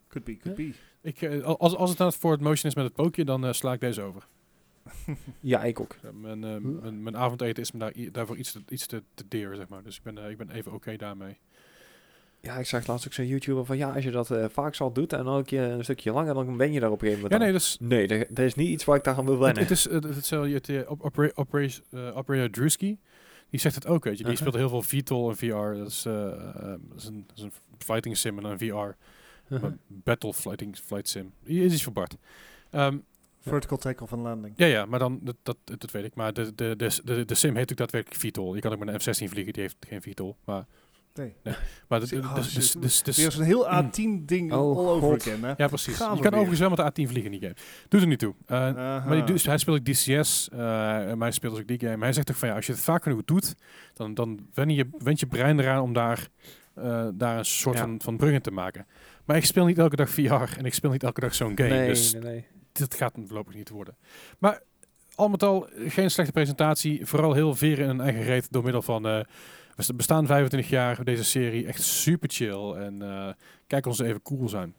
[0.08, 0.72] Could be, could be.
[1.00, 3.72] Ik, eh, als, als het nou voor het motion is met het pookje, dan sla
[3.72, 4.26] ik deze over.
[5.40, 5.96] Ja, ik ook.
[6.02, 9.54] Ja, mijn, mijn, mijn avondeten is me daar, daarvoor iets te, iets te, te deer,
[9.54, 9.82] zeg maar.
[9.82, 11.38] Dus ik ben, ik ben even oké daarmee.
[12.42, 14.92] Ja, ik zag laatst ook zo'n YouTuber van ja, als je dat eh, vaak zal
[14.92, 17.30] doet en dan een keer een stukje langer, dan ben je daar op een gegeven
[17.30, 17.52] Ja, moment.
[17.80, 17.88] nee, aan.
[17.88, 18.08] dat is...
[18.18, 19.62] nee, dat, is niet iets waar ik daar aan wil Het, wennen.
[19.62, 20.90] het is het, het, zal je het, eh,
[22.14, 22.98] Operator Drewski,
[23.52, 24.24] die zegt het ook, weet je.
[24.24, 25.78] Die speelt heel veel VTOL en VR.
[25.78, 28.64] Dat is, eh, eh, dat is, een, dat is een fighting sim en een VR.
[28.64, 28.96] Uh-huh.
[29.48, 31.32] Maar Battle fighting, flight sim.
[31.42, 32.16] Die is iets voor Bart.
[32.70, 32.98] Ehm,
[33.40, 34.54] Vertical takeoff and landing.
[34.56, 36.14] ja, ja, maar dan, dat, dat, dat weet ik.
[36.14, 38.54] Maar de, de, de, de, de sim heet ook daadwerkelijk VTOL.
[38.54, 40.36] Je kan ook met een F-16 vliegen, die heeft geen VTOL.
[40.44, 40.66] Maar,
[41.14, 41.34] Nee.
[41.88, 42.06] maar de-
[43.14, 43.90] Weer zo'n heel Mm.
[43.90, 45.52] A10-ding Oh, all over again, hè?
[45.56, 45.96] Ja, precies.
[45.96, 46.40] Gaan je kan weer.
[46.40, 47.54] overigens wel met de A10 vliegen in die game.
[47.88, 48.34] Doet er niet toe.
[48.48, 49.04] Uh, Aha.
[49.06, 50.48] maar die, hij speelt ook DCS.
[50.52, 52.04] eh en mij speelt dus ook die game.
[52.04, 53.54] Hij zegt toch van ja, als je het vaak genoeg doet,
[53.94, 56.28] dan, dan wen je, went je brein eraan om daar,
[56.74, 57.82] eh, daar een soort Ja.
[57.82, 58.86] van, van brug in te maken.
[59.24, 61.68] Maar ik speel niet elke dag VR en ik speel niet elke dag zo'n game.
[61.68, 62.46] nee, dus nee, nee.
[62.72, 63.96] dit gaat hem voorlopig niet worden.
[64.38, 64.60] Maar
[65.14, 67.06] al met al geen slechte presentatie.
[67.06, 69.26] Vooral heel veren in een eigen reet door middel van...
[69.76, 71.66] we bestaan 25 jaar deze serie.
[71.66, 72.72] Echt super chill.
[72.72, 73.32] En eh,
[73.66, 74.74] kijk ons even cool zijn.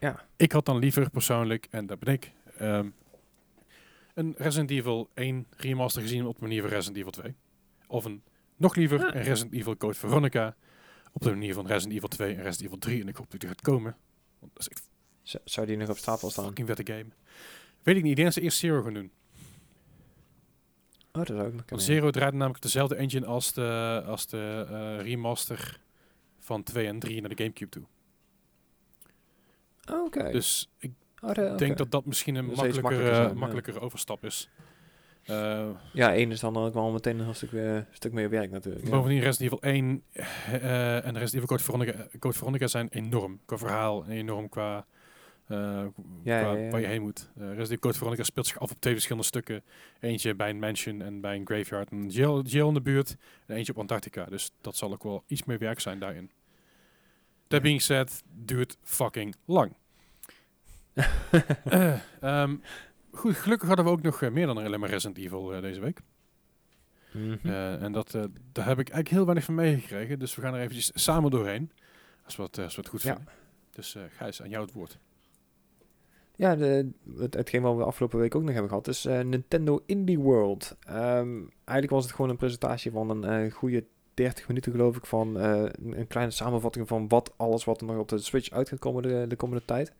[0.00, 0.26] Ja.
[0.36, 2.32] Ik had dan liever persoonlijk, en dat ben ik...
[2.58, 2.88] ehm,
[4.14, 7.34] een Resident Evil 1 remaster gezien op de manier van Resident Evil 2.
[7.86, 8.22] Of een
[8.56, 10.56] nog liever een Resident Evil Code Veronica
[11.12, 13.00] op de manier van Resident Evil 2 en Resident Evil 3.
[13.00, 13.96] En ik hoop dat die gaat komen.
[14.38, 14.88] Want dat is echt
[15.22, 16.44] Z- Zou die nog op stapel staan?
[16.44, 17.06] fucking vette game.
[17.82, 18.10] Weet ik niet.
[18.10, 19.10] Ik denk dat ze eerst Zero gaan doen.
[21.12, 21.84] Oh, dat zou ook nog Want kunnen.
[21.84, 25.80] Zero draait namelijk dezelfde engine als de, als de eh, remaster
[26.38, 27.82] van 2 en 3 naar de Gamecube toe.
[29.90, 30.30] Oh, Oké.
[30.30, 30.90] Dus ik
[31.22, 33.80] Oh, de- denk dat dat misschien een iets makkelijker, eh, ja.
[33.80, 34.48] overstap is.
[35.24, 38.84] Eh, Ja, één is dan ook wel meteen een stuk, weer, stuk meer werk natuurlijk.
[38.84, 38.90] ja.
[38.90, 43.58] Bovendien Resident Evil 1 eh, en Resident Evil Code Veronica, Code Veronica zijn enorm qua
[43.58, 44.82] verhaal en enorm qua, eh,
[45.56, 46.70] Ja, qua ja, ja.
[46.70, 47.30] waar je heen moet.
[47.36, 49.62] Eh Resident Evil Code Veronica speelt zich af op twee verschillende stukken.
[50.00, 51.90] Eentje bij een mansion en bij een graveyard.
[51.92, 54.24] Een jail, jail in de buurt en eentje op Antarctica.
[54.24, 56.30] Dus dat zal ook wel iets meer werk zijn daarin.
[57.46, 59.72] That being said, duurt fucking lang.
[61.64, 62.56] Eh, ehm,
[63.10, 65.80] goed, gelukkig hadden we ook nog eh, meer dan alleen maar Resident Evil eh, deze
[65.80, 66.00] week.
[67.12, 67.48] Mhm.
[67.48, 68.22] Eh, en dat, eh,
[68.52, 70.18] daar heb ik eigenlijk heel weinig van meegekregen.
[70.18, 71.70] Dus we gaan er eventjes samen doorheen.
[72.24, 73.14] Als we het, eh, als we het goed Ja.
[73.14, 73.32] vinden.
[73.70, 74.98] Dus eh Gijs, aan jou het woord.
[76.40, 79.82] Ja, de, het, hetgeen wat we afgelopen week ook nog hebben gehad is eh, Nintendo
[79.86, 80.76] Indie World.
[80.86, 83.84] Ehm, eigenlijk was het gewoon een presentatie van een eh, goede
[84.14, 87.96] 30 minuten geloof ik van eh, een, kleine samenvatting van wat alles wat er nog
[87.96, 89.92] op de Switch uit gaat komen de, de komende tijd.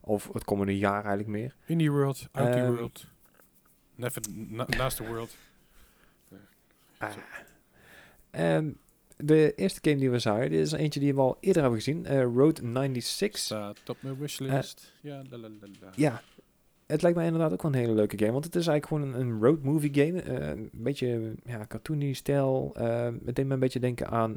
[0.00, 1.56] Of het komende jaar eigenlijk meer.
[1.66, 3.06] Indie World, Out the Ehm, World.
[3.94, 5.36] Never na, naast de World.
[8.30, 8.70] Ehm,
[9.16, 12.06] de eerste game die we zagen, dit is eentje die we al eerder hebben gezien.
[12.06, 13.38] eh, Road 96.
[13.38, 14.92] Staat op mijn wishlist.
[15.00, 15.48] ja, la, la.
[15.96, 16.22] Ja,
[16.86, 18.32] het lijkt mij inderdaad ook wel een hele leuke game.
[18.32, 20.20] Want het is eigenlijk gewoon een, een road movie game.
[20.22, 22.72] eh, een beetje ja, cartoony stijl.
[22.76, 24.36] eh, het deed me een beetje denken aan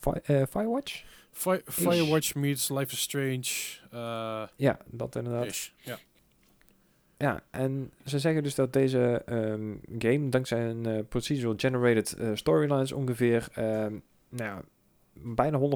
[0.00, 1.04] Fi- eh, Firewatch.
[1.30, 3.78] Fi- Firewatch meets Life is Strange.
[3.90, 5.46] eh Ja, dat inderdaad.
[5.46, 5.68] ish.
[5.76, 5.98] Ja.
[7.22, 12.30] Ja, en ze zeggen dus dat deze ehm, game, dankzij een eh, procedural generated eh,
[12.34, 13.98] storylines, ongeveer ehm,
[14.28, 14.62] nou, ja,
[15.12, 15.66] bijna 150.000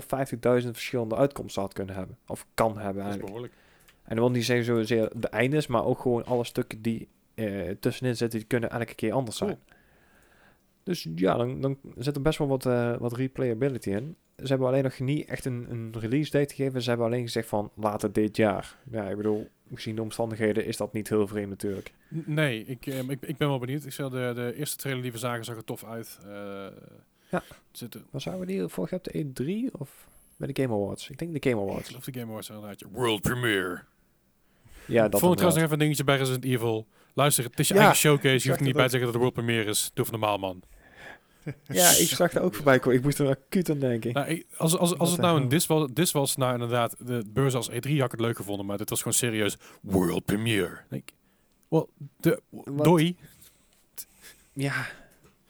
[0.70, 2.18] verschillende uitkomsten had kunnen hebben.
[2.26, 3.26] Of kan hebben Dat is eigenlijk.
[3.26, 3.54] behoorlijk.
[4.02, 7.70] En dan wil niet zeggen zozeer de eindes, maar ook gewoon alle stukken die eh,
[7.80, 9.58] tussenin zitten, die kunnen elke keer anders zijn.
[10.82, 12.64] Dus ja, dan, dan zit er best wel wat,
[13.00, 14.16] wat replayability in.
[14.36, 16.82] Ze hebben alleen nog niet echt een, een release date gegeven.
[16.82, 18.76] Ze hebben alleen gezegd van later dit jaar.
[18.90, 21.92] Ja, ik bedoel, gezien de omstandigheden is dat niet heel vreemd natuurlijk.
[22.08, 23.84] Nee, ik, ehm, ik, ik ben wel benieuwd.
[23.84, 26.18] Ik zei de, de eerste trailer die we zagen zag er tof uit.
[26.26, 26.66] Eh,
[27.30, 27.42] Ja.
[27.72, 31.10] Zitten, Was zouden we die vorig jaar de E3 of bij de Game Awards?
[31.10, 31.88] Ik denk de Game ik Awards.
[31.88, 32.82] geloof de Game Awards inderdaad.
[32.92, 33.82] World Premiere.
[34.86, 36.86] Ja, Ik dat vond ik trouwens nog even een dingetje bij Resident Evil.
[37.14, 38.42] Luister, het is je Ja, eigen showcase.
[38.44, 39.90] Je hoeft niet bij te zeggen dat het World Premiere is.
[39.94, 40.62] Doe normaal, man.
[41.66, 42.98] Ja, ik zag er ook voorbij komen.
[42.98, 44.12] Ik moest er acuut aan denken.
[44.12, 47.24] Nou, ik- als als, als het nou een dis was, dis was, nou inderdaad, de
[47.32, 50.78] beurs als E3 had ik het leuk gevonden, maar dit was gewoon serieus World Premiere.
[50.88, 51.08] Denk,
[51.68, 51.84] well,
[52.20, 52.84] de, Wat?
[52.84, 53.16] doei.
[54.52, 54.86] Ja,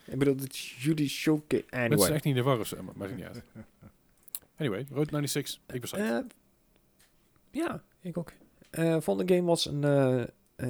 [0.04, 1.64] ik bedoel, het is jullie showcase.
[1.70, 3.42] Het is echt niet de war of zo, maar maakt niet uit.
[4.58, 6.10] Anyway, Road 96, ik psyched.
[6.10, 6.18] Eh,
[7.50, 8.32] ja, ik ook.
[8.70, 10.24] Eh volgende game was een, eh,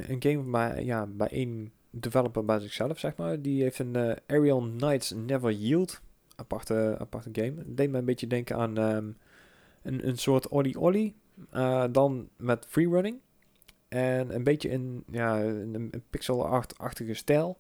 [0.09, 3.43] een game bij, ja, bij één developer bij zichzelf, zeg maar.
[3.43, 6.01] Die heeft een eh, Aerial Knights Never Yield.
[6.37, 7.55] Aparte, aparte game.
[7.67, 9.11] Deed me een beetje denken aan ehm,
[9.83, 11.15] een, een soort Ollie Ollie.
[11.51, 13.19] eh, dan met freerunning.
[13.89, 17.59] En een beetje in ja, een, een pixel art-achtige stijl.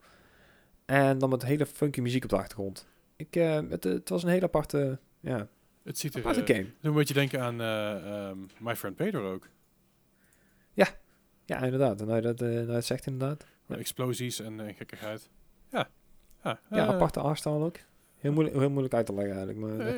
[0.85, 2.87] En dan met hele funky muziek op de achtergrond.
[3.17, 5.49] Ik, eh, het, het was een hele aparte, ja,
[5.83, 6.65] het ziet er aparte game.
[6.65, 9.49] doet een beetje denken aan eh, ehm, My Friend Pedro ook.
[11.47, 12.07] Ja, inderdaad.
[12.07, 13.47] Nou, dat, nou, dat zegt inderdaad.
[13.67, 15.31] Met explosies en eh, gekkigheid.
[15.71, 15.89] Ja.
[16.45, 17.77] Ja, Ja, eh, aparte afstand ook.
[18.17, 19.59] Heel moeilijk, heel moeilijk uit te leggen eigenlijk.
[19.59, 19.97] Maar, eh,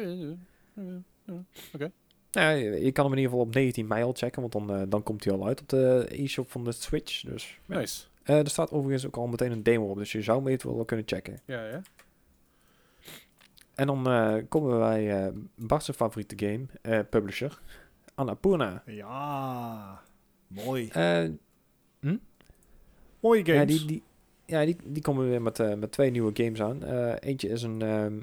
[2.31, 4.53] nou ja, je, je kan hem in ieder geval op 19 mei al checken, want
[4.53, 7.21] dan, dan komt hij al uit op de e-shop van de Switch.
[7.21, 7.79] Dus, ja.
[7.79, 8.07] Nice.
[8.23, 10.75] Eh, er staat overigens ook al meteen een demo op, dus je zou hem eventueel
[10.77, 11.41] wel kunnen checken.
[11.45, 11.83] Ja, ja.
[13.75, 17.61] En dan eh, komen we bij eh Bart's favoriete game, eh, publisher,
[18.15, 18.83] Annapurna.
[18.87, 20.01] Ja,
[20.47, 20.89] mooi.
[20.89, 21.29] Eh,
[23.21, 23.61] Mooie games.
[23.61, 24.03] ja, die, die,
[24.47, 26.85] ja die, die komen weer met, eh, met twee nieuwe games aan.
[26.85, 28.21] Eh, eentje is een, ehm,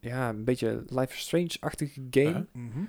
[0.00, 2.46] ja, een beetje Life is Strange-achtige game.
[2.52, 2.84] Mhm.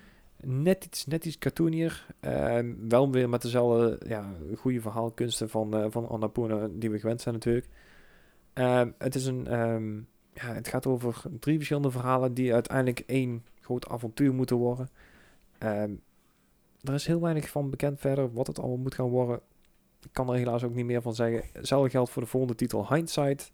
[0.46, 2.06] net iets, net iets cartoonier.
[2.20, 7.22] Ehm, wel weer met dezelfde ja, goede verhaalkunsten van, eh van Annapurna die we gewend
[7.22, 7.68] zijn natuurlijk.
[8.54, 9.48] Ehm, het is een...
[9.48, 9.96] ehm,
[10.34, 14.90] ja, het gaat over drie verschillende verhalen die uiteindelijk één groot avontuur moeten worden.
[15.58, 15.92] Ehm,
[16.82, 19.40] er is heel weinig van bekend verder wat het allemaal moet gaan worden.
[20.04, 21.50] Ik kan er helaas ook niet meer van zeggen.
[21.54, 23.52] Hetzelfde geldt voor de volgende titel, Hindsight.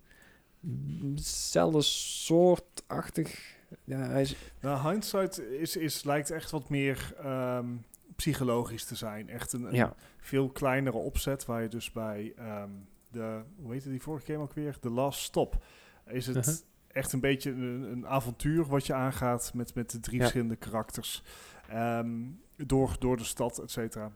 [1.16, 3.58] Zelfde soortachtig.
[3.84, 7.68] Ja, hij is Nou, hindsight is, is, lijkt echt wat meer ehm,
[8.16, 9.30] psychologisch te zijn.
[9.30, 12.70] Echt een, een ja, veel kleinere opzet waar je dus bij ehm,
[13.12, 14.80] de, hoe heette die vorige game ook weer?
[14.80, 15.64] The Last Stop.
[16.08, 16.56] Is het Uh-huh.
[16.88, 20.22] echt een beetje een, een avontuur wat je aangaat met, met de drie Ja.
[20.22, 21.24] verschillende karakters.
[21.70, 22.10] Ehm,
[22.56, 24.12] door, door de stad, et cetera.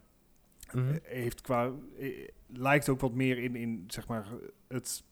[0.75, 0.89] Mhm.
[0.89, 4.27] Eh, Heeft qua, eh, lijkt ook wat meer in, in zeg maar,
[4.67, 5.03] het,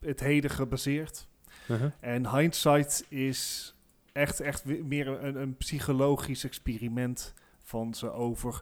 [0.00, 1.28] het heden gebaseerd.
[1.68, 1.90] uh-huh.
[2.00, 3.74] En hindsight is
[4.12, 8.60] echt, echt meer een, een psychologisch experiment van ze over,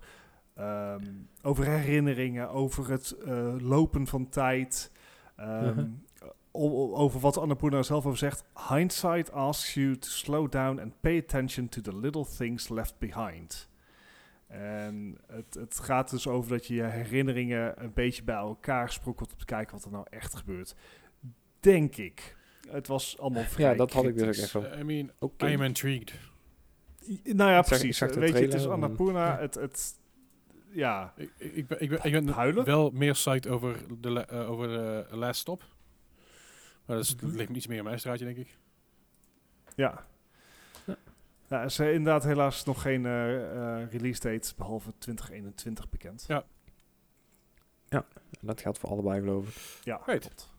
[0.54, 1.04] ehm,
[1.42, 4.90] over herinneringen, over het eh, lopen van tijd.
[5.36, 5.86] ehm, Mhm.
[6.92, 8.44] over wat Annapurna zelf over zegt.
[8.68, 13.68] Hindsight asks you to slow down and pay attention to the little things left behind.
[14.60, 19.32] En het, het gaat dus over dat je je herinneringen een beetje bij elkaar sprokkelt
[19.32, 20.74] om te kijken wat er nou echt gebeurt.
[21.60, 22.36] Denk ik.
[22.68, 24.78] Het was allemaal vrij Ja, dat had ik dus ook even.
[24.78, 25.46] I mean, Oké.
[25.50, 26.12] I am intrigued.
[27.24, 27.96] Nou ja, precies.
[27.98, 29.26] zag Weet je, het is Annapurna.
[29.26, 29.38] ja.
[29.38, 29.98] Het, het,
[30.70, 32.64] ja, Ik, ik, ik ben, ik ben, ik ben Huilen?
[32.64, 35.64] wel meer psyched over de, eh, over de Last Stop.
[36.86, 37.36] Maar dat, is, dat Mhm.
[37.38, 38.58] ligt iets meer in mijn straatje, denk ik.
[39.76, 40.06] Ja.
[41.48, 41.56] Ja.
[41.56, 43.34] Ja, er is inderdaad helaas nog geen eh,
[43.82, 46.24] eh, release date, behalve 2021 bekend.
[46.28, 46.44] Ja.
[47.88, 49.84] En dat geldt voor allebei, geloof ik.
[49.84, 50.20] Ja, Right.
[50.20, 50.52] klopt.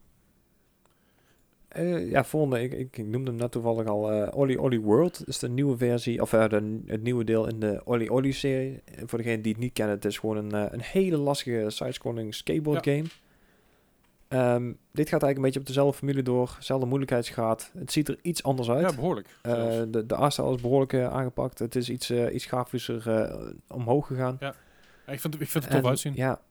[1.68, 4.12] Eh, ja, volgende, ik, ik, ik noemde hem net toevallig al.
[4.12, 7.60] eh Olly Olly World is de nieuwe versie, of eh, de, het nieuwe deel in
[7.60, 8.82] de Olly Olly serie.
[8.86, 11.66] Eh, Voor degenen die het niet kennen, het is gewoon een, eh, een hele lastige
[11.70, 12.92] sidescrolling skateboard Ja.
[12.96, 13.06] game.
[14.28, 17.72] Ehm, dit gaat eigenlijk een beetje op dezelfde formule door, dezelfde moeilijkheidsgraad.
[17.78, 18.90] Het ziet er iets anders uit.
[18.90, 19.28] Ja, behoorlijk.
[19.42, 21.60] Eh, de, de artstyle is behoorlijk eh, aangepakt.
[21.60, 23.32] Het is iets, eh, iets grafischer
[23.68, 24.38] omhoog gegaan.
[24.40, 24.56] Ja,
[25.08, 26.14] ik, vind, ik vind het tof En, uitzien.
[26.16, 26.42] Ja.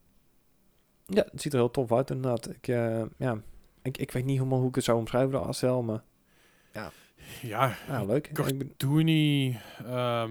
[1.07, 2.51] ja, het ziet er heel tof uit inderdaad.
[2.51, 2.67] Ik,
[3.19, 3.39] ja,
[3.83, 6.03] ik, ik weet niet helemaal hoe ik het zou omschrijven, de artstyle, maar
[7.43, 8.27] Ja, ja, leuk.
[8.29, 9.61] Ik ben- Cartoony.
[9.87, 10.31] ehm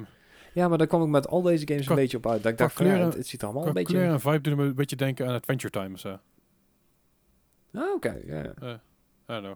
[0.53, 2.43] ja, maar daar kwam ik met al deze games een beetje op uit.
[2.43, 3.93] Dat ik dacht, ja, kleuren- het, het ziet er allemaal een beetje...
[3.93, 6.17] kleur en vibe doen me een beetje denken aan Adventure Time of zo.
[7.73, 8.21] Ah, oké.
[8.25, 8.53] ja, ja.
[8.59, 8.69] Eh,
[9.37, 9.55] I don't know.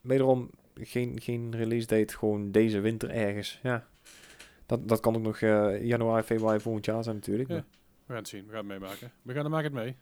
[0.00, 3.60] Wederom geen, geen release date, gewoon deze winter ergens.
[3.62, 3.86] Ja.
[4.66, 7.48] Dat, dat kan ook nog eh, januari, februari volgend jaar zijn natuurlijk.
[7.48, 7.54] Ja.
[7.54, 7.64] maar-
[8.06, 8.44] We gaan het zien.
[8.46, 9.10] We gaan het meemaken.
[9.22, 9.96] We gaan maken het mee.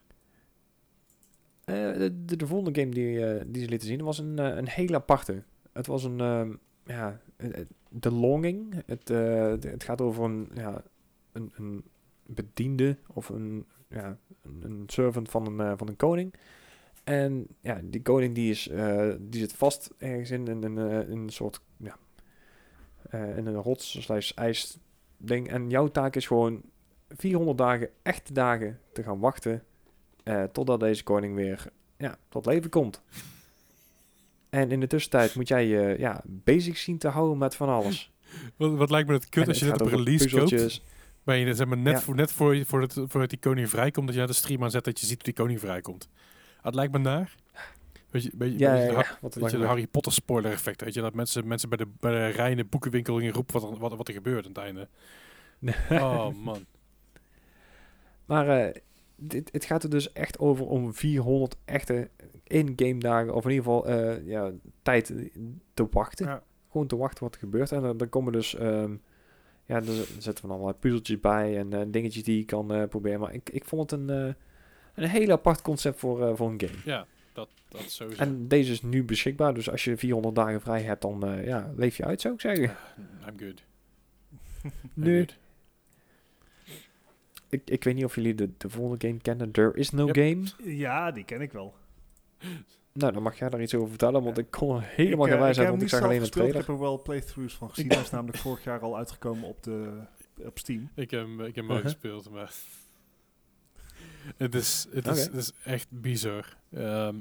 [1.64, 4.56] Eh, de, de, de volgende game die, eh, die ze lieten zien was een, eh,
[4.56, 5.42] een hele aparte.
[5.72, 6.54] Het was een, ehm,
[6.84, 7.66] ja, eh, eh,
[8.00, 8.82] The Longing.
[8.86, 9.16] Het, eh,
[9.60, 10.82] de- het gaat over een, ja,
[11.32, 11.84] een, een
[12.26, 16.34] bediende of een, ja, een, een servant van een, eh, van een koning.
[17.04, 21.08] En ja, die koning die, is, eh, die zit vast ergens in, in, een, eh,
[21.08, 21.96] in een soort, ja,
[23.10, 24.78] eh, in een rots slash ijs
[25.16, 25.48] ding.
[25.48, 26.62] En jouw taak is gewoon
[27.08, 29.62] 400 dagen, echte dagen, te gaan wachten
[30.52, 33.02] totdat deze koning weer ja, tot leven komt.
[34.50, 38.12] En in de tussentijd moet jij je ja, bezig zien te houden met van alles.
[38.56, 40.82] Wat, wat lijkt me het kut En als je het dit op release koopt.
[41.24, 42.00] Ben je zeg maar, net, Ja.
[42.00, 44.84] voor, net voor, voor het, voordat die koning vrijkomt, dat je naar de stream aanzet
[44.84, 46.08] dat je ziet hoe die koning vrijkomt.
[46.64, 47.34] Ah, Het lijkt me naar.
[48.10, 49.64] Weet je, weet je, Ja, weet je ja, de, ja, Har- wat weet je, de
[49.66, 50.80] Harry Potter spoiler effect.
[50.80, 53.60] Weet je, dat mensen, mensen bij, de, bij de rij in de boekenwinkel in roepen
[53.60, 54.88] wat er, wat, wat er gebeurt aan het einde.
[55.90, 56.64] Oh man.
[58.26, 58.74] Maar eh,
[59.16, 62.10] dit, het gaat er dus echt over om 400 echte
[62.44, 64.50] in-game dagen, of in ieder geval eh, ja,
[64.82, 65.12] tijd
[65.74, 66.26] te wachten.
[66.26, 66.42] Ja.
[66.70, 67.72] Gewoon te wachten wat er gebeurt.
[67.72, 68.94] En dan, dan komen dus, ehm,
[69.64, 73.20] ja, z- er zitten van allerlei puzzeltjes bij en eh, dingetjes die je kan proberen.
[73.20, 74.34] Maar ik, ik vond het een,
[74.94, 76.78] een heel apart concept voor, eh, voor een game.
[76.84, 78.20] Ja, dat, dat sowieso.
[78.22, 81.72] En deze is nu beschikbaar, dus als je 400 dagen vrij hebt, dan eh, ja,
[81.76, 82.76] leef je uit, zou ik zeggen.
[83.28, 83.62] I'm good.
[84.96, 85.36] I'm good.
[87.48, 90.16] Ik, ik weet niet of jullie de, de volgende game kennen, There Is No Yep.
[90.16, 90.74] Game.
[90.76, 91.74] Ja, die ken ik wel.
[92.92, 95.40] Nou, dan mag jij daar iets over vertellen, want ik kon er helemaal ik, geen
[95.40, 96.54] eh, wijs uit, heb want ik zag alleen een trailer.
[96.54, 97.88] Ik heb er wel playthroughs van gezien.
[97.92, 100.00] Hij is namelijk vorig jaar al uitgekomen op, de,
[100.38, 100.90] op Steam.
[100.94, 101.92] Ik heb, hem- ik heb hem ook Uh-huh.
[101.92, 102.52] gespeeld, maar...
[104.36, 106.56] Het is, het, is, het is echt bizar.
[106.72, 107.16] Ehm,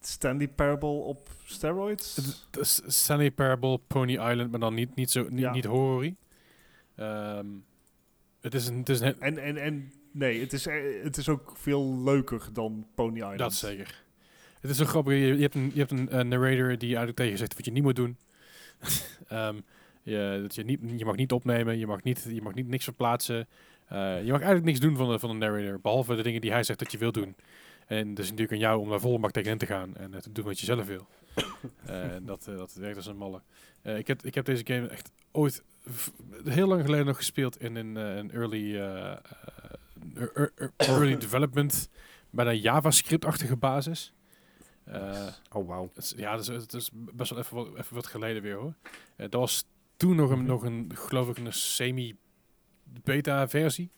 [0.00, 2.16] Stanley Parable op steroids.
[2.16, 5.52] het het is Sunny Parable, Pony Island, maar dan niet, niet, zo, niet, Ja.
[5.52, 6.12] niet horror
[8.40, 8.78] het is een...
[8.78, 12.48] Het is een En, en, en nee, het is, eh, het is ook veel leuker
[12.52, 13.38] dan Pony Island.
[13.38, 14.04] dat zeker.
[14.60, 15.12] Het is zo grappig.
[15.14, 17.70] Je, je hebt een, je hebt een narrator die eigenlijk tegen je zegt wat je
[17.70, 18.16] niet moet doen.
[19.28, 19.56] Ehm,
[20.02, 22.84] je, dat je, niet, je mag niet opnemen, je mag, niet, je mag niet niks
[22.84, 23.48] verplaatsen.
[23.88, 26.50] Eh, je mag eigenlijk niks doen van de, van de narrator, behalve de dingen die
[26.52, 27.36] hij zegt dat je wil doen.
[27.86, 30.32] En dus natuurlijk aan jou om daar volle bak tegenin te gaan en eh, te
[30.32, 31.06] doen wat je zelf wil.
[31.86, 33.40] Eh, En dat, dat werkt als een malle.
[33.82, 35.62] Ik, heb, ik heb deze game echt ooit
[36.44, 38.76] heel lang geleden nog gespeeld in een, een early,
[40.76, 41.88] early development
[42.30, 44.12] bij een JavaScript-achtige basis.
[45.52, 45.90] Oh, wauw.
[45.94, 48.54] het is- ja, het is, het is best wel even wat, even wat geleden weer
[48.56, 48.74] hoor.
[49.16, 49.64] Eh, dat was
[49.96, 50.46] toen nog een, Mhm.
[50.46, 51.52] nog een, geloof ik, een
[52.92, 53.90] semi-beta versie.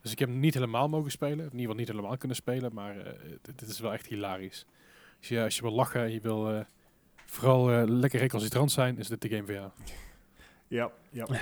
[0.00, 1.38] Dus ik heb hem niet helemaal mogen spelen.
[1.38, 4.66] In ieder geval niet helemaal kunnen spelen, maar eh, dit, dit is wel echt hilarisch.
[5.18, 6.64] Als je, als je wil lachen en je wil eh,
[7.26, 9.70] vooral eh, lekker recalcitrant zijn, is dit de game voor jou.
[10.68, 11.26] Ja, ja.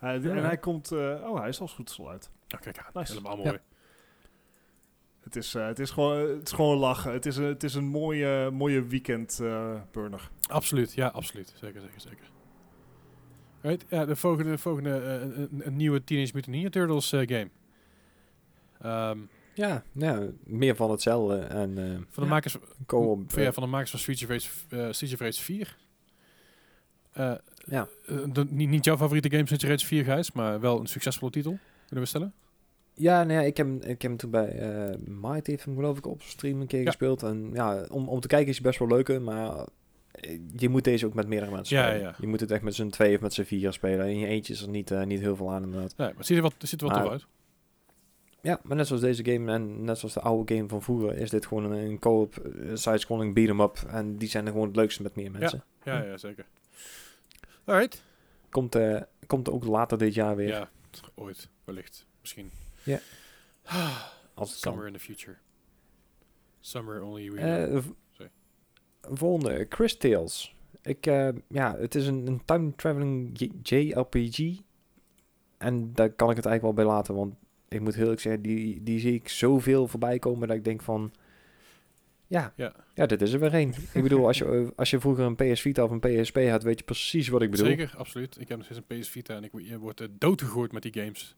[0.00, 0.12] Ja.
[0.14, 0.92] En hij komt...
[0.92, 2.30] eh, oh, hij is al goed al uit.
[2.54, 3.12] Oh, kijk aan, Nice.
[3.12, 3.42] helemaal Ja.
[3.44, 3.58] mooi.
[5.20, 7.12] Het is, eh, het is, gewoon, het is gewoon lachen.
[7.12, 10.30] Het is een, het is een mooie, mooie weekend eh, burner.
[10.48, 11.54] Absoluut, ja, absoluut.
[11.60, 12.24] Zeker, zeker, zeker.
[13.66, 17.20] Right, ja, de volgende, volgende eh, een, een- een nieuwe Teenage Mutant Ninja Turtles eh,
[17.20, 17.48] game.
[18.80, 19.18] Ehm,
[19.54, 21.36] Ja, ja, meer van hetzelfde.
[21.38, 22.56] En eh van de ja, makers
[22.86, 25.76] van, ja, van de makers van Streets of Rage, eh, Streets of Rage 4.
[27.12, 27.32] Eh,
[27.64, 27.88] ja.
[28.32, 31.30] de- niet, niet jouw favoriete game Streets of Rage 4, Gijs, maar wel een succesvolle
[31.30, 31.58] titel.
[31.86, 32.32] Kunnen we stellen?
[32.94, 35.74] Ja, nou ja, ik heb, hem- ik heb hem toen bij eh Might heeft hem
[35.74, 36.86] geloof ik op stream een keer Ja.
[36.86, 37.22] gespeeld.
[37.22, 39.66] En ja, om, om te kijken is hij best wel leuk, maar
[40.56, 42.00] je moet deze ook met meerdere mensen spelen.
[42.00, 42.14] ja.
[42.20, 44.08] Je moet het echt met z'n twee of met z'n vier spelen.
[44.08, 45.96] In je eentje is er niet, eh, niet heel veel aan inderdaad.
[45.96, 47.26] Nee, maar het ziet er, wat, het ziet er tof uit.
[48.40, 51.30] Ja, maar net zoals deze game en net zoals de oude game van vroeger is
[51.30, 53.76] dit gewoon een, een co-op eh, side-scrolling beat-em-up.
[53.88, 55.64] En die zijn er gewoon het leukste met meer mensen.
[55.84, 56.44] Ja, ja, zeker.
[57.64, 58.02] Alright.
[58.50, 60.48] Komt, eh, komt ook later dit jaar weer.
[60.48, 60.70] Ja,
[61.14, 62.50] ooit, wellicht, misschien.
[62.82, 62.98] Ja.
[64.34, 64.72] Als het kan.
[64.72, 65.36] Summer in the future.
[66.60, 67.82] Summer only we Eh, know.
[67.82, 68.30] v- Sorry.
[69.10, 70.54] Volgende, Chris Tales.
[70.82, 74.60] Ik, eh, ja, het is een, een time traveling J- JRPG.
[75.58, 77.34] En daar kan ik het eigenlijk wel bij laten, want
[77.68, 80.82] ik moet heel eerlijk zeggen, die, die zie ik zoveel voorbij komen dat ik denk
[80.82, 81.12] van,
[82.26, 82.72] ja, Ja.
[82.94, 83.72] ja dit is er weer één.
[83.92, 86.62] ik bedoel, als je, eh, als je vroeger een PS Vita of een PSP had,
[86.62, 87.66] weet je precies wat ik bedoel.
[87.66, 88.40] Zeker, absoluut.
[88.40, 90.92] Ik heb nog steeds een PS Vita en ik, je wordt uh, doodgegooid met die
[91.02, 91.36] games.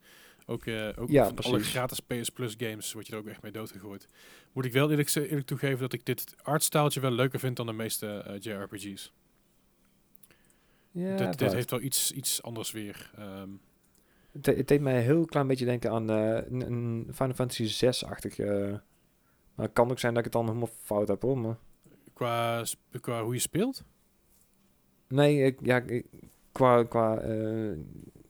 [0.50, 3.42] Ook, eh, ook Ja, van alle gratis PS Plus games word je er ook echt
[3.42, 4.08] mee doodgegooid.
[4.52, 7.72] Moet ik wel eerlijk, eerlijk toegeven dat ik dit artstyletje wel leuker vind dan de
[7.72, 9.12] meeste eh, JRPG's.
[10.90, 13.10] Ja, dit, heeft wel iets, iets anders weer.
[13.16, 13.50] Ehm,
[14.32, 17.34] Het, de- het deed mij een heel klein beetje denken aan eh, een, een Final
[17.34, 18.38] Fantasy 6-achtig.
[18.38, 18.74] eh
[19.54, 21.38] maar het kan ook zijn dat ik het dan helemaal fout heb hoor.
[21.38, 21.56] Maar
[22.12, 22.64] qua,
[23.00, 23.84] qua hoe je speelt.
[25.08, 26.06] nee, ik, ja, ik-
[26.52, 27.20] qua, qua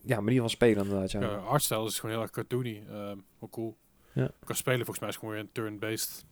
[0.09, 1.10] ja, manier van spelen inderdaad.
[1.10, 1.20] Ja.
[1.20, 1.55] Ja.
[1.55, 2.82] is gewoon heel erg cartoony.
[2.89, 3.76] ehm wel cool.
[4.12, 4.30] Ja.
[4.44, 6.24] Qua spelen volgens mij is gewoon weer een turn-based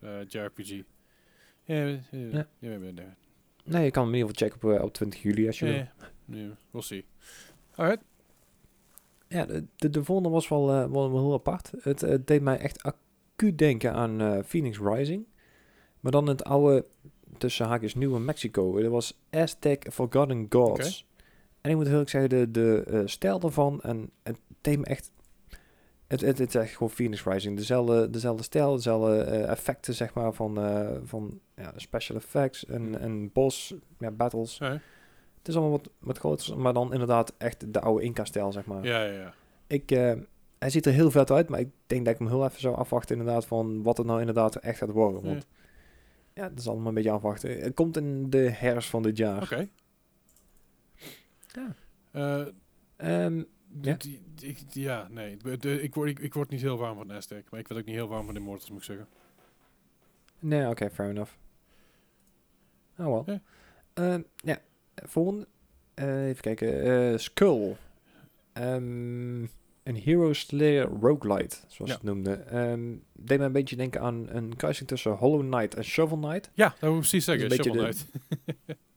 [0.00, 0.82] eh, JRPG.
[1.64, 3.16] Ja, ja, ja.
[3.64, 5.86] Nee, je kan hem in ieder geval checken op, eh, op 20 juli als je
[6.26, 6.48] wil.
[6.70, 7.04] We'll see.
[7.74, 8.04] Alright.
[9.28, 11.72] Ja, de, de, de volgende was wel, eh, wel, heel apart.
[11.80, 15.26] Het, deed mij echt acuut denken aan eh, Phoenix Rising.
[16.00, 16.86] Maar dan het oude,
[17.38, 18.80] tussen haakjes, nieuwe Mexico.
[18.80, 21.06] Dat was Aztec Forgotten Gods.
[21.60, 25.10] En ik moet heel eerlijk zeggen, de, de eh, stijl daarvan en het me echt...
[26.06, 27.56] Het, het, het is echt gewoon Phoenix Rising.
[27.56, 33.00] Dezelfde, dezelfde stijl, dezelfde eh, effecten, zeg maar, van, eh, van ja, special effects en,
[33.00, 34.58] en boss, ja, battles.
[34.58, 34.70] Ja,
[35.38, 38.84] Het is allemaal wat, wat groter, maar dan inderdaad echt de oude Inca-stijl, zeg maar.
[38.84, 39.12] ja, ja.
[39.12, 39.34] ja.
[39.66, 39.90] Ik,
[40.58, 42.76] hij ziet er heel vet uit, maar ik denk dat ik hem heel even zou
[42.76, 45.24] afwachten inderdaad van wat het nou inderdaad echt gaat worden.
[45.24, 45.46] Want
[46.34, 47.60] ja, dat is allemaal een beetje afwachten.
[47.60, 49.42] Het komt in de herfst van dit jaar.
[49.42, 49.68] Oké.
[51.52, 51.74] Ja.
[52.10, 52.46] Eh,
[52.96, 53.36] Ehm,
[53.80, 53.94] Ja?
[53.94, 55.36] die- die- ik, ja, nee.
[55.36, 57.80] De- de- ik, word, ik, ik word niet heel warm van Aztec, maar ik word
[57.80, 59.06] ook niet heel warm van Immortals, moet ik zeggen.
[60.38, 61.32] nee, oké, fair enough.
[62.98, 63.22] Oh wel.
[63.26, 63.40] Ja.
[63.94, 64.58] Ehm, ja,
[64.94, 65.46] volgende.
[65.94, 66.82] Eh, even kijken.
[67.12, 67.76] eh, Skull.
[68.52, 69.42] Ehm,
[69.82, 71.96] een Hero Slayer roguelite, zoals Ja.
[71.96, 72.48] het noemden.
[72.48, 76.50] Ehm deed me een beetje denken aan een kruising tussen Hollow Knight en Shovel Knight.
[76.54, 77.50] Ja, dat moet ik precies zeggen.
[77.50, 78.06] Shovel Knight.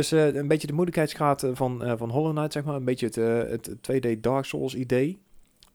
[0.00, 2.74] Dus eh, een beetje de moeilijkheidsgraad eh, van, eh, van Hollow Knight, zeg maar.
[2.74, 5.18] Een beetje het, het 2D Dark Souls idee.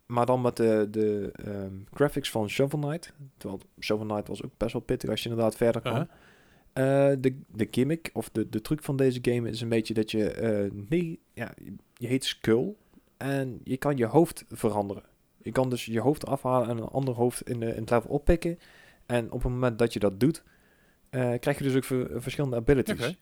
[0.05, 3.13] Maar dan met de, de ehm, graphics van Shovel Knight.
[3.37, 6.07] Terwijl Shovel Knight was ook best wel pittig als je inderdaad verder kwam.
[6.73, 7.21] Uh-huh.
[7.21, 10.31] De, de gimmick of de, de truc van deze game is een beetje dat je...
[10.31, 11.53] eh, nee, ja,
[11.93, 12.73] je heet Skull.
[13.17, 15.03] En je kan je hoofd veranderen.
[15.37, 18.09] Je kan dus je hoofd afhalen en een ander hoofd in, de, in het level
[18.09, 18.59] oppikken.
[19.05, 20.43] En op het moment dat je dat doet...
[21.09, 23.17] krijg je dus ook ver- verschillende abilities.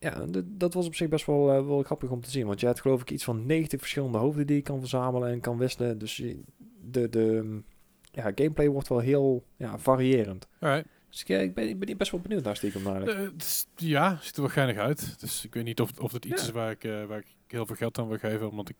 [0.00, 2.46] Ja, dat was op zich best wel, eh, wel grappig om te zien.
[2.46, 5.40] Want je hebt geloof ik iets van 90 verschillende hoofden die je kan verzamelen en
[5.40, 5.98] kan wisselen.
[5.98, 6.40] Dus je-
[6.82, 7.64] de, de mm,
[8.10, 10.48] ja, gameplay wordt wel heel ja, variërend.
[10.60, 10.88] Alright.
[11.10, 13.32] Dus ik, eh, ik, ben, ik ben best wel benieuwd naar stiekem eigenlijk.
[13.32, 15.20] Het is- ja, ziet er wel geinig uit.
[15.20, 16.46] Dus ik weet niet of, of het iets Ja.
[16.46, 18.50] is waar ik, waar ik heel veel geld aan wil geven.
[18.50, 18.76] Omdat ik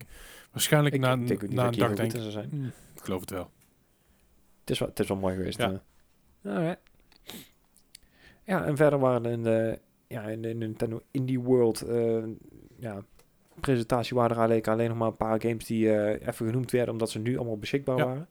[0.53, 2.11] waarschijnlijk ik na, een- na dat dag denk...
[2.31, 2.49] zijn.
[2.51, 2.65] "Hmm,
[2.95, 3.51] ik geloof het wel.
[4.61, 5.59] Het is wel, het is wel mooi geweest.
[5.59, 5.83] Ja.
[6.43, 6.81] Ja, Alright.
[8.45, 9.79] ja en verder waren in de,
[10.09, 12.25] ja, in de Nintendo Indie World eh,
[12.79, 13.05] ja,
[13.61, 16.93] presentatie waren er alleen, alleen nog maar een paar games die eh, even genoemd werden
[16.93, 18.05] omdat ze nu allemaal beschikbaar Ja.
[18.05, 18.29] waren.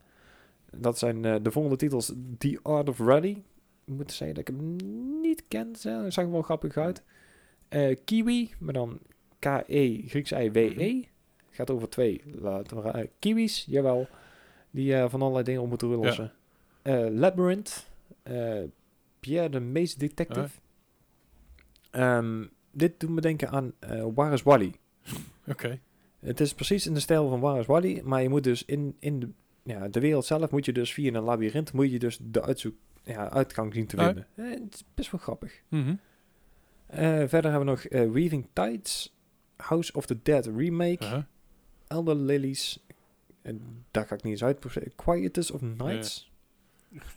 [0.75, 2.13] Dat zijn eh, de volgende titels.
[2.37, 3.43] The Art of Rally.
[3.85, 4.75] Ik moet zeggen dat ik hem
[5.21, 5.71] niet ken.
[5.71, 5.81] Dat
[6.13, 7.03] zag er wel grappig uit.
[8.05, 8.99] Kiwi, maar dan
[9.39, 11.01] K-E, Grieks I-W-E.
[11.49, 14.07] Gaat over twee laten we, kiwis, jawel.
[14.71, 16.33] Die van allerlei dingen op moeten lossen.
[16.81, 17.89] Eh, Labyrinth.
[19.19, 20.49] Pierre de Maze Detective.
[21.97, 24.73] Ehm, dit doet me denken aan eh Waar is Wally?
[25.47, 25.79] Oké.
[26.19, 28.95] Het is precies in de stijl van Waar is Wally, maar je moet dus in,
[28.99, 29.29] in de,
[29.63, 32.75] ja, de wereld zelf moet je dus via een labyrint moet je dus de uitzoek,
[33.03, 34.05] ja, uitgang zien te Ja.
[34.05, 34.27] vinden.
[34.35, 35.61] Eh, het is best wel grappig.
[35.67, 35.95] Mhm.
[36.87, 37.65] Eh, verder hebben we
[37.99, 39.15] nog Weaving Tides,
[39.55, 41.23] House of the Dead remake, Uh-huh.
[41.87, 42.85] Elder Lilies,
[43.41, 44.65] en daar ga ik niet eens uit.
[44.95, 46.31] Quietus of Nights,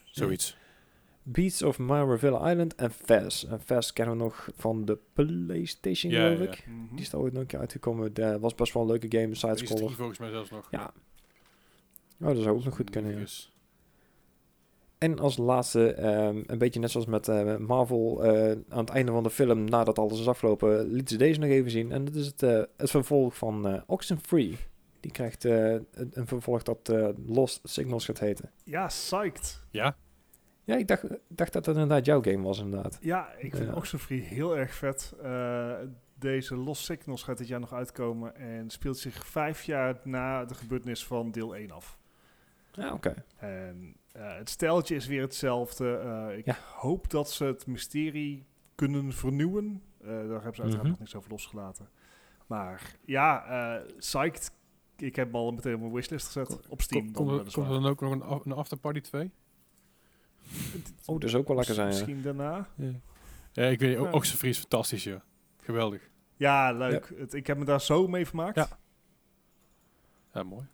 [0.05, 0.57] Zoiets.
[1.32, 3.44] Beats of Maravilla Island en Fez.
[3.44, 6.44] En Fez kennen we nog van de PlayStation, Ja, geloof ja.
[6.52, 6.66] ik.
[6.66, 6.94] Mhm.
[6.94, 8.15] Die is ooit nog een keer uitgekomen.
[8.15, 9.94] Dat was best wel een leuke game, Er is sidescroller.
[9.94, 10.69] volgens mij zelfs nog.
[10.70, 10.93] Ja.
[12.20, 13.24] Oh, dat zou ook nog goed kunnen, ja.
[14.98, 19.12] En als laatste, ehm, een beetje net zoals met eh, Marvel, eh, aan het einde
[19.12, 21.93] van de film, nadat alles is afgelopen, lieten ze deze nog even zien.
[21.93, 24.57] En dat is het, eh, het vervolg van eh Oxenfree.
[25.01, 28.51] Die krijgt eh, een, vervolg dat eh, Lost Signals gaat heten.
[28.65, 29.62] Ja, psyched.
[29.70, 29.97] Ja?
[30.71, 32.99] Ja, ik dacht, dacht dat dat inderdaad jouw game was, inderdaad.
[33.01, 33.75] Ja, ik vind Ja.
[33.75, 35.15] Oxenfree heel erg vet.
[35.23, 35.73] Eh,
[36.19, 40.55] deze Lost Signals gaat dit jaar nog uitkomen en speelt zich vijf jaar na de
[40.55, 41.99] gebeurtenis van deel 1 af.
[42.73, 43.25] Ja, oké.
[43.37, 45.97] En eh, het stijltje is weer hetzelfde.
[45.97, 46.57] Eh, ik Ja.
[46.77, 49.83] hoop dat ze het mysterie kunnen vernieuwen.
[50.01, 50.89] Eh, daar hebben ze uiteraard Mhm.
[50.89, 51.89] nog niks over losgelaten.
[52.47, 53.45] Maar ja,
[53.79, 54.53] eh psyched.
[54.97, 56.69] Ik heb hem al meteen op mijn wishlist gezet.
[56.69, 57.13] Op Steam.
[57.13, 59.31] Komt er, er dan ook nog een, een Afterparty 2?
[61.07, 61.93] Oh, dat is ook wel lekker zijn, ja.
[61.95, 62.69] Misschien daarna.
[63.53, 63.99] Ja, ik weet.
[63.99, 64.11] Ja.
[64.11, 65.21] Oxenfree is fantastisch, joh.
[65.62, 66.09] Geweldig.
[66.37, 67.12] Ja, leuk.
[67.17, 68.57] Het, ik heb me daar zo mee vermaakt.
[68.57, 68.69] Ja.
[70.35, 70.67] Ja, mooi.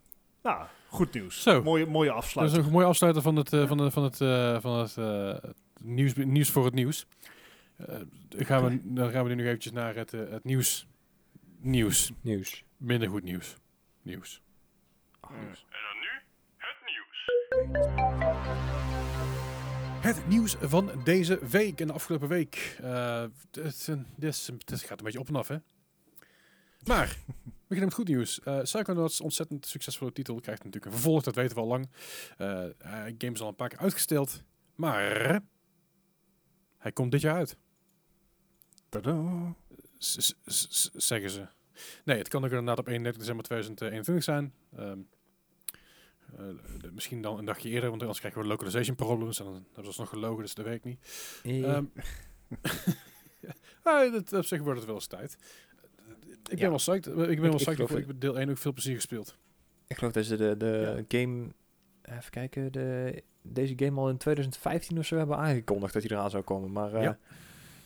[0.43, 1.43] Nou, goed nieuws.
[1.43, 1.63] Zo.
[1.63, 2.65] Mooie, mooie Dat is afsluiting.
[2.65, 6.15] een mooi afsluiten van het, eh, van het, van het, eh, van het eh, nieuws,
[6.15, 7.07] nieuws voor het nieuws.
[7.77, 10.87] Eh, dan, gaan we, dan gaan we nu nog eventjes naar het, het nieuws.
[11.59, 12.13] Nieuws.
[12.21, 12.65] Nieuws.
[12.77, 13.57] Minder goed nieuws.
[14.03, 14.43] Nieuws.
[15.21, 15.39] Ah, Ja.
[16.87, 18.26] nieuws.
[20.07, 22.77] Het nieuws van deze week en de afgelopen week.
[22.83, 23.87] Eh, het,
[24.65, 25.57] het gaat een beetje op en af, hè?
[26.85, 28.41] Maar, we beginnen met goed nieuws.
[28.41, 31.89] Eh Psychonauts, ontzettend succesvolle titel, krijgt natuurlijk een vervolg, dat weten we al lang.
[32.37, 34.43] Eh eh, game is al een paar keer uitgesteld,
[34.75, 35.41] maar
[36.79, 37.57] hij komt dit jaar uit,
[39.99, 41.47] s- zeggen ze.
[42.05, 44.53] Nee, het kan ook inderdaad op 31 december 2021 zijn.
[44.77, 44.97] Ehm, eh,
[46.81, 49.39] de- misschien dan een dagje eerder, want anders krijgen we localization problems.
[49.39, 50.99] En dan hebben ze alsnog gelogen, dus dat weet ik niet.
[51.45, 51.85] Eh, Ehm
[53.85, 55.37] ja, dat, op zich wordt het wel eens tijd.
[56.43, 56.69] Ik ben Ja.
[56.69, 57.07] wel psyched.
[57.07, 57.75] Ik ben Ik- wel ik psyched.
[57.75, 59.37] geloof Ik, ik heb deel 1 ook veel plezier gespeeld.
[59.87, 61.47] ik geloof dat ze de, de game...
[62.03, 66.31] Even kijken, de, deze game al in 2015 of zo hebben aangekondigd dat hij eraan
[66.31, 66.73] zou komen.
[66.73, 67.19] Maar eh, Ja.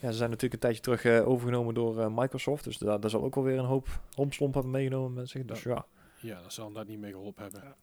[0.01, 0.11] ja.
[0.11, 2.65] ze zijn natuurlijk een tijdje terug eh, overgenomen door eh, Microsoft.
[2.65, 5.45] Dus daar, daar zal ook wel weer een hoop romslomp hebben meegenomen met zich.
[5.45, 5.87] Dus ja.
[6.21, 7.75] Ja, dat zal hem daar niet mee geholpen hebben.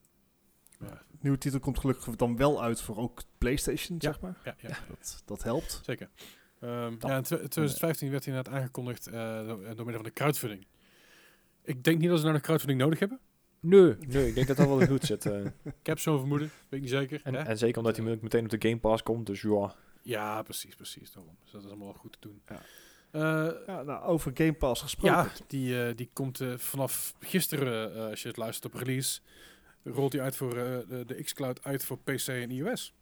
[0.80, 1.02] Ja.
[1.20, 4.10] Nieuwe titel komt gelukkig dan wel uit voor ook PlayStation, Ja.
[4.12, 4.36] zeg maar.
[4.44, 5.80] ja, ja, Dat, dat helpt.
[5.84, 6.08] zeker.
[6.60, 10.12] Ehm, ja, in tw- 2015 werd hij inderdaad aangekondigd eh, door, door middel van de
[10.12, 10.66] crowdfunding.
[11.62, 13.20] Ik denk niet dat ze nou nog crowdfunding nodig hebben.
[13.60, 15.26] Nee, nee, ik denk dat dat wel goed zit.
[15.26, 15.44] eh.
[15.80, 17.20] Ik heb zo'n vermoeden, weet ik niet zeker.
[17.24, 19.26] en, en zeker omdat hij meteen op de Game Pass komt.
[19.26, 19.74] Dus ja.
[20.02, 21.12] Ja, precies, precies.
[21.12, 21.36] Daarom.
[21.42, 22.42] Dus dat is allemaal goed te doen.
[22.48, 22.60] Ja.
[23.10, 25.16] Eh, Ja, nou, over Game Pass gesproken.
[25.16, 29.20] Ja, die, eh, die komt eh, vanaf gisteren, eh, als je het luistert op release,
[29.92, 32.94] rolt hij uit voor eh, de, de xCloud uit voor PC en iOS.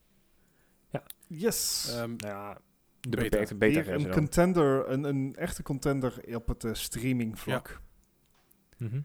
[1.28, 1.88] Yes.
[1.90, 2.58] Ehm, ja,
[3.00, 3.22] De Beta.
[3.22, 4.12] beperkte beta versie een dan.
[4.12, 7.80] contender, een, een echte contender op het eh, streaming vlak.
[8.76, 9.00] Mhm.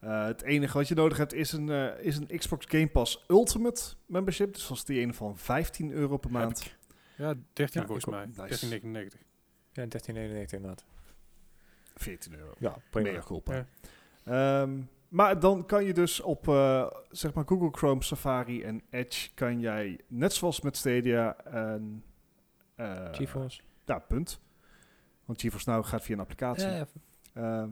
[0.00, 3.24] Eh, het enige wat je nodig hebt is een, eh, is een Xbox Game Pass
[3.28, 4.52] Ultimate membership.
[4.54, 6.60] Dus dat is die ene van 15 euro per maand.
[6.60, 6.76] ik.
[7.16, 8.24] Ja, 13 Ja, volgens mij.
[8.26, 8.36] Nice.
[8.36, 9.20] 1399.
[9.72, 10.84] Ja, 1399 inderdaad.
[11.94, 12.52] 14 euro.
[12.58, 13.10] Ja, prima.
[13.10, 13.40] Mega.
[13.44, 13.66] Ja.
[14.62, 19.28] Ehm, maar dan kan je dus op eh, zeg maar Google Chrome, Safari en Edge
[19.34, 22.02] kan jij net zoals met Stadia een
[22.74, 23.60] eh, GeForce.
[23.84, 24.40] Ja, punt.
[25.24, 26.66] Want GeForce Now gaat via een applicatie.
[26.68, 26.86] Ja, ja.
[27.32, 27.68] Ehm,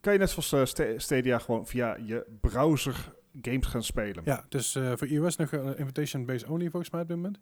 [0.00, 3.12] kan je net zoals eh, Sta- Stadia gewoon via je browser
[3.42, 4.22] games gaan spelen.
[4.24, 7.38] Ja, dus eh, voor iOS nog een invitation-based only volgens mij op dit moment.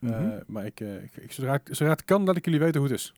[0.00, 2.90] Eh, maar ik, ik, ik- zodra, ik- zodra het kan, laat ik jullie weten hoe
[2.90, 3.14] het is.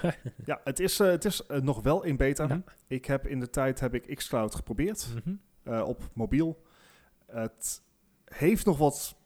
[0.44, 2.46] ja het is, eh, het is eh, nog wel in beta.
[2.48, 2.62] Ja.
[2.86, 5.34] Ik heb in de tijd heb ik xCloud geprobeerd Mhm.
[5.62, 6.62] eh, op mobiel.
[7.26, 7.82] Het
[8.24, 9.16] heeft nog wat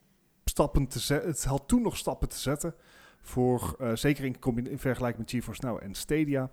[0.44, 1.30] stappen te zetten.
[1.30, 2.74] Het had toen nog stappen te zetten.
[3.20, 6.50] Voor, zeker in, in vergelijking met GeForce Now en Stadia.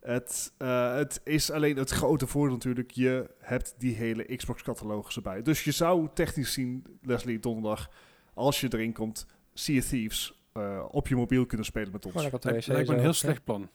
[0.00, 0.52] Het,
[0.94, 2.90] het is alleen het grote voordeel natuurlijk.
[2.90, 5.42] Je hebt die hele Xbox-catalogus erbij.
[5.42, 7.90] Dus je zou technisch zien, Leslie, donderdag,
[8.34, 12.14] als je erin komt, Sea Thieves eh, op je mobiel kunnen spelen met ons.
[12.14, 13.68] Op Lijkt, me een heel slecht plan.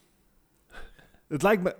[1.28, 1.76] Het lijkt me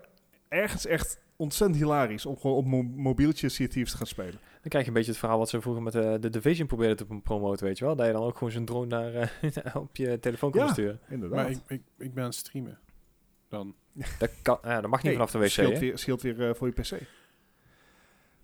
[0.49, 4.33] ergens echt ontzettend hilarisch om gewoon op mo mobieltje Sea Thieves te gaan spelen.
[4.33, 6.97] Dan krijg je een beetje het verhaal wat ze vroeger met de, de Division probeerden
[6.97, 7.97] te promoten, weet je wel.
[7.97, 10.73] Dat je dan ook gewoon zo'n drone naar, eh, op je telefoon kon Ja.
[10.73, 11.01] sturen.
[11.09, 11.39] Inderdaad.
[11.43, 12.79] Maar ik, ik, ik ben aan het streamen.
[13.49, 13.75] Dan.
[14.19, 16.67] Dat, kan, ja, dat mag niet vanaf de wc, scheelt weer, scheelt weer eh, voor
[16.67, 17.01] je PC.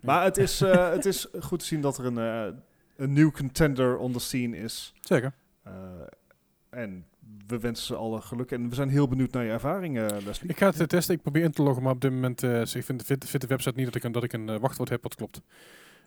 [0.01, 2.59] Maar het is, eh, het is goed te zien dat er een, eh,
[2.97, 4.95] een nieuw contender on the scene is.
[5.01, 5.33] Zeker.
[6.71, 7.07] Eh, en
[7.47, 8.51] we wensen ze alle geluk.
[8.51, 10.51] En we zijn heel benieuwd naar je ervaringen, Leslie.
[10.51, 11.15] Ik ga het eh, testen.
[11.15, 13.09] Ik probeer in te loggen, maar op dit moment uh, ik vind,
[13.41, 15.41] de website niet dat ik een, dat ik een uh, wachtwoord heb wat klopt.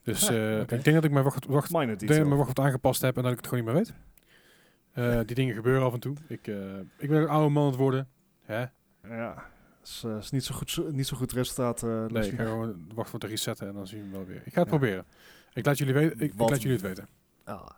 [0.03, 0.61] Dus oké.
[0.61, 3.31] ik denk dat ik mijn wacht, wacht, denk dat mijn wachtwoord aangepast heb en dat
[3.31, 3.93] ik het gewoon niet meer weet.
[4.95, 6.15] Uh, die dingen gebeuren af en toe.
[6.27, 6.47] Ik,
[6.97, 8.07] ik ben een oude man aan het worden.
[8.41, 8.65] Hè?
[9.03, 9.45] Ja,
[9.83, 11.83] is, uh, is niet, zo goed, niet zo goed resultaat.
[11.83, 14.41] Uh, nee, ik ga gewoon wachtwoord resetten en dan zien we wel weer.
[14.45, 14.77] Ik ga het ja.
[14.77, 15.05] proberen.
[15.53, 17.07] Ik laat jullie, weten, ik, ik laat jullie het weten.
[17.43, 17.69] Ah,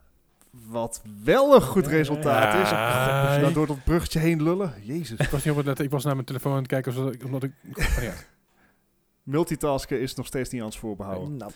[0.51, 2.61] wat wel een goed resultaat Ja.
[2.61, 3.25] is.
[3.25, 4.73] Als je nou door dat bruggetje heen lullen.
[4.81, 5.19] Jezus.
[5.19, 5.85] Ik was niet op het letten.
[5.85, 7.23] Ik was naar mijn telefoon aan het kijken omdat ik...
[7.23, 8.13] Omdat ik oh, ja.
[9.23, 11.37] multitasken is nog steeds niet aan ons voorbehouden.
[11.37, 11.51] Nou,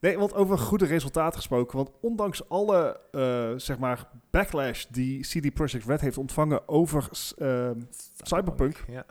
[0.00, 1.76] Nee, want over goede resultaten gesproken.
[1.76, 7.08] Want ondanks alle, eh, zeg maar, backlash die CD Projekt Red heeft ontvangen over
[7.38, 7.80] ehm,
[8.22, 8.84] Cyberpunk.
[8.88, 9.04] Ja.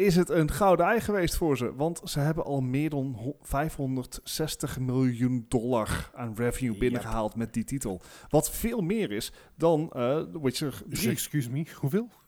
[0.00, 1.74] Is het een gouden ei geweest voor ze.
[1.74, 6.80] Want ze hebben al meer dan ho- 560 miljoen dollar aan revenue Yep.
[6.80, 8.00] binnengehaald met die titel.
[8.28, 11.10] Wat veel meer is dan eh The Witcher 3.
[11.10, 12.08] excuse me, hoeveel?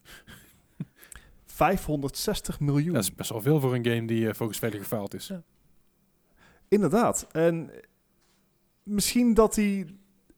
[1.47, 2.93] 560 miljoen.
[2.95, 5.27] Dat is best wel veel voor een game die uh, volgens velen gefaald is.
[5.27, 5.43] Ja.
[6.69, 7.27] Inderdaad.
[7.33, 7.71] En
[8.83, 9.87] misschien dat hij...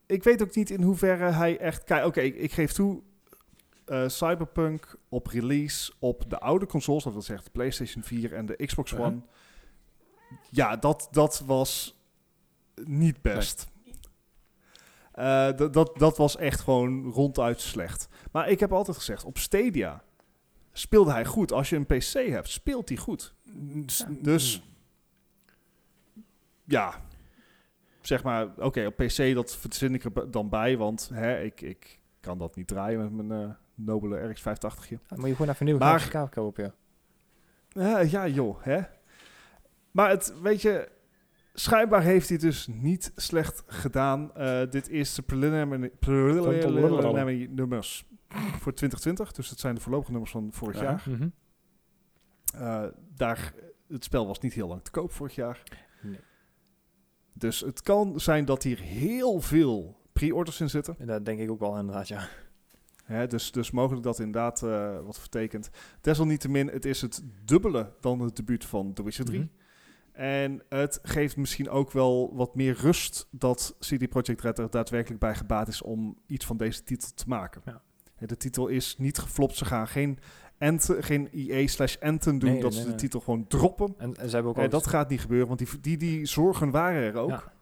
[0.05, 1.83] Ik weet ook niet in hoeverre hij echt...
[1.83, 3.01] Kijk, oké, ik geef toe...
[3.85, 8.45] eh, Cyberpunk op release op de oude consoles, dat wil zeggen de PlayStation 4 en
[8.45, 9.07] de Xbox Uh-huh.
[9.07, 9.21] One.
[10.49, 11.95] Ja, dat, dat was
[12.85, 13.67] niet best.
[15.11, 18.07] Eh, dat- dat, dat was echt gewoon ronduit slecht.
[18.31, 20.03] Maar ik heb altijd gezegd, op Stadia
[20.71, 21.51] speelde hij goed.
[21.51, 23.33] Als je een PC hebt, speelt hij goed.
[23.53, 24.61] Dus, Dus
[26.63, 27.01] ja,
[28.01, 31.99] zeg maar, oké, op PC dat verzin ik er dan bij, want hè, ik, ik
[32.19, 34.89] kan dat niet draaien met mijn eh, nobele RX 580.
[34.89, 34.99] -je.
[35.07, 36.73] Dan moet je gewoon even een nieuwe Maar- grafische kaart kopen, ja.
[37.81, 38.81] Ja, ja, joh, hè.
[39.91, 40.89] Maar het, weet je,
[41.53, 44.35] schijnbaar heeft hij dus niet slecht gedaan.
[44.35, 48.05] Eh, dit is de preliminary, preliminary nummers
[48.59, 50.83] voor 2020, dus dat zijn de voorlopige nummers van vorig Ja.
[50.83, 51.03] jaar.
[51.09, 51.27] Mhm.
[52.55, 52.83] Eh,
[53.15, 53.53] daar,
[53.87, 55.63] het spel was niet heel lang te koop vorig jaar.
[56.01, 56.19] Nee.
[57.33, 60.95] Dus het kan zijn dat hier heel veel pre-orders in zitten.
[60.99, 62.27] En Dat denk ik ook wel inderdaad, ja.
[63.27, 65.69] Dus, dus mogelijk dat inderdaad eh, wat vertekent.
[66.01, 69.39] Desalniettemin, het is het dubbele dan het debuut van The Witcher 3.
[69.39, 69.47] Mhm.
[70.11, 75.19] En het geeft misschien ook wel wat meer rust dat CD Projekt Red er daadwerkelijk
[75.19, 77.61] bij gebaat is om iets van deze titel te maken.
[77.65, 77.81] Ja.
[78.25, 79.55] De titel is niet geflopt.
[79.55, 80.19] Ze gaan geen,
[80.59, 82.95] Anthem, geen EA slash Anthem doen, Nee, dat nee, ze nee.
[82.95, 83.95] de titel gewoon droppen.
[83.97, 87.01] En, en ze hebben ook dat gaat niet gebeuren, want die, die, die zorgen waren
[87.01, 87.29] er ook.
[87.29, 87.53] Ja.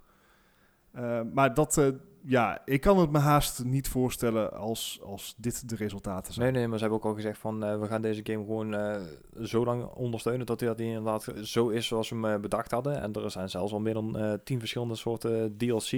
[0.92, 1.88] Eh, maar dat, eh,
[2.26, 6.46] ja, ik kan het me haast niet voorstellen als, als dit de resultaten zijn.
[6.52, 8.74] Nee, nee, maar ze hebben ook al gezegd van eh, we gaan deze game gewoon
[8.76, 9.02] eh,
[9.44, 13.02] zo lang ondersteunen tot hij dat inderdaad zo is zoals we hem eh, bedacht hadden.
[13.02, 15.92] En er zijn zelfs al meer dan eh, tien verschillende soorten DLC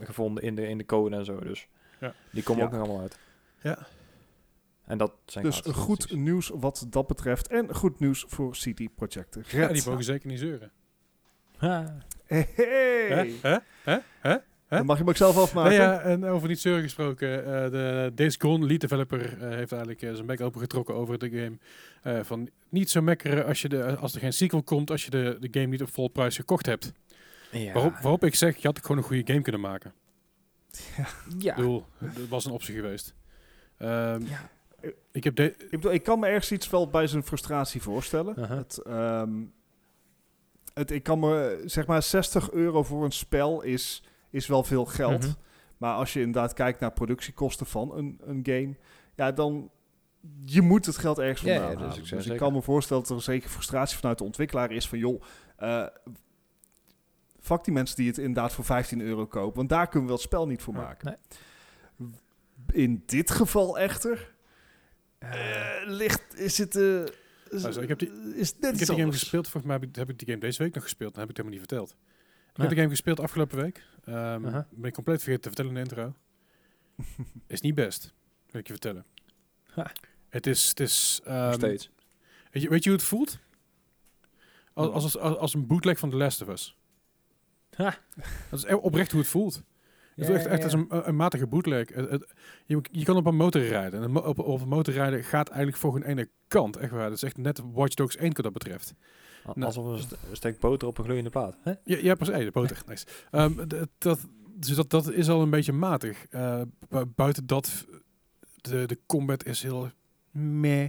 [0.00, 1.38] gevonden in de, in de code en zo.
[1.40, 1.68] Dus
[2.00, 2.14] Ja.
[2.32, 2.66] die komen Ja.
[2.68, 3.18] ook nog allemaal uit.
[3.62, 3.78] Ja.
[4.84, 7.48] En dat zijn Dus goed nieuws wat dat betreft.
[7.48, 9.50] En goed nieuws voor CD Projekt Red.
[9.50, 10.70] ja, die mogen zeker niet zeuren.
[11.56, 11.96] Ha.
[12.26, 13.32] Hey, hey.
[13.42, 13.56] Hè?
[13.82, 13.98] Hè?
[14.20, 14.36] Hè?
[14.68, 15.78] Dan mag je hem ook zelf afmaken.
[15.78, 17.44] Nou ja, en over niet zeuren gesproken.
[17.44, 21.30] eh, de Days Gone lead developer eh, heeft eigenlijk eh, zijn bek opengetrokken over de
[21.30, 21.58] game.
[22.02, 25.10] Eh, van niet zo mekkeren als, je de, als er geen sequel komt, als je
[25.10, 26.92] de, de game niet op vol prijs gekocht hebt.
[27.52, 27.72] Ja.
[27.72, 29.92] Waarop, waarop ik zeg, je had gewoon een goede game kunnen maken.
[31.38, 31.50] Ja.
[31.50, 33.14] Ik bedoel, dat was een optie geweest.
[33.78, 34.50] Ehm, Ja.
[35.12, 38.48] Ik heb de, Ik, bedoel, ik kan me ergens iets wel bij zijn frustratie voorstellen.
[38.56, 39.30] Het, ehm,
[40.74, 44.02] het, ik kan me, zeg maar, 60 euro voor een spel is,
[44.36, 45.22] is wel veel geld.
[45.22, 45.32] Mhm.
[45.76, 48.76] Maar als je inderdaad kijkt naar productiekosten van een, een game,
[49.14, 49.70] ja, dan
[50.44, 53.50] je moet het geld ergens vandaan ja, Dus ik kan me voorstellen dat er zeker
[53.50, 55.22] frustratie vanuit de ontwikkelaar is van, joh,
[55.56, 55.86] eh
[57.40, 60.22] fuck die mensen die het inderdaad voor 15 euro kopen, want daar kunnen we het
[60.22, 61.18] spel niet voor maken.
[61.98, 62.08] Nee.
[62.72, 64.34] In dit geval echter
[65.18, 65.30] Eh,
[65.84, 69.12] ligt, is het, eh, is, Luister, ik heb die- is net ik heb die game
[69.12, 69.48] gespeeld.
[69.48, 71.10] Volgens mij heb ik, heb ik die game deze week nog gespeeld.
[71.10, 71.96] Dat heb ik helemaal niet verteld.
[72.56, 72.68] Ik Ja.
[72.68, 73.82] heb de game gespeeld afgelopen week.
[74.04, 74.66] Ehm Aha.
[74.70, 76.14] Ben ik compleet vergeten te vertellen in de intro.
[77.46, 78.14] is niet best,
[78.50, 79.04] wil ik je vertellen.
[79.64, 79.92] Ha.
[80.28, 80.68] Het is...
[80.68, 81.90] Het is nog ehm, steeds.
[82.50, 83.38] Weet je, weet je hoe het voelt?
[84.72, 86.76] Als, als, als, als een bootleg van The Last of Us.
[87.74, 87.94] Ha.
[88.50, 89.54] Dat is e- oprecht hoe het voelt.
[89.54, 89.64] Het
[90.14, 91.88] Ja, voelt echt, ja, echt als een, een matige bootleg.
[91.94, 92.32] Het- het-
[92.64, 94.02] je, je kan op een motor rijden.
[94.02, 96.76] En op, op een motor rijden gaat eigenlijk voor geen ene kant.
[96.76, 97.08] Echt waar.
[97.08, 98.94] Dat is echt net Watch Dogs 1 wat dat betreft.
[99.54, 99.66] Nou.
[99.66, 101.56] Alsof een, st- een steek boter op een gloeiende plaat.
[101.62, 101.72] Hè?
[101.84, 102.44] Ja, ja precies.
[102.44, 102.82] De boter.
[102.86, 103.06] Nice.
[103.30, 103.52] Ehm,
[103.98, 106.26] dat, dus dat, dat is al een beetje matig.
[106.30, 107.86] Eh, bu- buiten dat,
[108.60, 109.90] de, de combat is heel
[110.30, 110.88] meh.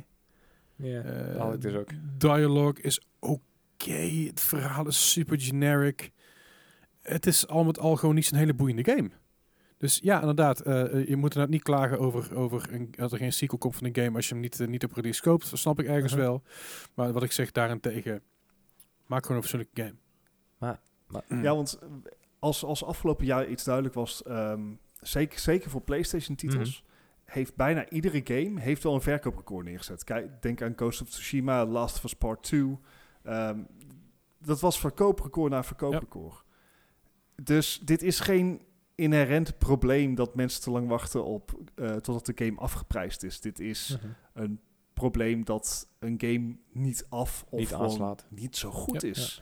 [0.75, 1.89] Ja, Eh, dat ik dus ook.
[2.17, 3.91] Dialogue is oké.
[4.27, 6.11] Het verhaal is super generic.
[7.01, 9.09] Het is al met al gewoon niet zo'n hele boeiende game.
[9.77, 10.59] Dus ja, inderdaad.
[10.59, 13.87] eh, je moet inderdaad niet klagen over, over een, dat er geen sequel komt van
[13.87, 15.49] een game als je hem niet, niet op release koopt.
[15.49, 16.21] Dat snap ik ergens Mhm.
[16.21, 16.43] wel.
[16.93, 18.21] Maar wat ik zeg daarentegen,
[19.07, 19.95] maak gewoon een fatsoenlijke game.
[20.57, 20.79] Maar-
[21.27, 21.41] Mm.
[21.43, 21.79] Ja, want
[22.39, 24.61] als, als afgelopen jaar iets duidelijk was, ehm,
[25.01, 27.31] zeker, zeker voor PlayStation-titels, Mhm.
[27.31, 30.03] heeft bijna iedere game heeft wel een verkooprecord neergezet.
[30.03, 32.77] Kijk, denk aan Ghost of Tsushima, Last of Us Part 2.
[33.23, 33.59] Ehm,
[34.37, 36.43] dat was verkooprecord na verkooprecord.
[37.35, 38.61] Dus dit is geen
[38.95, 43.39] inherent probleem dat mensen te lang wachten op eh, totdat de game afgeprijsd is.
[43.41, 44.11] Dit is Mhm.
[44.33, 44.59] een
[44.97, 48.25] probleem dat een game niet af of Niet aanslaat.
[48.29, 49.41] niet zo goed Ja, is.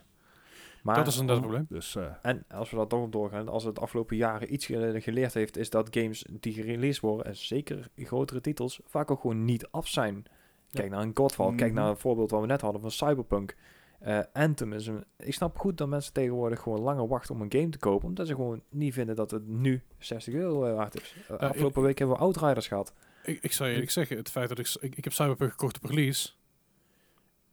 [0.83, 1.79] Maar, dat is inderdaad het probleem.
[1.79, 5.01] Dus eh, En als we toch op doorgaan, als het de afgelopen jaren iets ge-
[5.01, 9.45] geleerd heeft, is dat games die gereleased worden, en zeker grotere titels, vaak ook gewoon
[9.45, 10.25] niet af zijn.
[10.71, 11.79] Kijk naar een Godfall, kijk Mhm.
[11.81, 13.55] naar een voorbeeld wat we net hadden van Cyberpunk.
[13.99, 15.03] Eh, Anthem is een...
[15.17, 18.27] Ik snap goed dat mensen tegenwoordig gewoon langer wachten om een game te kopen, omdat
[18.27, 21.15] ze gewoon niet vinden dat het nu 60 euro eh, waard is.
[21.17, 22.93] Uh, ik- afgelopen week hebben we Outriders gehad.
[23.25, 25.75] Ik, ik zou je eerlijk zeggen, het feit dat ik, ik, ik heb Cyberpunk gekocht
[25.77, 26.29] op release.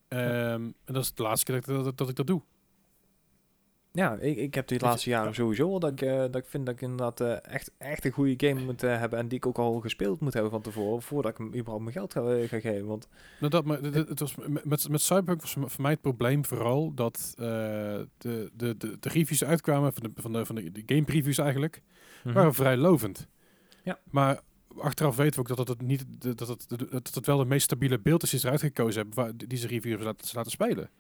[0.08, 0.20] Ehm,
[0.84, 2.42] En dat is de laatste keer dat, ik- dat, dat ik dat doe.
[3.94, 5.32] Ja, ik, ik heb je, laatste jaren ja.
[5.34, 8.10] sowieso wel dat ik, eh, dat ik vind dat ik inderdaad eh, echt, echt een
[8.12, 11.02] goede game moet eh, hebben en die ik ook al gespeeld moet hebben van tevoren,
[11.02, 12.86] voordat ik hem überhaupt mijn geld ga, ga geven.
[12.86, 13.08] Want
[13.40, 14.34] Nou, dat, maar, dit- dit- het was,
[14.64, 19.44] met, met, Cyberpunk was voor mij het probleem vooral dat de, de, de, de reviews
[19.44, 21.82] uitkwamen, van de, van de, van de, de game previews eigenlijk,
[22.24, 23.28] waren vrij lovend.
[23.82, 23.98] Ja.
[24.10, 24.40] Maar
[24.78, 27.44] achteraf weten we ook dat het, niet, de- dat het, de- dat het wel de
[27.44, 30.50] meest stabiele beeld is die ze eruit gekozen hebben, waar, die ze reviewers laten, laten
[30.50, 30.90] spelen.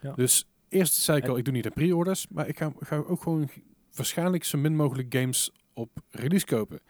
[0.00, 0.12] Ja.
[0.12, 2.96] Dus eerst zei ik En- al, ik doe niet de pre-orders, maar ik ga, ga
[2.96, 3.48] ook gewoon
[3.94, 6.80] waarschijnlijk zo min mogelijk games op release kopen.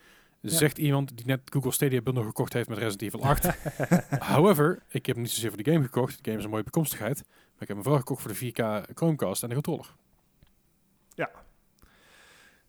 [0.42, 3.46] Zegt iemand die net Google Stadia bundle gekocht heeft met Resident Evil 8.
[4.34, 6.16] However, ik heb niet zozeer voor de game gekocht.
[6.16, 7.16] De game is een mooie bekomstigheid.
[7.26, 8.52] Maar ik heb hem vooral gekocht voor de
[8.88, 9.94] 4K Chromecast en de controller.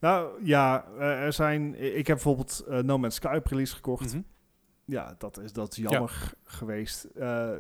[0.04, 1.76] Nou ja, eh, er zijn.
[1.96, 4.14] Ik heb bijvoorbeeld eh, No Man's Sky release gekocht.
[4.14, 4.22] Mhm.
[4.86, 7.04] Ja, dat is, dat is jammer geweest.
[7.04, 7.52] Eh,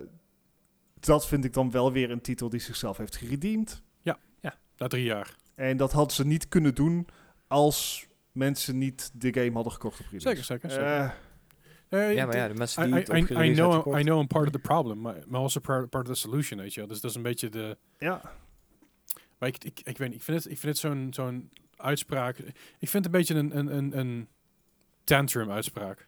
[0.99, 3.83] dat vind ik dan wel weer een titel die zichzelf heeft geredeemd.
[4.77, 5.35] Na drie jaar.
[5.55, 7.07] En dat hadden ze niet kunnen doen
[7.47, 10.27] als mensen niet de game hadden gekocht op release.
[10.27, 10.71] Zeker, zeker.
[10.71, 12.13] zeker.
[12.13, 14.27] Ja, maar ja, de mensen I, die I, I, I know, gekocht- I know I'm
[14.27, 16.89] part of the problem, maar also part, part of the solution, weet je wel.
[16.89, 17.77] Dus dat is een beetje de...
[17.99, 18.21] ja,
[19.37, 21.49] Maar ik, ik, ik weet niet, ik vind het, ik vind het zo'n zo'n
[21.83, 22.37] uitspraak...
[22.79, 24.27] Ik vind het een beetje een, een, een, een
[25.03, 26.07] tantrum-uitspraak.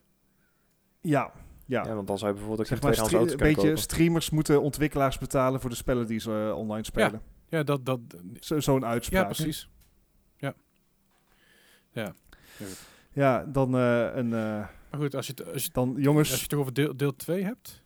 [1.01, 1.31] ja,
[1.67, 1.83] ja.
[1.85, 3.55] Ja, want dan zou je bijvoorbeeld ook zeg geen maar, tweedehands stre- auto's een kunnen
[3.55, 3.83] beetje kopen.
[3.83, 7.21] streamers moeten ontwikkelaars betalen voor de spellen die ze eh, online spelen.
[7.47, 7.85] Ja, dat...
[7.85, 7.99] dat
[8.39, 9.21] Zo- Zo'n uitspraak.
[9.21, 9.69] ja, precies.
[10.37, 10.53] Ja.
[11.91, 12.13] Ja.
[13.11, 14.33] Ja, dan een.
[14.33, 14.39] eh,
[14.89, 16.97] Maar goed, als je, het- als je, dan als je jongens, het toch over deel,
[16.97, 17.83] deel 2 hebt...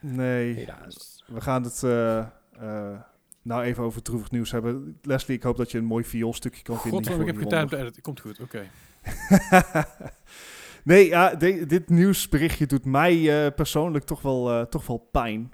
[0.00, 0.54] nee.
[0.54, 1.24] Helaas.
[1.26, 2.18] We gaan het eh,
[2.52, 3.00] eh,
[3.42, 4.98] nou even over droevig nieuws hebben.
[5.02, 7.04] Leslie, ik hoop dat je een mooi vioolstukje kan vinden.
[7.12, 8.02] God, ik heb geen tijd om te editen.
[8.02, 8.66] Komt goed, oké.
[10.84, 15.52] nee, ja, de- dit nieuwsberichtje doet mij eh, persoonlijk toch wel, eh, toch wel pijn.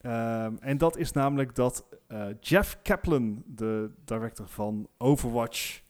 [0.00, 5.80] Ehm, en dat is namelijk dat eh, Jeff Kaplan, de director van Overwatch,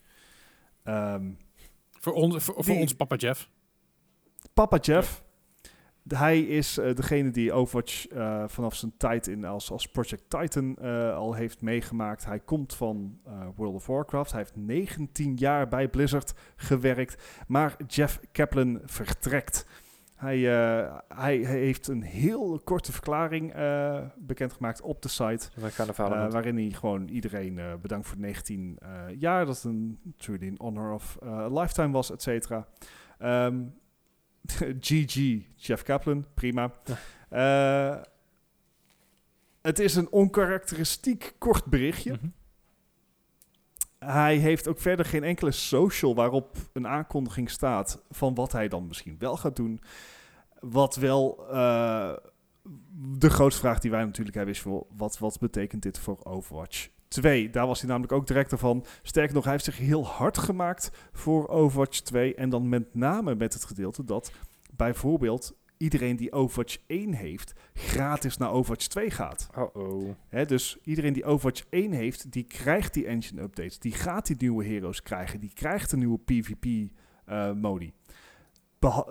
[0.82, 1.30] ehm,
[2.02, 3.50] Voor, ons voor, voor Die- ons papa Jeff.
[4.54, 5.22] Papa Jeff.
[6.15, 10.77] Hij is eh, degene die Overwatch eh, vanaf zijn tijd in als, als Project Titan
[10.77, 12.24] eh, al heeft meegemaakt.
[12.24, 13.19] Hij komt van
[13.57, 14.31] World of Warcraft.
[14.31, 17.45] Hij heeft 19 jaar bij Blizzard gewerkt.
[17.47, 19.66] Maar Jeff Kaplan vertrekt.
[20.16, 20.39] Hij,
[21.09, 23.55] hij, hij heeft een heel korte verklaring
[24.16, 25.49] bekendgemaakt op de site.
[26.31, 28.78] Waarin hij gewoon iedereen bedankt voor de 19
[29.11, 29.47] eh, jaar.
[29.47, 32.66] Dat het een truly an honor of a lifetime was, et cetera.
[33.19, 33.62] Ehm,
[34.80, 36.72] GG, Jeff Kaplan, prima.
[36.84, 36.96] Ja.
[37.28, 38.02] Eh,
[39.62, 42.12] het is een onkarakteristiek kort berichtje.
[42.12, 42.26] Mhm.
[43.98, 48.86] Hij heeft ook verder geen enkele social waarop een aankondiging staat van wat hij dan
[48.86, 49.80] misschien wel gaat doen.
[50.60, 52.12] Wat wel eh,
[53.18, 56.88] de grootste vraag die wij natuurlijk hebben is: voor wat, wat betekent dit voor Overwatch
[57.11, 57.51] 2?
[57.51, 58.85] Daar was hij namelijk ook director van.
[59.03, 62.35] Sterker nog, hij heeft zich heel hard gemaakt voor Overwatch 2.
[62.35, 64.32] En dan met name met het gedeelte dat
[64.77, 69.49] bijvoorbeeld iedereen die Overwatch 1 heeft, gratis naar Overwatch 2 gaat.
[69.57, 70.15] Oh-oh.
[70.28, 73.78] Hè, dus iedereen die Overwatch 1 heeft, die krijgt die engine updates.
[73.78, 75.41] Die gaat die nieuwe heroes krijgen.
[75.41, 77.93] Die krijgt de nieuwe PvP-modi.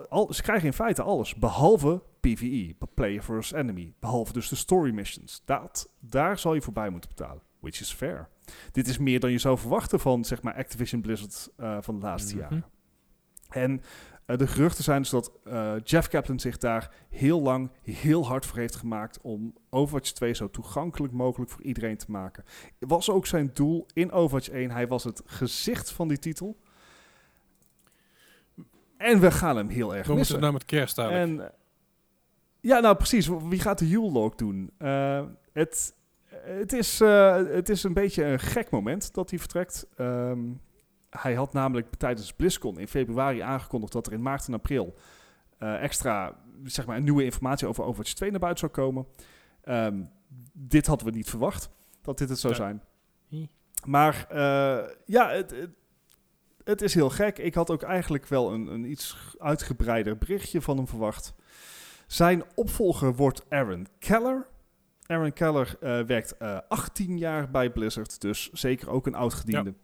[0.08, 3.94] al, ze krijgen in feite alles, behalve PvE, Player versus Enemy.
[3.98, 5.42] Behalve dus de story missions.
[5.44, 7.42] Dat, daar zal je voorbij moeten betalen.
[7.60, 8.28] Which is fair.
[8.72, 12.06] Dit is meer dan je zou verwachten van zeg maar, Activision Blizzard eh, van de
[12.06, 12.42] laatste Mhm.
[12.42, 12.64] jaren.
[13.48, 13.82] En
[14.26, 18.46] eh, de geruchten zijn dus dat eh, Jeff Kaplan zich daar heel lang heel hard
[18.46, 22.44] voor heeft gemaakt om Overwatch 2 zo toegankelijk mogelijk voor iedereen te maken.
[22.78, 24.70] Was ook zijn doel in Overwatch 1.
[24.70, 26.56] Hij was het gezicht van die titel.
[28.96, 30.34] En we gaan hem heel erg We moeten missen.
[30.34, 31.40] het nou met kerst eigenlijk.
[31.40, 31.52] En,
[32.60, 33.26] ja, nou precies.
[33.48, 34.70] Wie gaat de Yule Log doen?
[35.52, 35.94] Het,
[36.42, 39.86] het, is, eh, het is een beetje een gek moment dat hij vertrekt.
[39.96, 40.38] Ehm,
[41.10, 44.94] hij had namelijk tijdens BlizzCon in februari aangekondigd dat er in maart en april
[45.58, 49.06] eh, extra zeg maar, nieuwe informatie over Overwatch 2 naar buiten zou komen.
[49.62, 50.02] Ehm,
[50.52, 51.70] dit hadden we niet verwacht,
[52.02, 52.82] dat dit het zou zijn.
[53.84, 55.70] Maar eh, ja, het, het,
[56.64, 57.38] het is heel gek.
[57.38, 61.34] Ik had ook eigenlijk wel een, een iets uitgebreider berichtje van hem verwacht.
[62.06, 64.46] Zijn opvolger wordt Aaron Keller.
[65.10, 69.74] Aaron Keller eh, werkt eh 18 jaar bij Blizzard, dus zeker ook een oud gediende.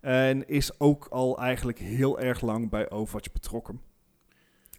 [0.00, 3.80] En is ook al eigenlijk heel erg lang bij Overwatch betrokken.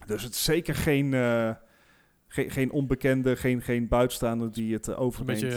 [0.06, 1.52] Dus het is zeker geen, eh,
[2.28, 5.40] geen, geen onbekende, geen, geen buitenstaander die het Een overneemt.
[5.42, 5.56] beetje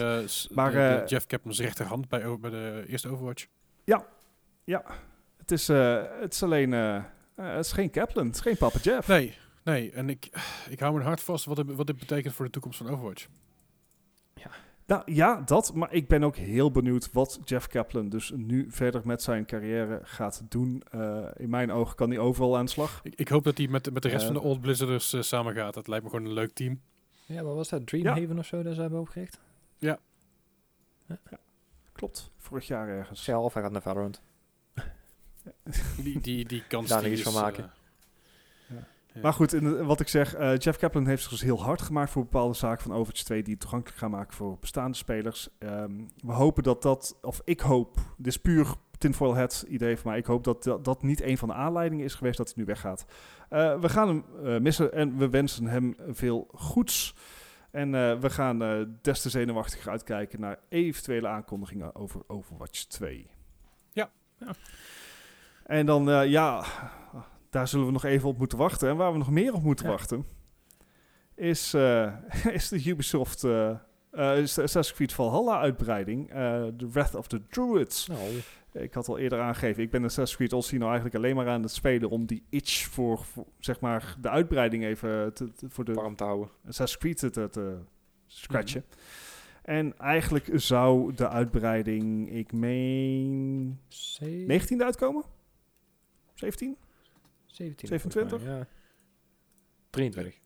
[0.54, 3.46] Maar, de- de Jeff Kaplan's rechterhand bij, bij de eerste Overwatch.
[5.36, 6.72] Het is, het is alleen...
[6.72, 9.08] het is geen Kaplan, het is geen Papa Jeff.
[9.08, 9.34] Nee,
[9.64, 9.90] nee.
[9.92, 10.28] En ik,
[10.70, 13.26] ik hou mijn hart vast wat, dit- wat dit betekent voor de toekomst van Overwatch.
[14.86, 15.74] Nou ja, dat.
[15.74, 20.00] Maar ik ben ook heel benieuwd wat Jeff Kaplan dus nu verder met zijn carrière
[20.02, 20.82] gaat doen.
[20.90, 23.00] Eh, in mijn ogen kan hij overal aan de slag.
[23.02, 24.32] Ik, ik hoop dat hij met, met de rest Eh.
[24.32, 25.74] van de Old Blizzarders eh, samen gaat.
[25.74, 26.80] Dat lijkt me gewoon een leuk team.
[27.26, 27.86] Ja, wat was dat?
[27.86, 29.38] Dreamhaven of zo, dat ze hebben opgericht?
[31.92, 33.24] Klopt, vorig jaar ergens.
[33.24, 34.22] Zelf, hij gaat naar Valorant.
[36.02, 37.70] Die, die, die kans Daar die niks is, van maken.
[39.22, 42.10] Maar goed, in wat ik zeg, eh, Jeff Kaplan heeft zich dus heel hard gemaakt
[42.10, 45.48] voor bepaalde zaken van Overwatch 2 die het toegankelijk gaan maken voor bestaande spelers.
[45.58, 50.10] Ehm, we hopen dat dat, of ik hoop, dit is puur tinfoil hat idee van
[50.10, 52.56] mij, ik hoop dat dat, dat niet een van de aanleidingen is geweest dat hij
[52.56, 53.04] nu weggaat.
[53.48, 57.14] Eh, we gaan hem eh, missen en we wensen hem veel goeds.
[57.70, 58.58] En we gaan
[59.02, 63.26] des te zenuwachtiger uitkijken naar eventuele aankondigingen over Overwatch 2.
[63.92, 64.10] Ja.
[64.38, 64.54] Ja.
[65.64, 66.64] En dan, ja,
[67.54, 68.88] daar zullen we nog even op moeten wachten.
[68.88, 69.90] En waar we nog meer op moeten Ja.
[69.90, 70.24] wachten,
[71.34, 72.12] is, eh,
[72.58, 73.78] is de Ubisoft, eh,
[74.38, 78.06] is de Assassin's Creed Valhalla uitbreiding, eh The Wrath of the Druids.
[78.06, 78.20] Nou,
[78.72, 81.62] Ik had al eerder aangegeven, ik ben Assassin's Creed Odyssey nou eigenlijk alleen maar aan
[81.62, 85.84] het spelen om die itch voor, voor, zeg maar, de uitbreiding even te, te- voor
[85.84, 86.48] de warm te houden.
[86.68, 87.76] Assassin's Creed te, te, te
[88.26, 88.84] scratchen.
[89.62, 93.78] En eigenlijk zou de uitbreiding, ik meen,
[94.48, 95.24] 19e uitkomen?
[96.34, 96.76] 17?
[97.54, 97.88] 17.
[97.88, 98.28] 27?
[98.40, 98.66] volgens mij, Ja.
[99.90, 100.42] 23.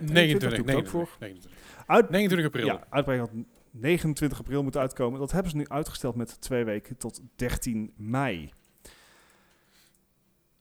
[0.00, 1.16] 29, doe ik het ook 29, voor.
[1.20, 1.50] 29.
[1.86, 2.66] Uit, 29 april.
[2.66, 5.20] ja, uitbreiding had 29 april moeten uitkomen.
[5.20, 8.52] Dat hebben ze nu uitgesteld met twee weken tot 13 mei.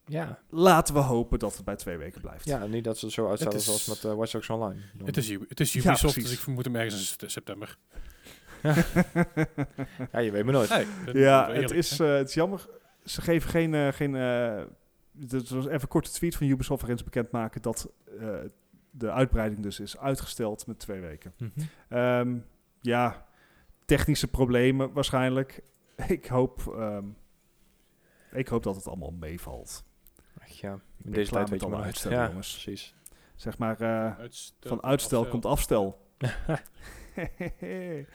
[0.06, 0.40] Ja.
[0.50, 2.46] Laten we hopen dat het bij twee weken blijft.
[2.46, 4.82] ja, niet dat ze het zo uitstellen Het is- zoals met uh, Watch Dogs Online.
[4.98, 5.08] doen.
[5.08, 6.24] Het is, het is Ja, Ubisoft, precies.
[6.24, 7.78] dus ik vermoed hem ergens in sept- september.
[10.12, 10.70] ja, je weet maar nooit.
[10.70, 12.68] Hey, ja, eerlijk, het is, eh, het is jammer.
[13.04, 13.74] Ze geven geen...
[13.74, 14.16] eh, geen
[15.16, 18.38] dit was even een korte tweet van Ubisoft waarin ze bekendmaken dat eh,
[18.92, 21.34] de uitbreiding dus is uitgesteld met twee weken.
[21.38, 21.50] Mhm.
[21.90, 22.38] Ehm,
[22.82, 23.26] ja,
[23.86, 25.64] technische problemen waarschijnlijk.
[26.08, 27.06] Ik hoop, ehm,
[28.32, 29.84] ik hoop dat het allemaal meevalt.
[30.42, 30.74] Ach ja,
[31.04, 32.52] Ik deze tijd met weet je alle maar uitstel, Ja, jongens.
[32.64, 32.96] precies.
[33.36, 35.32] Zeg maar, eh, Uitstel, van uitstel afstel.
[35.32, 36.08] komt afstel.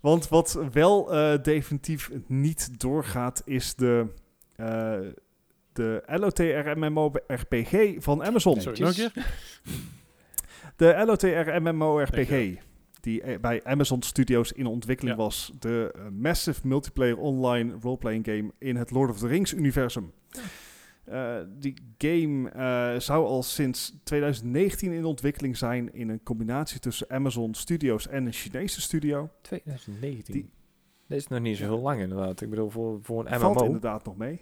[0.00, 4.06] Want wat wel eh, definitief niet doorgaat, is de,
[4.56, 4.98] eh
[5.72, 8.60] de LOTR MMORPG van Amazon.
[8.60, 9.26] Sorry, nog een keer?
[10.76, 12.54] De LOTR MMORPG, Dankjewel.
[13.00, 15.22] die eh, bij Amazon Studios in ontwikkeling Ja.
[15.22, 15.52] was.
[15.58, 20.12] De eh, massive multiplayer online roleplaying game in het Lord of the Rings universum.
[21.04, 27.10] Eh, die game eh, zou al sinds 2019 in ontwikkeling zijn in een combinatie tussen
[27.10, 29.30] Amazon Studios en een Chinese studio.
[29.42, 30.34] 2019.
[30.34, 30.50] Die-
[31.06, 32.40] Dat is nog niet zo heel lang inderdaad.
[32.40, 33.64] Ik bedoel, voor, voor een Valt MMO.
[33.64, 34.40] inderdaad nog mee.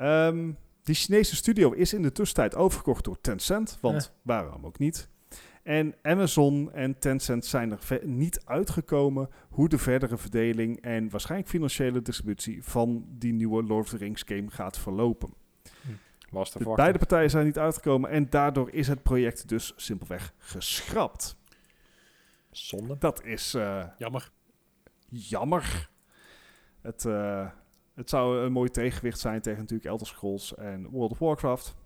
[0.00, 0.52] Ehm,
[0.82, 5.08] die Chinese studio is in de tussentijd overgekocht door Tencent, want waarom ook niet.
[5.62, 12.02] En Amazon en Tencent zijn er niet uitgekomen hoe de verdere verdeling en waarschijnlijk financiële
[12.02, 15.34] distributie van die nieuwe Lord of the Rings game gaat verlopen.
[16.30, 20.32] Was te De beide partijen zijn niet uitgekomen en daardoor is het project dus simpelweg
[20.38, 21.36] geschrapt.
[22.50, 22.96] Zonde.
[22.98, 24.30] Dat is eh, Jammer.
[25.08, 25.88] jammer.
[26.80, 27.50] Het, eh,
[28.00, 31.76] het zou een mooi tegenwicht zijn tegen natuurlijk Elder Scrolls en World of Warcraft.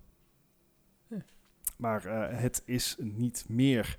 [1.77, 3.97] Maar eh, het is niet meer.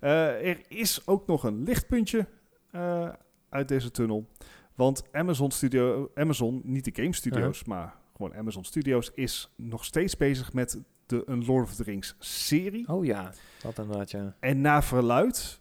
[0.00, 2.26] Eh, er is ook nog een lichtpuntje
[2.70, 3.08] eh,
[3.48, 4.26] uit deze tunnel.
[4.74, 10.16] Want Amazon Studio, Amazon, niet de game studios, maar gewoon Amazon Studios, is nog steeds
[10.16, 12.88] bezig met de een Lord of the Rings serie.
[12.88, 13.32] Oh ja,
[13.62, 14.36] dat inderdaad, ja.
[14.40, 15.60] En na verluid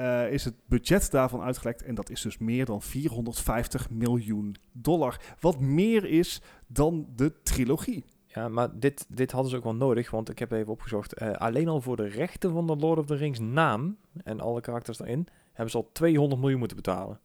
[0.00, 1.82] eh, is het budget daarvan uitgelekt.
[1.82, 5.20] En dat is dus meer dan 450 miljoen dollar.
[5.40, 8.04] Wat meer is dan de trilogie.
[8.26, 11.12] Ja, maar dit, dit hadden ze ook wel nodig, want ik heb even opgezocht.
[11.12, 14.60] eh, alleen al voor de rechten van de Lord of the Rings naam en alle
[14.60, 17.20] karakters erin, hebben ze al 200 miljoen moeten betalen.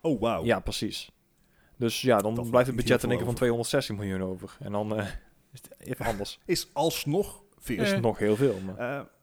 [0.00, 0.44] Oh, wauw.
[0.44, 1.10] Ja, precies.
[1.76, 4.56] Dus ja, dan blijft het budget in één keer van 260 miljoen over.
[4.60, 5.06] En dan eh,
[5.52, 6.40] is het even anders.
[6.44, 7.82] Is alsnog veel.
[7.82, 8.60] is nog heel veel.
[8.60, 9.14] Maar.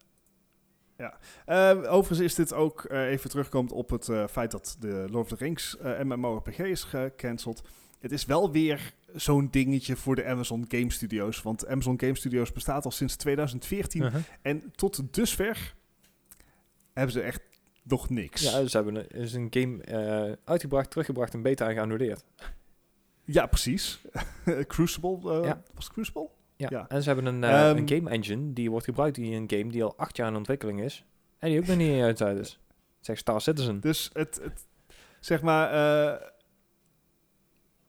[0.98, 1.18] Ja.
[1.46, 5.32] Eh, overigens is dit ook eh, even terugkomt op het eh, feit dat de Lord
[5.32, 7.62] of the Rings MMORPG is gecanceld.
[8.00, 11.42] Het is wel weer zo'n dingetje voor de Amazon Game Studios.
[11.42, 14.02] Want Amazon Game Studios bestaat al sinds 2014.
[14.02, 14.22] Uh-huh.
[14.42, 15.76] En tot dusver
[16.94, 17.42] hebben ze echt
[17.84, 18.42] nog niks.
[18.42, 22.24] Ja, ze hebben een, is een game uitgebracht, teruggebracht en beta geannuleerd.
[23.24, 24.02] Ja, precies.
[24.68, 25.64] Crucible, Ja.
[25.74, 26.30] was Crucible?
[26.70, 26.78] Ja.
[26.78, 26.88] Ja.
[26.88, 29.72] En ze hebben een, eh, Ehm, een game engine die wordt gebruikt in een game
[29.72, 31.06] die al acht jaar in ontwikkeling is.
[31.40, 32.60] En die ook nog niet uit is.
[33.00, 33.80] Zegt Star Citizen.
[33.80, 34.68] Dus het, het
[35.20, 36.28] zeg maar, eh,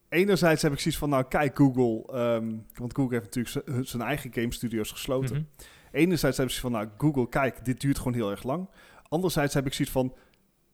[0.09, 4.33] enerzijds heb ik zoiets van, nou kijk Google, ehm, want Google heeft natuurlijk zijn eigen
[4.33, 5.37] game studios gesloten.
[5.37, 5.45] Mhm.
[5.93, 8.69] Enerzijds heb ik zoiets van, nou Google, kijk, dit duurt gewoon heel erg lang.
[9.09, 10.15] Anderzijds heb ik zoiets van,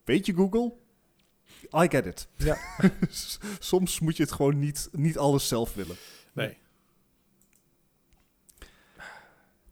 [0.05, 0.72] weet je Google,
[1.85, 2.28] I get it.
[2.36, 2.56] Ja.
[3.59, 5.97] Soms moet je het gewoon niet, niet alles zelf willen.
[6.32, 6.59] Nee.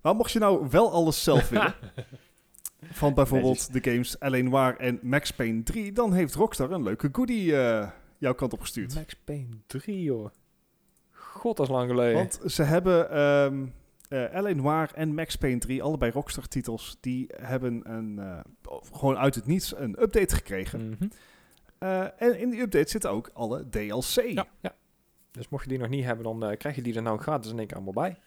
[0.01, 1.75] Maar mocht je nou wel alles zelf willen,
[2.91, 4.43] van bijvoorbeeld de games L.A.
[4.43, 8.61] Noir en Max Payne 3, dan heeft Rockstar een leuke goodie eh, jouw kant op
[8.61, 8.95] gestuurd.
[8.95, 10.31] Max Payne 3, joh.
[11.11, 12.15] God, dat is lang geleden.
[12.15, 13.67] Want ze hebben ehm
[14.09, 14.53] eh, L.A.
[14.55, 18.41] Noir en Max Payne 3, allebei Rockstar titels, die hebben een, eh,
[18.93, 20.89] gewoon uit het niets een update gekregen.
[20.89, 21.09] Mhm.
[21.79, 24.23] Eh, en in die update zitten ook alle DLC.
[24.61, 24.75] Ja.
[25.31, 27.59] Dus mocht je die nog niet hebben, dan krijg je die er nou gratis in
[27.59, 28.19] één keer allemaal bij.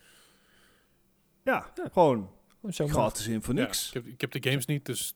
[1.44, 1.90] Ja, Ja.
[1.92, 2.30] gewoon
[2.70, 3.88] Zo gratis in voor Ja, niks.
[3.88, 5.16] ik, heb, ik heb de games niet, dus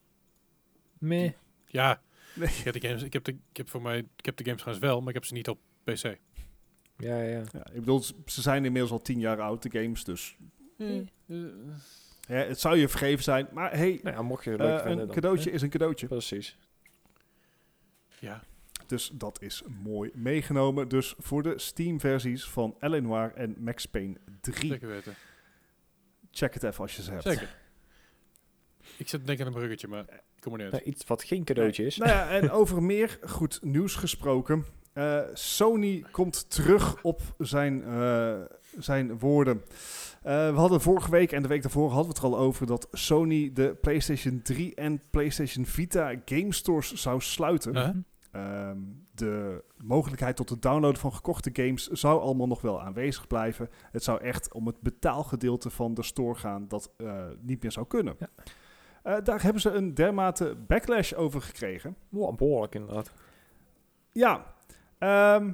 [0.98, 1.32] Meh.
[1.68, 2.02] ja.
[2.36, 2.48] Nee.
[2.48, 4.60] Ik heb de games, ik heb de, ik heb voor mij, ik heb de games
[4.62, 6.04] trouwens wel, maar ik heb ze niet op PC.
[6.98, 7.44] Ja, ja.
[7.52, 10.38] Ja, ik bedoel, ze zijn inmiddels al tien jaar oud, de games, dus
[12.28, 13.48] hè, het zou je vergeven zijn.
[13.52, 16.08] Maar hey, Nou ja, mocht je leuk eh, een dan- cadeautje Ja, is een cadeautje.
[16.08, 16.58] Precies.
[18.20, 18.44] ja.
[18.88, 20.88] Dus dat is mooi meegenomen.
[20.88, 23.00] Dus voor de Steam-versies van L.A.
[23.00, 24.70] Noir en Max Payne 3.
[24.72, 25.14] zeker weten.
[26.38, 27.24] Check het even als je ze hebt.
[27.24, 27.56] Zeker.
[28.98, 30.84] Ik zit te denken aan een bruggetje, maar ik kom er niet uit.
[30.84, 31.98] Nou, iets wat geen cadeautje is.
[31.98, 34.66] Nou ja, en over meer goed nieuws gesproken.
[34.94, 38.36] Eh, Sony komt terug op zijn, eh,
[38.78, 39.62] zijn woorden.
[40.22, 42.66] Eh, we hadden vorige week en de week daarvoor hadden we het er al over
[42.66, 47.78] dat Sony de PlayStation 3 en PlayStation Vita game stores zou sluiten.
[47.78, 47.90] Huh?
[48.36, 48.78] Ehm,
[49.14, 53.70] de mogelijkheid tot het downloaden van gekochte games zou allemaal nog wel aanwezig blijven.
[53.92, 57.88] Het zou echt om het betaalgedeelte van de store gaan dat eh, niet meer zou
[57.88, 58.16] kunnen.
[58.20, 58.30] Ja.
[59.04, 61.96] Eh, daar hebben ze een dermate backlash over gekregen.
[62.10, 63.12] Wow, behoorlijk inderdaad.
[64.12, 64.54] Ja,
[64.98, 65.52] ehm,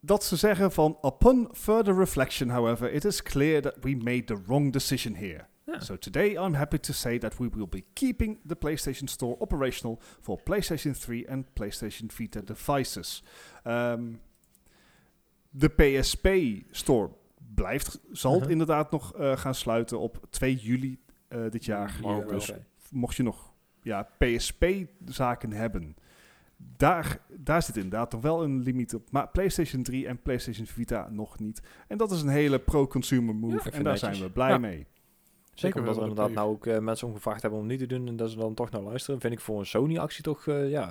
[0.00, 0.98] dat ze zeggen van...
[1.02, 5.46] Upon further reflection, however, it is clear that we made the wrong decision here.
[5.78, 9.98] So today I'm happy to say that we will be keeping the PlayStation Store operational
[10.20, 13.24] for PlayStation 3 and PlayStation Vita devices.
[13.62, 14.02] Ehm,
[15.50, 16.26] de PSP
[16.70, 17.10] Store
[17.54, 18.50] blijft, zal Uh-huh.
[18.50, 21.98] inderdaad nog eh, gaan sluiten op 2 juli eh, dit jaar.
[22.02, 22.52] Ja, Ja, dus
[22.90, 25.96] mocht je nog ja, PSP-zaken hebben,
[26.56, 29.10] daar, daar zit inderdaad nog wel een limiet op.
[29.10, 31.60] Maar PlayStation 3 en PlayStation Vita nog niet.
[31.88, 33.70] En dat is een hele pro-consumer move.
[33.70, 34.00] en daar netjes.
[34.00, 34.58] zijn we blij Ja.
[34.58, 34.86] mee.
[35.58, 37.86] Zeker omdat er wel inderdaad nou ook eh, mensen om gevraagd hebben om niet te
[37.86, 39.20] doen en dat ze dan toch naar luisteren.
[39.20, 40.88] Vind ik voor een Sony-actie toch, eh, ja,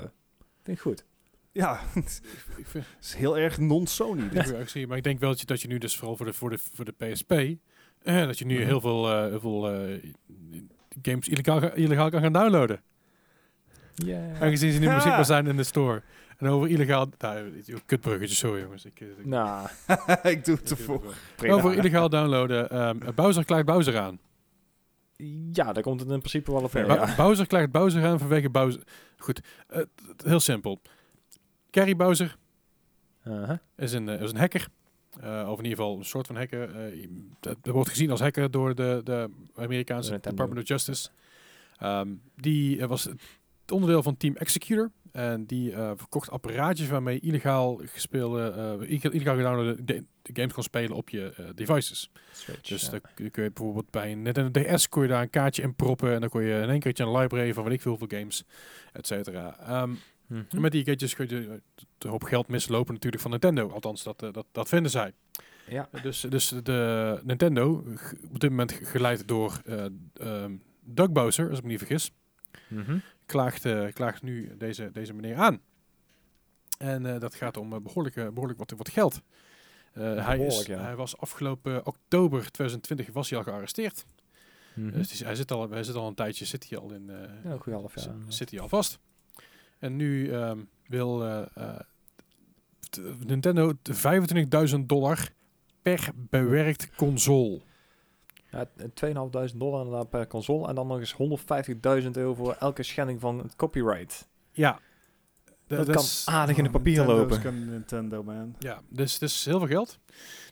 [0.63, 1.05] vind ik goed.
[1.51, 2.21] Ja, het
[2.57, 4.29] Ik vind is heel erg non-Sony
[4.59, 6.49] actie, maar ik denk wel dat je, dat je nu dus vooral voor de, voor
[6.49, 8.65] de, voor de PSP, eh, dat je nu Mhm.
[8.65, 9.61] heel veel, heel veel
[11.01, 12.81] games illegaal, ga- illegaal kan gaan downloaden.
[13.95, 14.33] Ja.
[14.39, 14.93] Aangezien ze nu Ja.
[14.95, 16.01] beschikbaar zijn in de store.
[16.37, 17.09] En over illegaal...
[17.17, 17.51] Nou,
[17.85, 18.85] kutbruggetje, sorry jongens.
[18.85, 19.67] Ik, ik, Nou,
[20.23, 21.13] ik doe het ervoor.
[21.47, 22.69] Over illegaal downloaden.
[22.69, 24.19] ehm Bowser klaagt Bowser aan.
[25.51, 26.85] Ja, daar komt het in principe wel op neer.
[26.85, 27.15] Ja.
[27.15, 28.81] Bowser klaagt Bowser aan vanwege Bowser...
[29.17, 29.81] Goed, eh,
[30.23, 30.81] heel simpel.
[31.71, 32.37] Carrie Bowser
[33.27, 33.57] Uh-huh.
[33.75, 34.67] is een, eh, is een hacker.
[35.19, 36.91] Eh, of in ieder geval een soort van hacker.
[37.39, 40.19] Dat, wordt gezien als hacker door de, de Amerikaanse.
[40.21, 41.09] Department of Justice.
[41.77, 44.91] Ehm, die was het onderdeel van Team Executor.
[45.17, 50.63] En die eh, verkocht apparaatjes waarmee illegaal gespeelde, ille- illegaal gedownloade de, de games kon
[50.63, 52.09] spelen op je eh, devices.
[52.31, 52.89] Switch, Dus ja.
[52.91, 56.13] dan kun je bijvoorbeeld bij een Nintendo DS kon je daar een kaartje in proppen.
[56.13, 58.43] En dan kon je in één keertje een library van weet ik veel hoeveel games,
[58.93, 59.57] et cetera.
[59.59, 59.93] Ehm,
[60.27, 60.61] Mhm.
[60.61, 61.35] met die gadgets kun je
[61.99, 63.69] een hoop geld mislopen natuurlijk van Nintendo.
[63.69, 65.13] Althans, dat, dat, dat vinden zij.
[65.69, 65.89] Ja.
[66.01, 67.83] Dus, dus de Nintendo,
[68.31, 70.51] op dit moment geleid door ehm,
[70.83, 72.11] Doug Bowser, als ik me niet vergis,
[72.67, 72.97] Mhm.
[73.27, 75.59] Klaagt, eh, klaagt nu deze, deze meneer aan.
[76.77, 79.21] En eh, dat gaat om eh, behoorlijk, eh, behoorlijk wat, wat geld.
[79.93, 80.79] Hij, is, ja.
[80.81, 84.05] hij was afgelopen oktober 2020 was hij al gearresteerd.
[84.73, 84.91] Mhm.
[84.91, 87.57] Dus hij, zit al, hij zit al een tijdje zit hij al in, eh, Ja,
[87.71, 88.03] half jaar.
[88.03, 88.99] zi- zit hij al vast.
[89.79, 91.23] En nu ehm, wil
[93.25, 95.29] Nintendo 25.000 dollar
[95.81, 97.61] per bewerkt console.
[98.51, 101.15] Ja, t- 2.500 dollar inderdaad per console en dan nog eens
[102.03, 104.27] 150.000 euro voor elke schending van het copyright.
[104.51, 104.79] Ja,
[105.67, 107.41] Da- Dat dat kan is- aardig in de papier Nintendo is lopen.
[107.43, 108.55] kan Nintendo, man.
[108.59, 109.99] Ja, dus het is heel veel geld.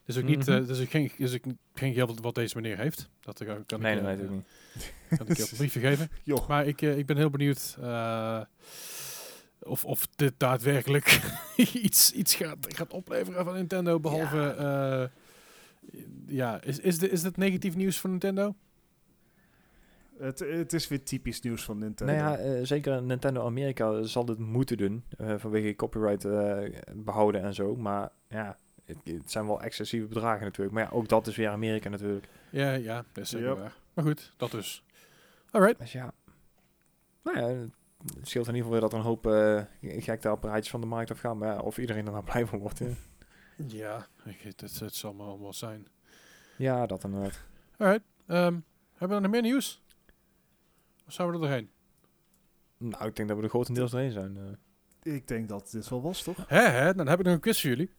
[0.05, 0.51] Dus ook niet, Mhm.
[0.61, 1.43] eh, dus ook geen, dus ook
[1.73, 3.09] geen geld wat- deze meneer heeft.
[3.19, 4.93] Dat kan, kan Nee, ik, nee, eh, natuurlijk niet.
[5.17, 6.09] kan ik je op een briefje geven.
[6.47, 8.41] Maar ik, eh, ik ben heel benieuwd eh,
[9.59, 11.21] of, of dit daadwerkelijk
[11.87, 13.99] iets, iets gaat, gaat opleveren van Nintendo.
[13.99, 15.09] Behalve, ja,
[16.27, 18.55] ja is, is, dit, is dit negatief nieuws voor Nintendo?
[20.17, 22.13] Het, het is weer typisch nieuws van Nintendo.
[22.13, 25.03] Nou ja, eh, zeker Nintendo Amerika zal dit moeten doen.
[25.17, 26.61] eh, vanwege copyright eh,
[26.95, 27.75] behouden en zo.
[27.75, 30.75] Maar ja, het, het zijn wel excessieve bedragen natuurlijk.
[30.75, 32.27] Maar ja, ook dat is weer Amerika natuurlijk.
[32.49, 33.57] Ja, ja, dat is zeker Yep.
[33.57, 33.75] waar.
[33.93, 34.83] Maar goed, dat dus.
[35.51, 35.79] Alright.
[35.79, 36.13] Dus ja.
[37.23, 39.25] Nou ja, het scheelt in ieder geval weer dat er een hoop
[40.01, 41.37] gekte apparaatjes van de markt afgaan.
[41.37, 42.81] Maar ja, of iedereen er nou blij van wordt.
[43.67, 45.87] Ja, ik, het, het, het zal maar allemaal zijn.
[46.57, 47.39] Ja, dat inderdaad.
[47.77, 48.03] Alright.
[48.27, 48.59] ehm,
[48.93, 49.81] hebben we nog meer nieuws?
[51.07, 51.69] Of zijn we er doorheen?
[52.77, 54.37] Nou, ik denk dat we er grotendeels doorheen zijn.
[54.37, 55.13] eh.
[55.13, 56.37] Ik denk dat dit wel was, toch?
[56.47, 57.91] Hè, hè, dan heb ik nog een quiz voor jullie.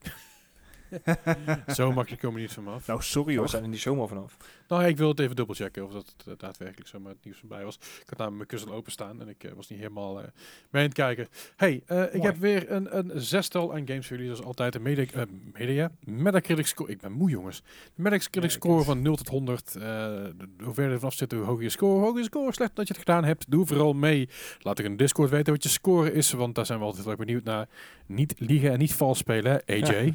[1.74, 2.86] Zo makkelijk komen we niet van me af.
[2.86, 3.48] Nou, sorry we hoor.
[3.48, 4.36] zijn in die zomer vanaf.
[4.68, 7.74] Nou, ja, ik wil het even dubbelchecken of dat daadwerkelijk zomaar het nieuws voorbij was.
[7.76, 10.24] Ik had namelijk mijn kussen openstaan en ik eh, was niet helemaal eh,
[10.70, 11.28] mee aan het kijken.
[11.56, 14.32] Hey, eh, ik heb weer een, een zestal aan games voor jullie.
[14.32, 16.90] Zoals altijd een media, media, Metacritic score.
[16.90, 17.62] Ik ben moe jongens.
[17.94, 19.74] De Metacritic score van 0 tot 100.
[19.76, 20.34] eh, de-
[20.64, 21.92] hoe verder er vanaf zit, hoe hoger je score.
[21.92, 23.50] Hoe hoger je score, slecht dat je het gedaan hebt.
[23.50, 24.28] Doe vooral mee.
[24.60, 27.02] Laat ik in de Discord weten wat je score is, want daar zijn we altijd
[27.02, 27.68] heel erg benieuwd naar.
[28.06, 30.14] Niet liegen en niet vals spelen, AJ.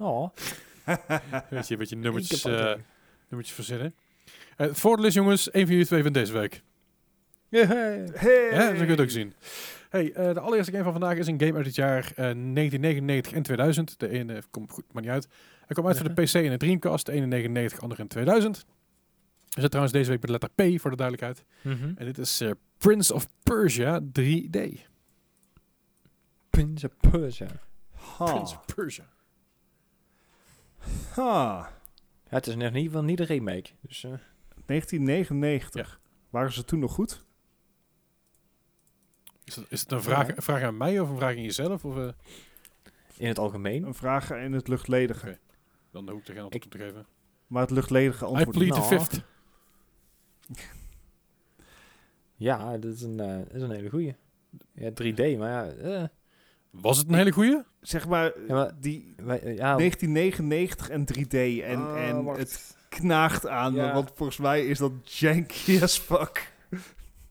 [0.00, 0.28] Oh,
[1.50, 2.74] Weet je, een beetje nummertjes, eh,
[3.28, 3.94] nummertjes verzinnen.
[4.56, 6.62] Eh, het voordeel is, jongens, één van jullie twee van deze week.
[7.48, 7.66] Hey.
[8.14, 8.50] Hey.
[8.52, 9.34] Ja, dat kun je het ook zien.
[9.90, 13.32] Hey, eh, de allereerste game van vandaag is een game uit het jaar eh, 1999
[13.32, 13.98] en 2000.
[13.98, 15.28] De ene komt goed, maar niet uit.
[15.58, 17.06] Hij kwam uit voor de PC en de Dreamcast.
[17.06, 18.64] De ene in 99, de andere in 2000.
[19.48, 21.44] We zit trouwens deze week met de letter P, voor de duidelijkheid.
[21.62, 21.92] Mhm.
[21.96, 24.58] En dit is eh, Prince of Persia 3D.
[26.50, 27.48] Prince of Persia.
[27.94, 28.24] Ha.
[28.24, 29.08] Prince of Persia.
[31.14, 31.70] Ha.
[32.24, 33.70] Ja, het is in ieder geval niet een remake.
[33.80, 34.10] Dus eh,
[34.66, 36.00] 1999.
[36.30, 37.24] Waren ze toen nog goed?
[39.44, 41.84] Is het, is het een vraag, een vraag aan mij of een vraag aan jezelf?
[41.84, 42.08] Of, eh,
[43.16, 43.84] in het algemeen.
[43.84, 45.38] Een vraag in het luchtledige.
[45.90, 47.06] Dan hoef ik er geen antwoord op te geven.
[47.46, 48.50] Maar het luchtledige I antwoord...
[48.58, 49.00] plead the Nou.
[49.00, 49.22] fifth.
[52.36, 54.16] Ja, dat is een, eh, dat is een hele goeie.
[54.72, 55.50] Ja, 3D, maar
[55.86, 56.10] ja...
[56.70, 57.62] Was het een hele goeie?
[57.80, 61.34] Zeg maar, Ja, maar- die wij, eh, ja 1999 en 3D.
[61.62, 62.38] En, Ah, en wacht.
[62.38, 63.92] het knaagt aan, Ja.
[63.92, 66.52] want volgens mij is dat janky as fuck.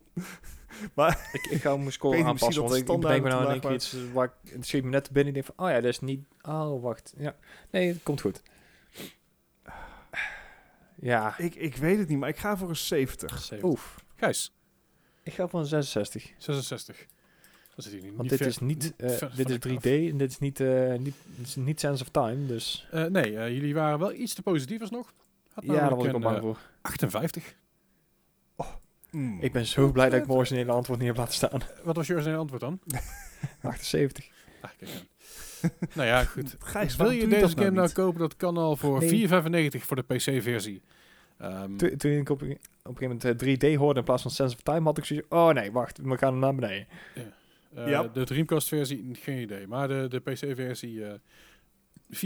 [0.96, 3.44] maar ik, ik ga mijn score aanpassen, misschien want ik, ik standaard bedenk me nou
[3.46, 4.52] in één keer iets waar ik...
[4.52, 5.36] Het schiet me net binnen.
[5.36, 6.26] Ik denk van, oh ja, dat is niet...
[6.42, 7.14] Oh, wacht.
[7.18, 7.36] Ja.
[7.72, 8.42] Nee, het komt goed.
[11.02, 11.38] Ja.
[11.38, 13.52] ik, ik weet het niet, maar ik ga voor een 70.
[13.64, 13.96] Oef.
[14.16, 14.56] Gijs,
[15.24, 16.32] Ik ga voor een 66.
[16.38, 17.06] 66.
[17.82, 18.94] Zit niet, Want niet dit ver- is niet...
[18.98, 21.80] eh, ver dit is elkaar 3D en dit is niet, eh, niet, dit is niet
[21.80, 22.88] Sense of Time, dus...
[22.92, 25.14] Eh, nee, eh, jullie waren wel iets te positief alsnog.
[25.54, 26.60] Had Ja, daar was ik al een, bang voor.
[26.82, 27.56] 58.
[29.12, 29.38] Mm.
[29.42, 31.62] Ik ben zo blij dat ik mijn originele antwoord niet heb laten staan.
[31.84, 32.80] Wat was je originele antwoord dan?
[33.62, 34.28] 78.
[34.62, 35.08] Ah, kijk aan.
[35.96, 36.56] nou ja, goed.
[36.60, 38.20] Gijs, Wil je deze dat game nou kopen?
[38.20, 39.28] Dat kan al voor Nee.
[39.30, 40.82] 4,95 voor de PC-versie.
[41.38, 42.52] Ehm, Toen, toen ik op, een-
[42.84, 45.06] op een gegeven moment eh, 3D hoorde in plaats van Sense of Time, had ik
[45.06, 46.88] zoiets oh nee, wacht, we gaan naar beneden.
[47.76, 48.04] Ja.
[48.04, 49.68] De Dreamcast-versie, geen idee.
[49.68, 52.20] Maar de, de PC-versie eh 4,95.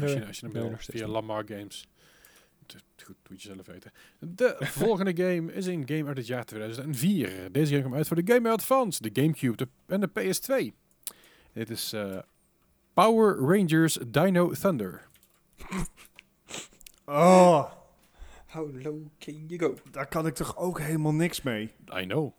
[0.00, 1.06] Als je, als je hem wil, via.
[1.06, 1.88] Lamar Games.
[3.04, 3.92] Goed, moet je zelf weten.
[4.18, 7.52] De volgende game is een game uit het jaar 2004.
[7.52, 10.74] Deze game kwam uit voor de Game Boy Advance, de Gamecube de, en de PS2.
[11.52, 12.18] Dit is eh,
[12.94, 15.06] Power Rangers Dino Thunder.
[17.06, 17.70] Oh,
[18.46, 19.74] How low can you go?
[19.90, 21.72] daar kan ik toch ook helemaal niks mee.
[21.96, 22.32] I know.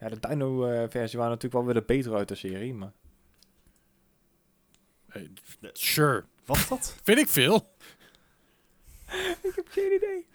[0.00, 2.92] Ja, de Dino-versie waren natuurlijk wel weer de betere uit de serie, maar...
[5.08, 5.30] Hey,
[5.72, 6.24] sure.
[6.44, 6.96] Was dat?
[7.02, 7.56] Vind ik veel.
[9.42, 10.26] ik heb geen idee.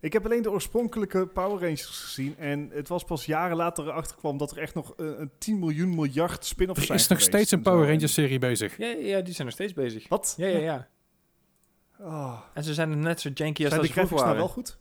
[0.00, 2.36] Ik heb alleen de oorspronkelijke Power Rangers gezien.
[2.38, 5.58] En het was pas jaren later erachter kwam dat er echt nog eh, een 10
[5.58, 7.62] miljoen miljard spin-offs Er zijn is nog steeds een.
[7.62, 8.78] Power Rangers serie bezig.
[8.78, 10.08] Ja, ja, die zijn nog steeds bezig.
[10.08, 10.34] Wat?
[10.36, 10.88] Ja, ja, ja.
[11.98, 12.40] Oh.
[12.54, 14.36] En ze zijn net zo janky als Zijn dat de ze vroeger graphics nou waren.
[14.36, 14.78] wel goed?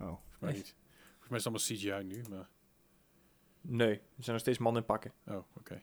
[0.00, 0.06] Oh.
[0.06, 0.58] Volgens mij Echt?
[0.58, 0.74] niet.
[1.28, 2.48] Volgens mij is het allemaal CGI nu, maar...
[3.60, 5.12] Nee, er zijn nog steeds mannen in pakken.
[5.26, 5.82] Oh, oké.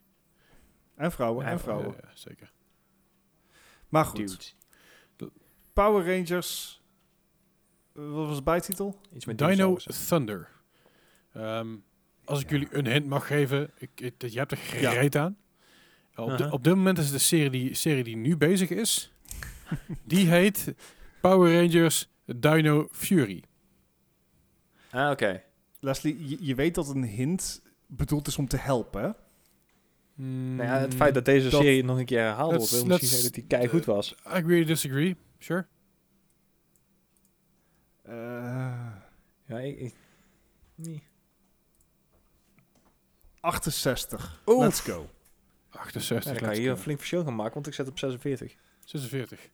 [0.95, 1.87] En vrouwen, en vrouwen.
[1.91, 2.51] Ja, ja, zeker.
[3.89, 4.55] Maar goed.
[5.73, 6.81] Power Rangers...
[7.95, 8.99] eh, Wat was de bijtitel?
[9.13, 10.07] Iets met Dino dinosaurus.
[10.07, 10.49] Thunder.
[11.33, 11.75] Ehm,
[12.25, 15.37] als ik jullie een hint mag geven, ik, ik, je hebt er gereed aan.
[16.15, 16.53] Op, de- Uh-huh.
[16.53, 19.13] op dit moment is de serie die, serie die nu bezig is,
[20.03, 20.73] die heet
[21.21, 23.43] Power Rangers Dino Fury.
[24.93, 25.43] Ah, oké.
[25.79, 29.09] Leslie, je, je weet dat een hint bedoeld is om te helpen, hè?
[30.55, 33.07] Nou ja, het feit dat deze dat- serie nog een keer herhaald wordt, wil misschien
[33.07, 34.15] zeggen dat die kei goed was.
[34.23, 35.15] Agree to disagree.
[35.39, 35.65] Sure.
[38.01, 38.13] Eh,
[39.45, 39.95] Ja, ik, ik-
[40.75, 41.03] nee.
[43.39, 44.41] 68.
[44.45, 44.63] Oef.
[44.63, 45.09] Let's go.
[45.69, 46.23] 68.
[46.33, 48.55] Ja, dan kan je hier een flink verschil gaan maken, want ik zet op 46.
[48.85, 49.49] 46.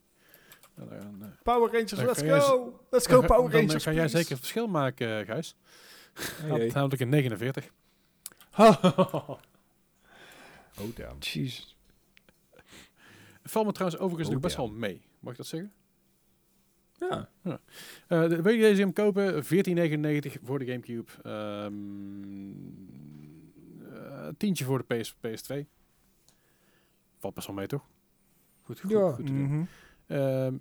[0.88, 2.80] Nou, dan, eh, Power Rangers, Dan let's go!
[2.90, 4.16] Let's go, dan- Power dan, Rangers, kan jij please.
[4.16, 5.56] zeker het verschil maken, eh, Gijs.
[6.48, 6.72] Dat jee.
[6.72, 7.70] namelijk een 49.
[10.80, 11.18] Oh, damn.
[11.18, 11.74] Jeez.
[13.42, 14.62] Valt me trouwens overigens Oh, nog best ja.
[14.62, 15.02] wel mee.
[15.20, 15.72] Mag ik dat zeggen?
[16.98, 17.28] Ja.
[17.42, 19.44] Eh, de- wil je deze hem kopen?
[19.44, 21.10] 14,99 voor de Gamecube.
[21.22, 22.52] Ehm
[23.94, 25.66] eh, tientje voor de PS, PS2.
[27.18, 27.84] Valt best wel mee, toch?
[28.62, 29.10] Goed, goed, Ja.
[29.12, 29.68] goed te doen.
[30.10, 30.54] Ehm,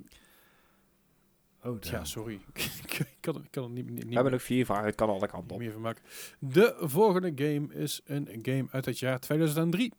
[1.64, 2.34] Oh, ja, sorry.
[2.54, 4.96] ik kan, ik kan er niet, niet, niet We hebben meer- nog vier vragen, het
[4.96, 5.60] kan alle kanten op.
[5.62, 6.04] meer van maken.
[6.40, 9.94] De volgende game is een game uit het jaar 2003.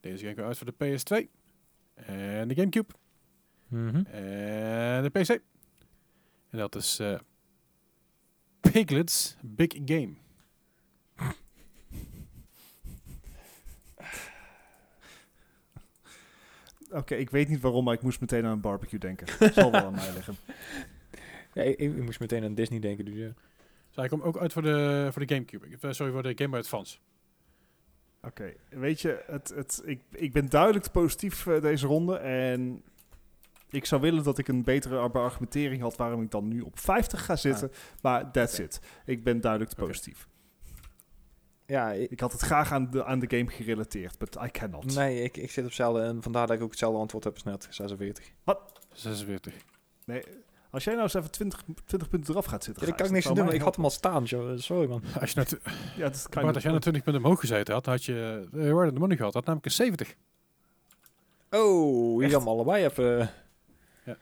[0.00, 1.28] Deze game kwam uit voor de PS2.
[1.94, 2.92] En de Gamecube.
[3.68, 3.96] Mhm.
[4.06, 5.28] En de PC.
[6.50, 7.18] En dat is eh
[8.60, 10.14] Piglets Big Game.
[16.90, 19.26] Oké, ik weet niet waarom, maar ik moest meteen aan een barbecue denken.
[19.52, 20.36] Zal wel aan mij liggen.
[21.54, 23.32] Ja, ik, ik moest meteen aan Disney denken, dus ja.
[23.94, 25.66] Hij komt ook uit voor de, voor de Gamecube.
[25.80, 26.98] Eh, Sorry, voor de Game Boy Advance.
[28.22, 32.16] Oké, weet je, het, het, ik, ik ben duidelijk te positief eh, deze ronde.
[32.16, 32.82] En
[33.70, 36.78] ik zou willen dat ik een betere ar- argumentering had waarom ik dan nu op
[36.78, 37.70] 50 ga zitten.
[38.02, 38.80] Maar that's it.
[39.04, 40.28] Ik ben duidelijk positief.
[41.70, 44.94] Ja, ik- Ik had het graag aan de, aan de game gerelateerd, but I cannot.
[44.94, 47.42] nee, ik, ik zit op hetzelfde en vandaar dat ik ook hetzelfde antwoord heb als
[47.42, 48.32] net, 46.
[48.92, 49.54] 46.
[50.04, 50.22] Nee,
[50.70, 53.12] als jij nou eens even 20, 20 punten eraf gaat zitten, Ja, daar kan ik
[53.12, 54.58] niks aan doen, zou ik had hem al staan, joh.
[54.58, 55.02] sorry man.
[55.20, 55.48] Als je nou,
[55.96, 58.62] Ja, dat kan Bart, als jij nou 20 punten omhoog gezeten had, had je uh,
[58.64, 59.32] Reward the Money gehad.
[59.32, 60.14] Dat namelijk een 70.
[61.50, 63.30] Oh, hier gaan allebei even...
[64.04, 64.16] Ja.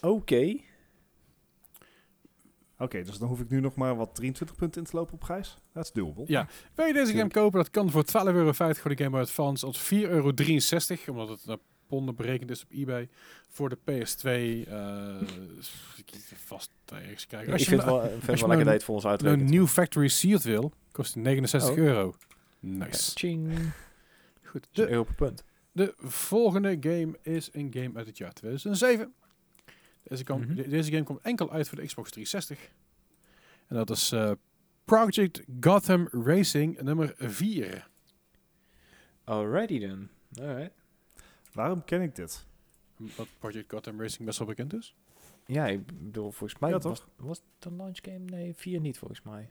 [0.00, 0.56] Oké.
[2.78, 5.22] Oké, dus dan hoef ik nu nog maar wat 23 punten in te lopen op
[5.22, 5.56] Gijs.
[5.72, 6.24] Dat is doable.
[6.26, 6.48] Ja.
[6.74, 7.58] Wil je deze game kopen?
[7.58, 9.66] Dat kan voor 12,50 euro voor de Game Boy Advance.
[9.66, 10.32] Of 4,63 euro,
[11.06, 13.08] omdat het naar ponden berekend is op eBay.
[13.48, 14.24] Voor de PS2.
[14.24, 15.20] eh
[15.96, 17.48] ik moet er vast ergens kijken.
[17.48, 19.42] Ik Als vind je nou- wel, vind wel nou lekker het voor ons nou uitrekent.
[19.42, 21.76] een nieuw Factory Sealed wil, kost die 69 Oh.
[21.78, 22.14] euro.
[22.60, 23.10] Nice.
[23.14, 23.52] Ching.
[24.42, 24.68] Goed.
[24.72, 25.44] De De, euro per punt.
[25.72, 29.14] de volgende game is een game uit het jaar 2007.
[30.08, 30.54] Deze, kwam, Mhm.
[30.54, 32.70] de- deze game komt enkel uit voor de Xbox 360.
[33.66, 34.30] En dat is eh,
[34.84, 37.88] Project Gotham Racing nummer 4.
[39.24, 40.10] Alrighty then.
[40.40, 40.72] Alright.
[41.52, 42.44] Waarom ken ik dit?
[42.96, 44.94] Wat Project Gotham Racing best wel bekend is.
[45.46, 47.08] Ja, ik bedoel, volgens mij Ja, was, toch?
[47.16, 48.18] was het een launch game?
[48.18, 49.48] Nee, 4 niet volgens mij.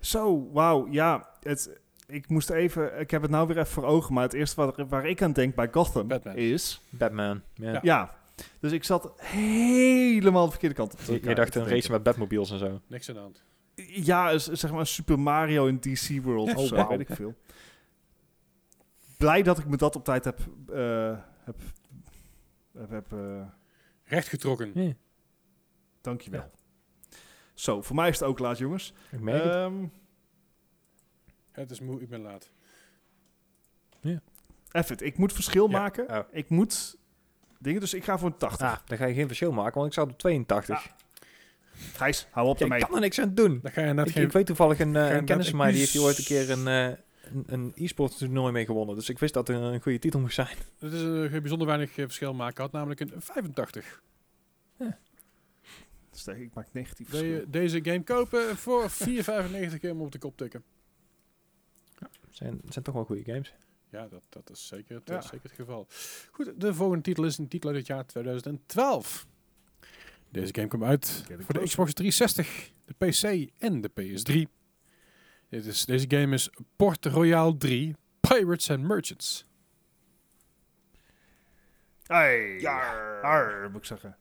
[0.00, 1.28] Zo, wauw, ja.
[1.42, 4.56] Het, ik moest even, ik heb het nou weer even voor ogen, maar het eerste
[4.64, 6.36] waar, waar ik aan denk bij Gotham Batman.
[6.36, 6.80] is...
[6.90, 7.42] Batman.
[7.54, 7.78] Ja.
[7.82, 8.18] Ja,
[8.60, 12.50] dus ik zat helemaal de verkeerde kant op te Je, dacht een race met Batmobiels
[12.50, 12.80] en zo.
[12.86, 13.42] Niks aan de hand.
[13.86, 17.34] Ja, is- zeg maar Super Mario in DC World Ja, of zo, weet ik veel.
[19.18, 20.38] Blij dat ik me dat op tijd heb...
[20.72, 21.56] eh, heb,
[22.72, 23.46] heb, heb eh,
[24.04, 24.70] Recht getrokken.
[24.74, 24.92] Ja.
[26.00, 26.50] dankjewel.
[27.54, 28.92] Zo, voor mij is het ook laat, jongens.
[29.10, 29.52] Ik merk het.
[29.54, 29.84] Ehm
[31.52, 32.50] Het is moe, ik ben laat.
[34.70, 35.78] even, ik moet verschil Ja.
[35.78, 36.10] maken.
[36.10, 36.18] Oh.
[36.30, 36.98] Ik moet
[37.64, 38.66] dingen, dus ik ga voor een 80.
[38.66, 40.86] Ah, dan ga je geen verschil maken, want ik zat op 82.
[41.94, 42.86] Gijs, hou op Ja, ik daarmee.
[42.86, 43.58] kan er niks aan doen.
[43.62, 44.22] Dan ga je net Ik, geen...
[44.22, 46.24] ik weet toevallig een, eh, geen een kennis van mij, die heeft hier ooit een
[46.24, 46.86] keer een, eh,
[47.32, 48.94] een, een e-sport toernooi mee gewonnen.
[48.94, 50.56] Dus ik wist dat er een goede titel moest zijn.
[50.78, 52.62] Het is een uh, bijzonder weinig eh, verschil maken.
[52.62, 54.02] Had namelijk een 85.
[56.10, 57.50] Stel, Ik maak negatief Wil je verschil.
[57.50, 60.62] deze game kopen voor 4,95 keer om op de kop tikken?
[61.98, 63.54] Het zijn, het zijn toch wel goede games.
[63.94, 65.20] Ja, dat, dat is zeker het, Ja.
[65.20, 65.86] zeker het geval.
[66.30, 69.26] Goed, de volgende titel is een titel uit het jaar 2012.
[70.28, 71.60] Deze game komt uit voor de.
[71.62, 74.50] Xbox 360, de PC en de PS3.
[75.48, 79.46] Dit is, deze game is Port Royale 3 Pirates and Merchants.
[82.02, 82.66] Hey,
[83.22, 84.16] Arr, moet ik zeggen.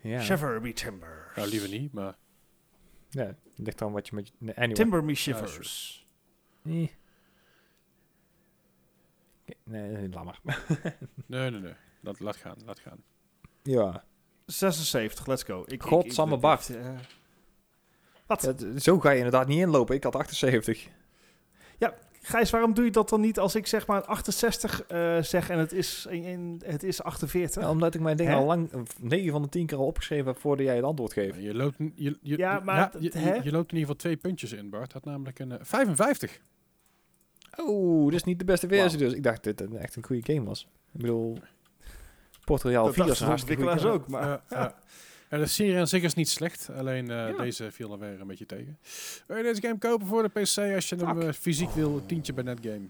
[0.00, 1.32] Ja, Shiver me timber.
[1.36, 2.16] Nou, liever niet, maar
[3.10, 4.34] ja het ligt dan wat je met je...
[4.38, 4.74] nee, Anyway.
[4.74, 6.03] Timber me shivers.
[6.64, 6.94] Nee.
[9.64, 10.64] Nee, nee, laat maar.
[11.26, 11.74] nee, nee, nee.
[12.00, 13.02] Laat, laat gaan, laat gaan.
[13.62, 14.04] ja.
[14.46, 15.60] 76, let's go.
[15.62, 16.68] Ik, ik- Godsamme ik- Bart.
[16.76, 16.98] eh,
[18.26, 18.42] wat?
[18.58, 19.94] Ja, zo ga je inderdaad niet inlopen.
[19.94, 20.88] Ik had 78.
[22.26, 25.58] Gijs, waarom doe je dat dan niet als ik zeg maar 68 eh, zeg en
[25.58, 27.62] het is, in, in- het is 48?
[27.62, 28.34] Ja, omdat ik mijn ding Hè?
[28.34, 28.70] al lang,
[29.00, 31.42] 9 van de 10 keer al opgeschreven heb voordat jij het antwoord geeft.
[31.42, 34.92] Je loopt, je, je, Ja, maar je, loopt in ieder geval twee puntjes in, Bart.
[34.92, 36.40] Had namelijk een eh, 55.
[37.56, 39.12] Oh, dit is niet de beste versie dus.
[39.12, 40.68] Ik dacht dat het echt een goede game was.
[40.92, 41.38] Ik bedoel,
[42.44, 44.42] Port Royale dat 4 is een hartstikke goede ook, maar...
[44.48, 44.74] Ja,
[45.38, 47.32] de serie aan zich is niet slecht, alleen eh, Ja.
[47.36, 48.78] deze viel dan weer een beetje tegen.
[49.26, 52.02] Wil je deze game kopen voor de PC als je hem eh, fysiek wil?
[52.06, 52.84] Tientje bij Netgame.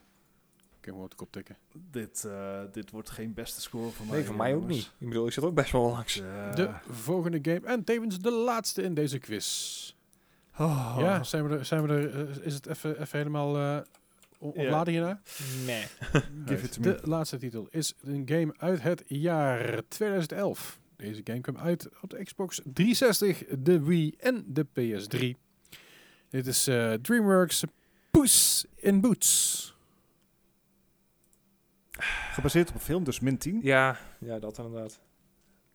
[0.81, 1.57] Ik heb hem op de kop tikken.
[1.91, 4.17] Dit, eh, dit wordt geen beste score voor mij.
[4.17, 4.91] Nee, voor mij ook niet.
[4.99, 6.15] Ik bedoel, ik zit er ook best wel langs.
[6.55, 9.95] De volgende game en tevens de laatste in deze quiz.
[10.59, 10.97] oh.
[10.99, 11.65] Ja, zijn we er?
[11.65, 13.79] Zijn we er is het even even helemaal eh
[14.39, 15.21] ontladen hierna?
[15.67, 15.87] Nee.
[16.47, 17.09] Give it to de me.
[17.09, 20.79] laatste titel is een game uit het jaar 2011.
[20.97, 25.41] Deze game kwam uit op de Xbox 360, de Wii en de PS3.
[26.29, 27.65] Dit is eh, DreamWorks
[28.11, 29.63] Puss in Boots.
[32.33, 33.61] Gebaseerd op een film, dus min 10.
[33.63, 35.01] Ja, ja, dat inderdaad.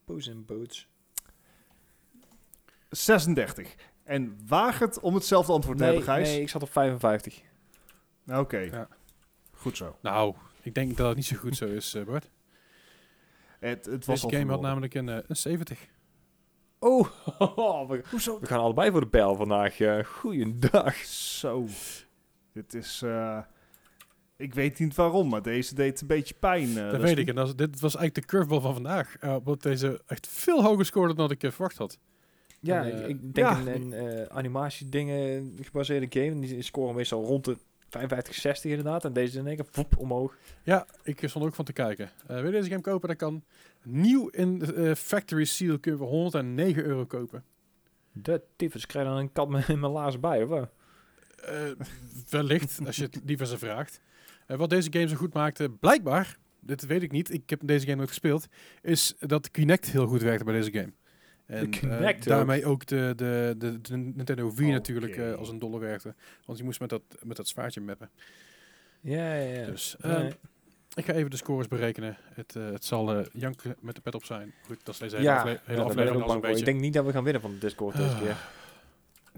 [0.06, 0.88] Pose in Boots.
[2.90, 3.76] 36.
[4.04, 6.28] En waag het om hetzelfde antwoord te Nee, hebben, Gijs.
[6.30, 7.42] nee, ik zat op 55.
[8.28, 8.88] Oké, Ja.
[9.52, 9.98] goed zo.
[10.02, 12.30] Nou, ik denk dat het niet zo goed zo is, eh, Bart.
[13.60, 15.80] Het, het was Deze game had namelijk een, eh, een 70.
[16.80, 17.06] Oh,
[17.90, 18.40] we, Hoezo?
[18.40, 19.80] we gaan allebei voor de pijl vandaag.
[19.80, 20.96] Uh, goeiedag.
[21.06, 21.66] Zo.
[22.54, 23.02] Dit is...
[23.02, 23.40] eh,
[24.38, 26.78] ik weet niet waarom, maar deze deed een beetje pijn.
[26.78, 27.28] eh, dat weet ik.
[27.28, 29.16] En dat dit was eigenlijk de curveball van vandaag.
[29.20, 32.00] eh omdat deze echt veel hoger scoorde dan ik eh, verwacht had.
[32.62, 33.60] Ja, En, eh, ik, ik denk ja.
[33.60, 36.40] een, een eh, animatiedingen gebaseerde game.
[36.40, 37.58] Die scoren meestal rond de
[37.90, 39.06] 55, 60 inderdaad.
[39.06, 40.38] En deze in één keer voep, omhoog.
[40.64, 42.10] Ja, ik stond ook van te kijken.
[42.28, 43.08] Eh, wil je deze game kopen?
[43.08, 43.44] Dat kan.
[43.84, 47.44] Nieuw in eh, Factory Seal kun je voor 109 euro kopen.
[48.12, 50.70] De tyfus, krijg je dan een kat met- in mijn laars bij, of wat?
[51.44, 51.56] Eh,
[52.30, 54.02] wellicht, als je het liever ze vraagt.
[54.48, 57.96] Wat deze game zo goed maakte, blijkbaar, dit weet ik niet, ik heb deze game
[57.98, 58.48] nooit gespeeld,
[58.82, 60.92] is dat Kinect heel goed werkte bij deze game.
[61.50, 62.24] En ook?
[62.24, 64.72] daarmee ook de, de, de, de Nintendo Wii Oké.
[64.76, 66.14] natuurlijk eh, als een dolle werkte.
[66.46, 68.10] Want je moest met dat, met dat zwaardje mappen.
[69.02, 69.66] Ja, ja, ja.
[69.66, 70.16] Dus Nee.
[70.16, 70.32] ehm,
[70.94, 72.18] ik ga even de scores berekenen.
[72.34, 74.54] Het, eh, het zal eh, janken met de pet op zijn.
[74.66, 76.36] Goed, dat is deze hele, ja, afle- hele aflevering al een voor.
[76.36, 76.66] Ik beetje.
[76.66, 78.22] denk niet dat we gaan winnen van de Discord deze Ah.
[78.22, 78.36] keer.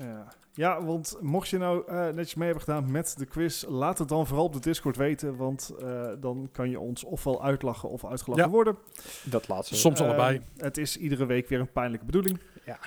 [0.04, 0.28] Ja.
[0.54, 4.08] ja, want mocht je nou eh, netjes mee hebben gedaan met de quiz, laat het
[4.08, 8.06] dan vooral op de Discord weten, want eh, dan kan je ons ofwel uitlachen of
[8.06, 8.50] uitgelachen Ja.
[8.50, 8.78] worden.
[9.24, 9.76] Dat laatste.
[9.76, 10.42] Soms Eh, allebei.
[10.58, 12.40] Het is iedere week weer een pijnlijke bedoeling.
[12.66, 12.80] Ja.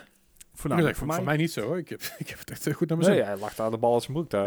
[0.54, 1.16] Voornamelijk voor, voor mij.
[1.16, 1.78] voor mij niet zo hoor.
[1.78, 3.28] Ik heb, ik heb het echt goed naar mijn Nee, zin.
[3.28, 4.30] hij lag daar de bal uit zijn broek.
[4.30, 4.46] Daar.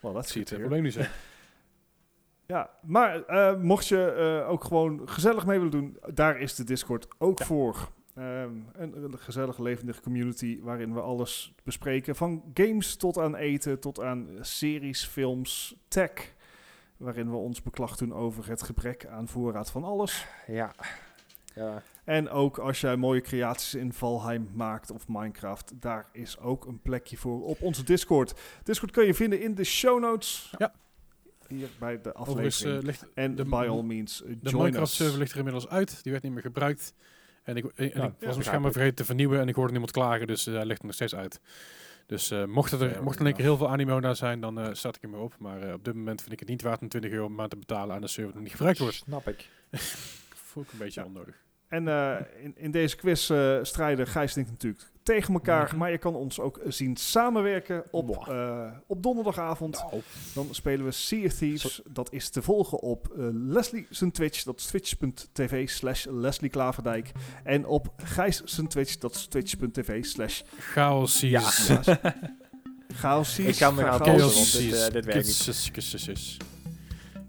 [0.00, 1.00] Well, dat Ik zie het probleem niet zo.
[2.46, 4.04] Ja, maar eh, mocht je
[4.44, 7.44] eh, ook gewoon gezellig mee willen doen, daar is de Discord ook Ja.
[7.44, 7.88] voor.
[8.18, 12.16] Ehm, een, een gezellige, levendige community waarin we alles bespreken.
[12.16, 16.34] Van games tot aan eten, tot aan eh, series, films, tech.
[16.96, 20.26] Waarin we ons beklag doen over het gebrek aan voorraad van alles.
[20.46, 20.74] ja.
[21.54, 21.82] ja.
[22.04, 26.80] En ook als jij mooie creaties in Valheim maakt of Minecraft, daar is ook een
[26.82, 28.34] plekje voor op onze Discord.
[28.62, 30.54] Discord kun je vinden in de show notes.
[30.58, 30.72] Ja.
[31.48, 32.78] Hier bij de aflevering.
[32.78, 34.96] eh, ligt En de- by all means, uh, de join Minecraft us.
[34.96, 36.02] server ligt er inmiddels uit.
[36.02, 36.94] Die werd niet meer gebruikt.
[37.48, 38.72] En ik, en Ja, ik was hem schijnbaar begrijpelijk.
[38.74, 41.14] vergeten te vernieuwen en ik hoorde niemand klagen, dus eh, hij ligt er nog steeds
[41.14, 41.40] uit.
[42.06, 44.60] Dus eh, mocht, er, Fair mocht er één keer heel veel animo daar zijn, dan
[44.60, 45.34] eh start ik hem weer op.
[45.38, 47.56] Maar op dit moment vind ik het niet waard om 20 euro per maand te
[47.56, 48.94] betalen aan een server die niet gebruikt wordt.
[48.94, 49.48] Snap ik.
[50.48, 51.06] Voel ik een beetje Ja.
[51.06, 51.34] onnodig.
[51.68, 55.66] En eh, in, in deze quiz eh, strijden Gijs en ik natuurlijk tegen elkaar.
[55.66, 55.76] Mhm.
[55.76, 59.74] Maar je kan ons ook zien samenwerken op, eh, op donderdagavond.
[59.74, 60.02] Nou,
[60.34, 61.80] Dan spelen we Sea of Thieves.
[61.84, 64.42] Dat is te volgen op eh, Leslie zijn Twitch.
[64.42, 67.12] Dat is twitch.tv slash Leslie Klaverdijk.
[67.44, 68.96] En op Gijs zijn Twitch.
[68.96, 71.40] Dat is twitch.tv slash chaos Ja.
[72.94, 73.38] Chaos.
[73.38, 74.02] Ik ga me gaan
[74.92, 76.47] dit werkt niet.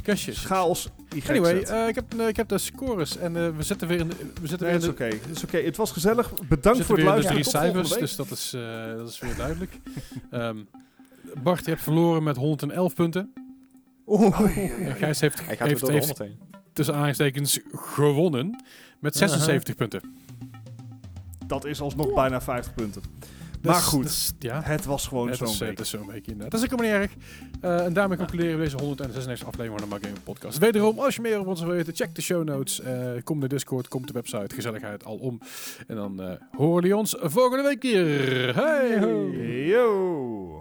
[0.09, 0.45] Kusjes.
[0.45, 0.89] Chaos.
[1.27, 4.07] Anyway, eh, ik, heb, eh, ik heb de scores en eh, we zitten weer in
[4.07, 5.27] de, we zitten Nee, weer het in is de, oké.
[5.27, 5.57] Het is oké.
[5.57, 6.33] Het was gezellig.
[6.47, 7.41] Bedankt voor het weer in de luisteren.
[7.41, 9.71] drie cijfers, dus dat is, eh, dat is weer duidelijk.
[10.31, 10.57] Ehm,
[11.43, 13.33] Bart, je hebt verloren met 111 punten.
[14.07, 16.61] En Gijs heeft, Hij gaat heeft, door de heeft 100 heen.
[16.73, 18.63] tussen aanhalingstekens gewonnen
[18.99, 20.01] met 76 punten.
[21.47, 23.01] Dat is alsnog bijna 50 punten.
[23.61, 24.03] Dus- Maar goed.
[24.03, 25.69] dus, ja, Het was gewoon zo'n eh, week.
[25.69, 26.51] het is zo'n week inderdaad.
[26.51, 27.17] Dat is ook helemaal niet erg.
[27.61, 30.57] Eh, en daarmee concluderen we deze 196 aflevering van de Mark Gaming Podcast.
[30.57, 32.79] Wederom, als je meer over ons wil weten, check de show notes.
[32.81, 35.39] eh, kom de Discord, kom de website, gezelligheid alom.
[35.87, 38.55] En dan eh horen jullie ons volgende week weer.
[38.55, 39.65] Hey!
[39.67, 40.58] Yo!